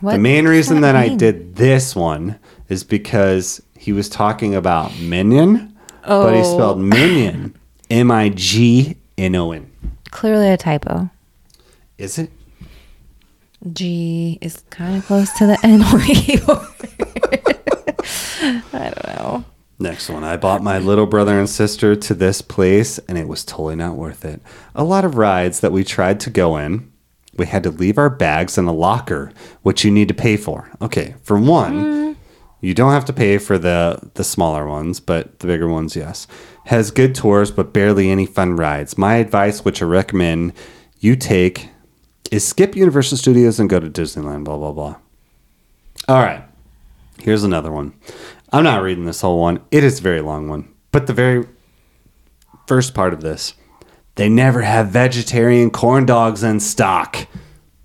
What 0.00 0.12
the 0.12 0.18
main 0.18 0.46
reason 0.46 0.80
that 0.82 0.92
that 0.92 0.96
I 0.96 1.14
did 1.14 1.56
this 1.56 1.94
one 1.96 2.38
is 2.68 2.84
because 2.84 3.62
he 3.78 3.92
was 3.92 4.08
talking 4.08 4.54
about 4.54 4.96
minion, 4.98 5.74
but 6.06 6.32
he 6.34 6.40
Oh. 6.40 6.54
spelled 6.54 6.80
minion 6.80 7.56
M 7.90 8.10
I 8.10 8.28
G 8.30 8.96
N 9.18 9.34
O 9.34 9.52
N. 9.52 9.70
Clearly 10.10 10.48
a 10.50 10.56
typo. 10.56 11.10
Is 11.98 12.18
it? 12.18 12.30
G 13.72 14.38
is 14.42 14.62
kind 14.70 14.96
of 14.98 15.06
close 15.06 15.32
to 15.38 15.46
the 15.46 15.58
N 15.64 15.80
I 18.72 18.92
don't 18.94 19.16
know. 19.16 19.44
Next 19.78 20.08
one. 20.08 20.22
I 20.22 20.36
bought 20.36 20.62
my 20.62 20.78
little 20.78 21.06
brother 21.06 21.38
and 21.38 21.48
sister 21.48 21.96
to 21.96 22.14
this 22.14 22.42
place 22.42 22.98
and 23.00 23.18
it 23.18 23.26
was 23.26 23.44
totally 23.44 23.76
not 23.76 23.96
worth 23.96 24.24
it. 24.24 24.40
A 24.74 24.84
lot 24.84 25.04
of 25.04 25.16
rides 25.16 25.60
that 25.60 25.72
we 25.72 25.82
tried 25.82 26.20
to 26.20 26.30
go 26.30 26.56
in, 26.56 26.92
we 27.36 27.46
had 27.46 27.62
to 27.64 27.70
leave 27.70 27.98
our 27.98 28.10
bags 28.10 28.58
in 28.58 28.66
a 28.66 28.72
locker, 28.72 29.32
which 29.62 29.84
you 29.84 29.90
need 29.90 30.08
to 30.08 30.14
pay 30.14 30.36
for. 30.36 30.70
Okay, 30.80 31.14
for 31.22 31.38
one, 31.38 31.74
mm-hmm. 31.74 32.20
you 32.60 32.74
don't 32.74 32.92
have 32.92 33.04
to 33.06 33.12
pay 33.12 33.38
for 33.38 33.58
the 33.58 34.10
the 34.14 34.24
smaller 34.24 34.68
ones, 34.68 35.00
but 35.00 35.40
the 35.40 35.46
bigger 35.46 35.68
ones, 35.68 35.96
yes. 35.96 36.26
Has 36.66 36.90
good 36.90 37.14
tours, 37.14 37.50
but 37.50 37.72
barely 37.72 38.10
any 38.10 38.26
fun 38.26 38.56
rides. 38.56 38.96
My 38.96 39.16
advice, 39.16 39.64
which 39.64 39.82
I 39.82 39.86
recommend 39.86 40.52
you 41.00 41.16
take, 41.16 41.68
is 42.30 42.46
skip 42.46 42.76
Universal 42.76 43.18
Studios 43.18 43.58
and 43.58 43.68
go 43.68 43.80
to 43.80 43.90
Disneyland. 43.90 44.44
Blah 44.44 44.58
blah 44.58 44.72
blah. 44.72 44.96
All 46.08 46.22
right. 46.22 46.44
Here's 47.20 47.44
another 47.44 47.72
one. 47.72 47.94
I'm 48.54 48.62
not 48.62 48.82
reading 48.84 49.04
this 49.04 49.20
whole 49.20 49.40
one. 49.40 49.64
It 49.72 49.82
is 49.82 49.98
a 49.98 50.02
very 50.02 50.20
long 50.20 50.48
one. 50.48 50.72
But 50.92 51.08
the 51.08 51.12
very 51.12 51.44
first 52.68 52.94
part 52.94 53.12
of 53.12 53.20
this, 53.20 53.54
they 54.14 54.28
never 54.28 54.62
have 54.62 54.90
vegetarian 54.90 55.72
corn 55.72 56.06
dogs 56.06 56.44
in 56.44 56.60
stock. 56.60 57.26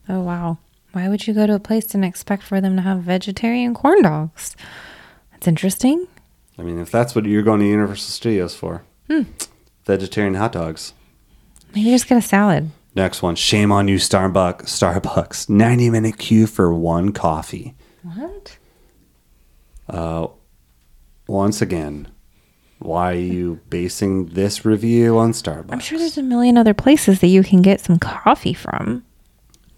Oh 0.07 0.19
wow. 0.19 0.59
Why 0.91 1.09
would 1.09 1.25
you 1.25 1.33
go 1.33 1.47
to 1.47 1.55
a 1.55 1.59
place 1.59 1.95
and 1.95 2.05
expect 2.05 2.43
for 2.43 2.61
them 2.61 2.75
to 2.75 2.83
have 2.83 2.99
vegetarian 2.99 3.73
corn 3.73 4.03
dogs? 4.03 4.55
That's 5.31 5.47
interesting. 5.47 6.07
I 6.59 6.61
mean, 6.61 6.77
if 6.77 6.91
that's 6.91 7.15
what 7.15 7.25
you're 7.25 7.41
going 7.41 7.61
to 7.61 7.65
Universal 7.65 8.11
Studios 8.11 8.53
for, 8.53 8.83
hmm. 9.07 9.23
vegetarian 9.85 10.35
hot 10.35 10.51
dogs. 10.51 10.93
Maybe 11.73 11.89
just 11.89 12.07
get 12.07 12.19
a 12.19 12.21
salad. 12.21 12.69
Next 12.93 13.23
one. 13.23 13.33
Shame 13.33 13.71
on 13.71 13.87
you, 13.87 13.95
Starbucks. 13.95 14.65
Starbucks. 14.65 15.49
90 15.49 15.89
minute 15.89 16.19
queue 16.19 16.45
for 16.45 16.71
one 16.71 17.11
coffee. 17.11 17.73
What? 18.03 18.57
Uh, 19.89 20.27
Once 21.29 21.61
again, 21.61 22.07
why 22.79 23.11
are 23.11 23.15
you 23.15 23.59
basing 23.69 24.25
this 24.29 24.65
review 24.65 25.19
on 25.19 25.31
Starbucks? 25.31 25.71
I'm 25.71 25.79
sure 25.79 25.99
there's 25.99 26.17
a 26.17 26.23
million 26.23 26.57
other 26.57 26.73
places 26.73 27.19
that 27.19 27.27
you 27.27 27.43
can 27.43 27.61
get 27.61 27.79
some 27.81 27.99
coffee 27.99 28.55
from. 28.55 29.05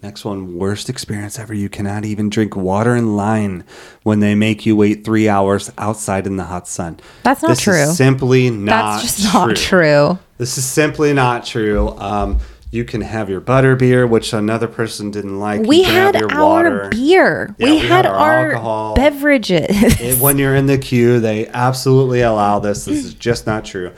Next 0.02 0.24
one, 0.24 0.56
worst 0.56 0.88
experience 0.88 1.38
ever. 1.38 1.52
You 1.52 1.68
cannot 1.68 2.06
even 2.06 2.30
drink 2.30 2.56
water 2.56 2.96
in 2.96 3.16
line 3.16 3.64
when 4.02 4.20
they 4.20 4.34
make 4.34 4.64
you 4.64 4.74
wait 4.76 5.04
three 5.04 5.28
hours 5.28 5.70
outside 5.76 6.26
in 6.26 6.38
the 6.38 6.44
hot 6.44 6.66
sun. 6.66 6.98
That's 7.22 7.42
not 7.42 7.48
this 7.48 7.60
true. 7.60 7.74
Is 7.74 7.98
simply 7.98 8.48
not. 8.48 9.02
That's 9.02 9.02
just 9.02 9.34
not 9.34 9.54
true. 9.54 10.18
This 10.38 10.56
is 10.56 10.64
simply 10.64 11.12
not 11.12 11.44
true. 11.44 11.90
Um, 11.98 12.38
you 12.72 12.84
can 12.86 13.02
have 13.02 13.28
your 13.28 13.40
butter 13.40 13.76
beer, 13.76 14.06
which 14.06 14.32
another 14.32 14.66
person 14.66 15.10
didn't 15.10 15.38
like. 15.38 15.60
We 15.60 15.82
had 15.82 16.14
have 16.14 16.20
your 16.22 16.32
our 16.32 16.42
water. 16.42 16.88
beer. 16.88 17.54
Yeah, 17.58 17.66
we, 17.66 17.72
we 17.72 17.78
had, 17.80 17.88
had 17.88 18.06
our 18.06 18.14
our, 18.14 18.50
alcohol. 18.52 18.94
beverages. 18.94 20.18
When 20.20 20.38
you're 20.38 20.56
in 20.56 20.66
the 20.66 20.78
queue, 20.78 21.20
they 21.20 21.46
absolutely 21.48 22.22
allow 22.22 22.60
this. 22.60 22.86
This 22.86 23.04
is 23.04 23.14
just 23.14 23.46
not 23.46 23.66
true. 23.66 23.92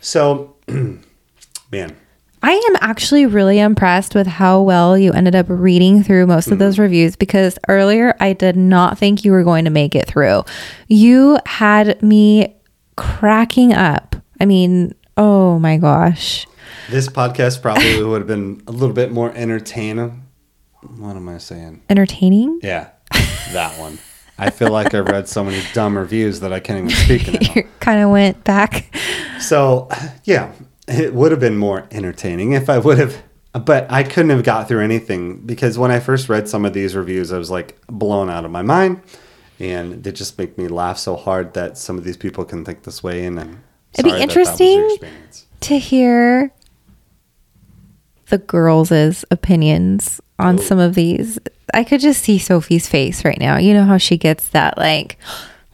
So, 0.00 0.54
man, 1.72 1.96
I 2.42 2.52
am 2.52 2.76
actually 2.80 3.26
really 3.26 3.58
impressed 3.58 4.14
with 4.14 4.28
how 4.28 4.62
well 4.62 4.96
you 4.96 5.12
ended 5.12 5.34
up 5.34 5.46
reading 5.48 6.04
through 6.04 6.28
most 6.28 6.46
of 6.46 6.54
hmm. 6.54 6.58
those 6.60 6.78
reviews 6.78 7.16
because 7.16 7.58
earlier 7.68 8.14
I 8.20 8.34
did 8.34 8.56
not 8.56 8.98
think 8.98 9.24
you 9.24 9.32
were 9.32 9.42
going 9.42 9.64
to 9.64 9.70
make 9.70 9.96
it 9.96 10.06
through. 10.06 10.44
You 10.86 11.40
had 11.44 12.00
me 12.04 12.54
cracking 12.96 13.72
up. 13.72 14.14
I 14.40 14.46
mean, 14.46 14.94
oh 15.16 15.58
my 15.58 15.76
gosh. 15.76 16.46
This 16.90 17.08
podcast 17.08 17.62
probably 17.62 18.02
would 18.04 18.20
have 18.20 18.28
been 18.28 18.62
a 18.66 18.72
little 18.72 18.94
bit 18.94 19.12
more 19.12 19.32
entertaining. 19.34 20.26
What 20.96 21.16
am 21.16 21.28
I 21.28 21.38
saying? 21.38 21.82
Entertaining? 21.88 22.60
Yeah, 22.62 22.90
that 23.52 23.78
one. 23.78 23.98
I 24.38 24.50
feel 24.50 24.70
like 24.70 24.94
I've 24.94 25.06
read 25.06 25.28
so 25.28 25.44
many 25.44 25.62
dumb 25.74 25.96
reviews 25.98 26.40
that 26.40 26.52
I 26.52 26.60
can't 26.60 26.78
even 26.78 26.90
speak 26.90 27.28
anymore. 27.34 27.56
You 27.56 27.68
kind 27.80 28.02
of 28.02 28.10
went 28.10 28.42
back. 28.42 28.94
So, 29.38 29.88
yeah, 30.24 30.52
it 30.88 31.12
would 31.12 31.30
have 31.30 31.40
been 31.40 31.58
more 31.58 31.86
entertaining 31.90 32.52
if 32.52 32.70
I 32.70 32.78
would 32.78 32.98
have, 32.98 33.22
but 33.52 33.90
I 33.92 34.02
couldn't 34.02 34.30
have 34.30 34.42
got 34.42 34.66
through 34.66 34.80
anything 34.80 35.44
because 35.44 35.76
when 35.76 35.90
I 35.90 36.00
first 36.00 36.30
read 36.30 36.48
some 36.48 36.64
of 36.64 36.72
these 36.72 36.96
reviews, 36.96 37.32
I 37.32 37.38
was 37.38 37.50
like 37.50 37.78
blown 37.86 38.30
out 38.30 38.46
of 38.46 38.50
my 38.50 38.62
mind. 38.62 39.02
And 39.58 40.02
they 40.02 40.12
just 40.12 40.38
make 40.38 40.56
me 40.56 40.68
laugh 40.68 40.96
so 40.96 41.16
hard 41.16 41.52
that 41.52 41.76
some 41.76 41.98
of 41.98 42.04
these 42.04 42.16
people 42.16 42.46
can 42.46 42.64
think 42.64 42.84
this 42.84 43.02
way. 43.02 43.26
And 43.26 43.38
I'm 43.38 43.62
It'd 43.92 44.04
be 44.04 44.10
sorry 44.10 44.12
that 44.12 44.16
that 44.16 44.22
interesting 44.22 44.98
to 45.60 45.78
hear 45.78 46.50
the 48.30 48.38
girls' 48.38 49.24
opinions 49.30 50.20
on 50.38 50.58
some 50.58 50.78
of 50.78 50.94
these. 50.94 51.38
I 51.74 51.84
could 51.84 52.00
just 52.00 52.22
see 52.22 52.38
Sophie's 52.38 52.88
face 52.88 53.24
right 53.24 53.38
now. 53.38 53.58
You 53.58 53.74
know 53.74 53.84
how 53.84 53.98
she 53.98 54.16
gets 54.16 54.48
that 54.48 54.78
like, 54.78 55.18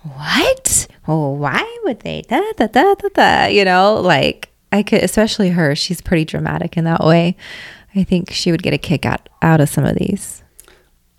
what? 0.03 0.87
Oh, 1.09 1.31
why 1.33 1.79
would 1.85 2.01
they? 2.01 2.23
Da, 2.23 2.41
da, 2.57 2.67
da, 2.67 2.95
da, 2.95 3.09
da. 3.15 3.47
You 3.47 3.65
know, 3.65 4.01
like 4.01 4.51
I 4.73 4.83
could, 4.83 5.03
especially 5.03 5.51
her. 5.51 5.75
She's 5.75 6.01
pretty 6.01 6.25
dramatic 6.25 6.77
in 6.77 6.85
that 6.85 7.05
way. 7.05 7.37
I 7.95 8.05
think 8.05 8.31
she 8.31 8.51
would 8.51 8.63
get 8.63 8.75
a 8.75 8.79
kick 8.79 9.07
out 9.07 9.29
out 9.41 9.61
of 9.61 9.69
some 9.69 9.85
of 9.85 9.97
these. 9.97 10.43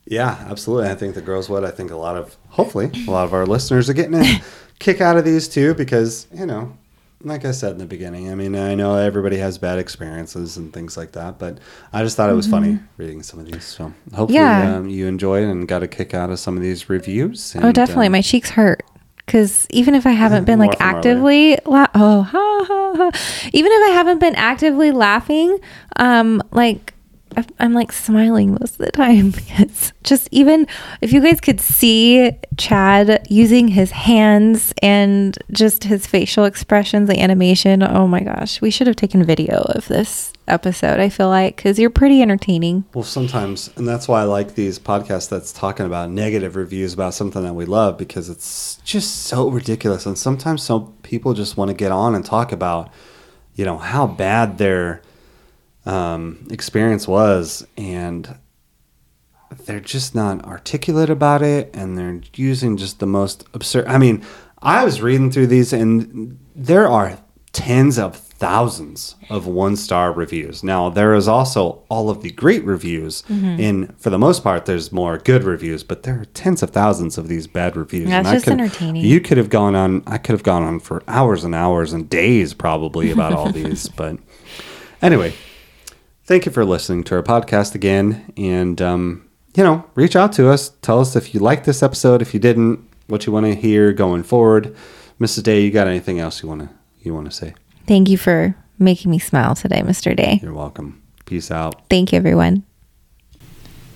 Yeah, 0.06 0.46
absolutely. 0.50 0.90
I 0.90 0.96
think 0.96 1.16
the 1.16 1.22
girls 1.22 1.50
would. 1.50 1.64
I 1.66 1.72
think 1.72 1.92
a 1.92 1.98
lot 1.98 2.16
of, 2.16 2.38
hopefully, 2.50 2.92
a 3.08 3.12
lot 3.12 3.26
of 3.26 3.34
our 3.34 3.46
listeners 3.46 3.90
are 3.90 3.94
getting 3.94 4.14
a 4.14 4.42
kick 4.80 5.02
out 5.02 5.18
of 5.18 5.26
these 5.26 5.48
too 5.48 5.74
because, 5.74 6.28
you 6.34 6.46
know, 6.46 6.78
like 7.28 7.46
I 7.46 7.52
said 7.52 7.74
in 7.74 7.78
the 7.78 7.86
beginning, 7.86 8.32
I 8.32 8.36
mean, 8.36 8.56
I 8.56 8.76
know 8.76 8.96
everybody 8.96 9.38
has 9.38 9.58
bad 9.58 9.80
experiences 9.80 10.58
and 10.58 10.74
things 10.74 10.98
like 10.98 11.12
that, 11.14 11.38
but 11.40 11.60
I 11.94 12.04
just 12.04 12.18
thought 12.18 12.30
it 12.30 12.34
was 12.34 12.48
funny 12.48 12.80
reading 12.98 13.24
some 13.24 13.40
of 13.40 13.46
these. 13.46 13.64
So 13.64 13.94
hopefully 14.14 14.40
Mm-hmm. 14.40 14.64
Yeah. 14.72 14.76
um, 14.78 14.90
you 14.90 15.08
enjoyed 15.08 15.44
and 15.44 15.68
got 15.68 15.84
a 15.84 15.88
kick 15.88 16.14
out 16.14 16.30
of 16.30 16.40
some 16.40 16.56
of 16.58 16.64
these 16.64 16.90
reviews. 16.90 17.56
oh, 17.60 17.72
definitely. 17.72 18.08
um, 18.08 18.12
My 18.14 18.22
cheeks 18.22 18.52
hurt. 18.52 18.84
Because 19.26 19.68
even 19.72 19.94
if 19.94 20.06
I 20.08 20.12
haven't 20.24 20.46
been 20.46 20.58
like 20.60 20.80
actively, 20.80 21.58
la- 21.66 21.88
oh, 21.94 22.22
ha, 22.22 22.64
ha, 22.68 22.94
ha. 22.96 23.50
even 23.54 23.72
if 23.72 23.90
I 23.90 23.94
haven't 23.94 24.20
been 24.20 24.36
actively 24.36 24.92
laughing, 24.92 25.58
um, 25.98 26.42
like 26.52 26.94
I'm 27.60 27.74
like 27.74 27.92
smiling 27.92 28.52
most 28.52 28.80
of 28.80 28.86
the 28.86 28.92
time. 28.92 29.34
It's 29.60 29.92
just 30.04 30.30
even 30.32 30.68
if 31.02 31.12
you 31.12 31.20
guys 31.20 31.42
could 31.42 31.60
see 31.60 32.32
Chad 32.58 33.26
using 33.30 33.68
his 33.68 33.90
hands 33.90 34.72
and 34.84 35.36
just 35.52 35.84
his 35.84 36.06
facial 36.06 36.46
expressions, 36.46 37.10
the 37.10 37.20
animation. 37.20 37.82
Oh 37.82 38.08
my 38.08 38.22
gosh, 38.22 38.62
we 38.62 38.70
should 38.70 38.86
have 38.88 38.96
taken 38.96 39.24
video 39.24 39.64
of 39.76 39.88
this 39.88 40.34
episode. 40.48 41.00
I 41.00 41.10
feel 41.10 41.30
like 41.30 41.56
because 41.56 41.80
you're 41.80 41.90
pretty 41.90 42.22
entertaining. 42.22 42.86
Well, 42.94 43.04
sometimes, 43.04 43.72
and 43.76 43.88
that's 43.88 44.08
why 44.08 44.22
I 44.22 44.26
like 44.26 44.54
these 44.54 44.78
podcasts 44.80 45.30
that's 45.30 45.52
talking 45.52 45.86
about 45.86 46.12
negative 46.12 46.56
reviews 46.56 46.94
about 46.94 47.14
something 47.14 47.44
that 47.44 47.54
we 47.54 47.66
love 47.66 47.98
because 47.98 48.30
it's 48.30 48.78
just 48.84 49.24
so 49.24 49.50
ridiculous. 49.50 50.06
And 50.06 50.18
sometimes 50.18 50.64
some 50.64 50.94
people 51.04 51.34
just 51.34 51.58
want 51.58 51.70
to 51.70 51.76
get 51.76 51.92
on 51.92 52.16
and 52.16 52.24
talk 52.24 52.52
about, 52.52 52.92
you 53.56 53.66
know, 53.66 53.78
how 53.78 54.06
bad 54.06 54.58
their 54.60 55.02
um, 55.88 56.48
experience 56.52 57.08
was, 57.08 57.66
and 57.78 58.38
they're 59.66 59.80
just 59.80 60.14
not 60.14 60.44
articulate 60.46 61.10
about 61.10 61.42
it, 61.42 61.70
and 61.74 61.98
they're 61.98 62.22
using 62.36 62.78
just 62.78 63.00
the 63.00 63.06
most 63.06 63.46
absurd. 63.54 63.88
I 63.88 63.98
mean, 63.98 64.24
I 64.62 64.84
was 64.84 65.02
reading 65.02 65.32
through 65.32 65.48
these, 65.48 65.72
and 65.74 66.38
there 66.56 66.88
are 66.88 67.18
tens 67.54 67.98
of 67.98 68.16
thousands 68.16 69.16
of 69.32 69.48
one 69.48 69.76
star 69.76 70.12
reviews. 70.12 70.64
Now, 70.64 70.90
there 70.90 71.16
is 71.16 71.28
also 71.28 71.82
all 71.90 72.10
of 72.12 72.22
the 72.22 72.30
great 72.32 72.64
reviews, 72.66 73.24
Mm-hmm. 73.24 73.60
and 73.62 74.00
for 74.00 74.10
the 74.12 74.20
most 74.20 74.44
part, 74.44 74.66
there's 74.66 74.92
more 74.92 75.18
good 75.18 75.44
reviews, 75.44 75.84
but 75.84 76.04
there 76.04 76.20
are 76.20 76.26
tens 76.26 76.62
of 76.62 76.70
thousands 76.72 77.18
of 77.18 77.30
these 77.30 77.48
bad 77.48 77.76
reviews. 77.76 78.10
Yeah, 78.10 78.20
and 78.20 78.28
just 78.28 78.44
could- 78.44 78.54
entertaining. 78.54 79.04
You 79.06 79.22
could 79.22 79.38
have 79.38 79.50
gone 79.50 79.74
on, 79.76 80.04
I 80.06 80.18
could 80.20 80.34
have 80.34 80.44
gone 80.44 80.64
on 80.64 80.80
for 80.82 81.02
hours 81.08 81.44
and 81.46 81.56
hours 81.56 81.94
and 81.94 82.08
days 82.10 82.54
probably 82.54 83.10
about 83.10 83.34
all 83.34 83.52
these, 83.62 83.88
but 83.90 84.18
anyway, 85.02 85.34
thank 86.28 86.46
you 86.46 86.52
for 86.52 86.64
listening 86.64 87.04
to 87.06 87.16
our 87.16 87.24
podcast 87.24 87.74
again. 87.74 88.32
And, 88.38 88.80
um, 88.82 89.28
you 89.56 89.64
know, 89.64 89.86
reach 89.96 90.16
out 90.16 90.34
to 90.34 90.50
us. 90.50 90.70
Tell 90.82 91.00
us 91.00 91.16
if 91.16 91.34
you 91.34 91.40
liked 91.40 91.66
this 91.66 91.82
episode, 91.82 92.22
if 92.22 92.34
you 92.34 92.40
didn't, 92.40 92.88
what 93.08 93.26
you 93.26 93.32
want 93.32 93.46
to 93.48 93.56
hear 93.56 93.94
going 93.94 94.22
forward. 94.22 94.76
Mrs. 95.20 95.44
Day, 95.44 95.62
you 95.62 95.72
got 95.72 95.88
anything 95.88 96.20
else 96.20 96.44
you 96.44 96.50
want 96.50 96.62
to 96.62 96.70
you 97.02 97.14
want 97.14 97.26
to 97.26 97.36
say? 97.36 97.56
Thank 97.88 98.10
you 98.10 98.18
for 98.18 98.56
making 98.78 99.10
me 99.10 99.18
smile 99.18 99.56
today, 99.56 99.82
Mr. 99.82 100.16
Day. 100.16 100.40
You're 100.44 100.54
welcome. 100.54 101.02
Peace 101.26 101.50
out. 101.50 101.90
Thank 101.90 102.12
you, 102.12 102.18
everyone. 102.18 102.64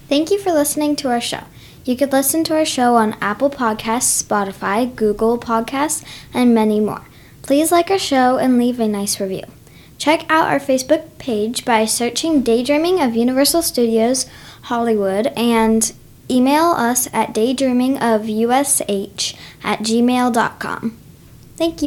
Thank 0.08 0.32
you 0.32 0.40
for 0.40 0.52
listening 0.52 0.96
to 0.98 1.10
our 1.10 1.22
show. 1.22 1.44
You 1.84 1.98
could 1.98 2.12
listen 2.12 2.44
to 2.46 2.56
our 2.56 2.66
show 2.66 2.96
on 2.96 3.18
Apple 3.22 3.50
Podcasts, 3.50 4.24
Spotify, 4.24 4.94
Google 4.96 5.38
Podcasts, 5.38 6.04
and 6.34 6.54
many 6.54 6.80
more. 6.80 7.04
Please 7.42 7.72
like 7.72 7.90
our 7.92 8.00
show 8.00 8.38
and 8.38 8.58
leave 8.58 8.80
a 8.80 8.88
nice 8.88 9.20
review. 9.20 9.44
Check 10.02 10.26
out 10.32 10.48
our 10.48 10.60
Facebook 10.60 11.04
page 11.20 11.64
by 11.64 11.86
searching 11.86 12.42
Daydreaming 12.42 13.00
of 13.00 13.16
Universal 13.16 13.62
Studios 13.62 14.26
Hollywood 14.64 15.28
and 15.38 15.94
email 16.28 16.72
us 16.72 17.08
at 17.14 17.36
daydreamingofUSH 17.36 19.36
at 19.64 19.80
gmail.com. 19.82 20.98
Thank 21.56 21.74
you. 21.74 21.78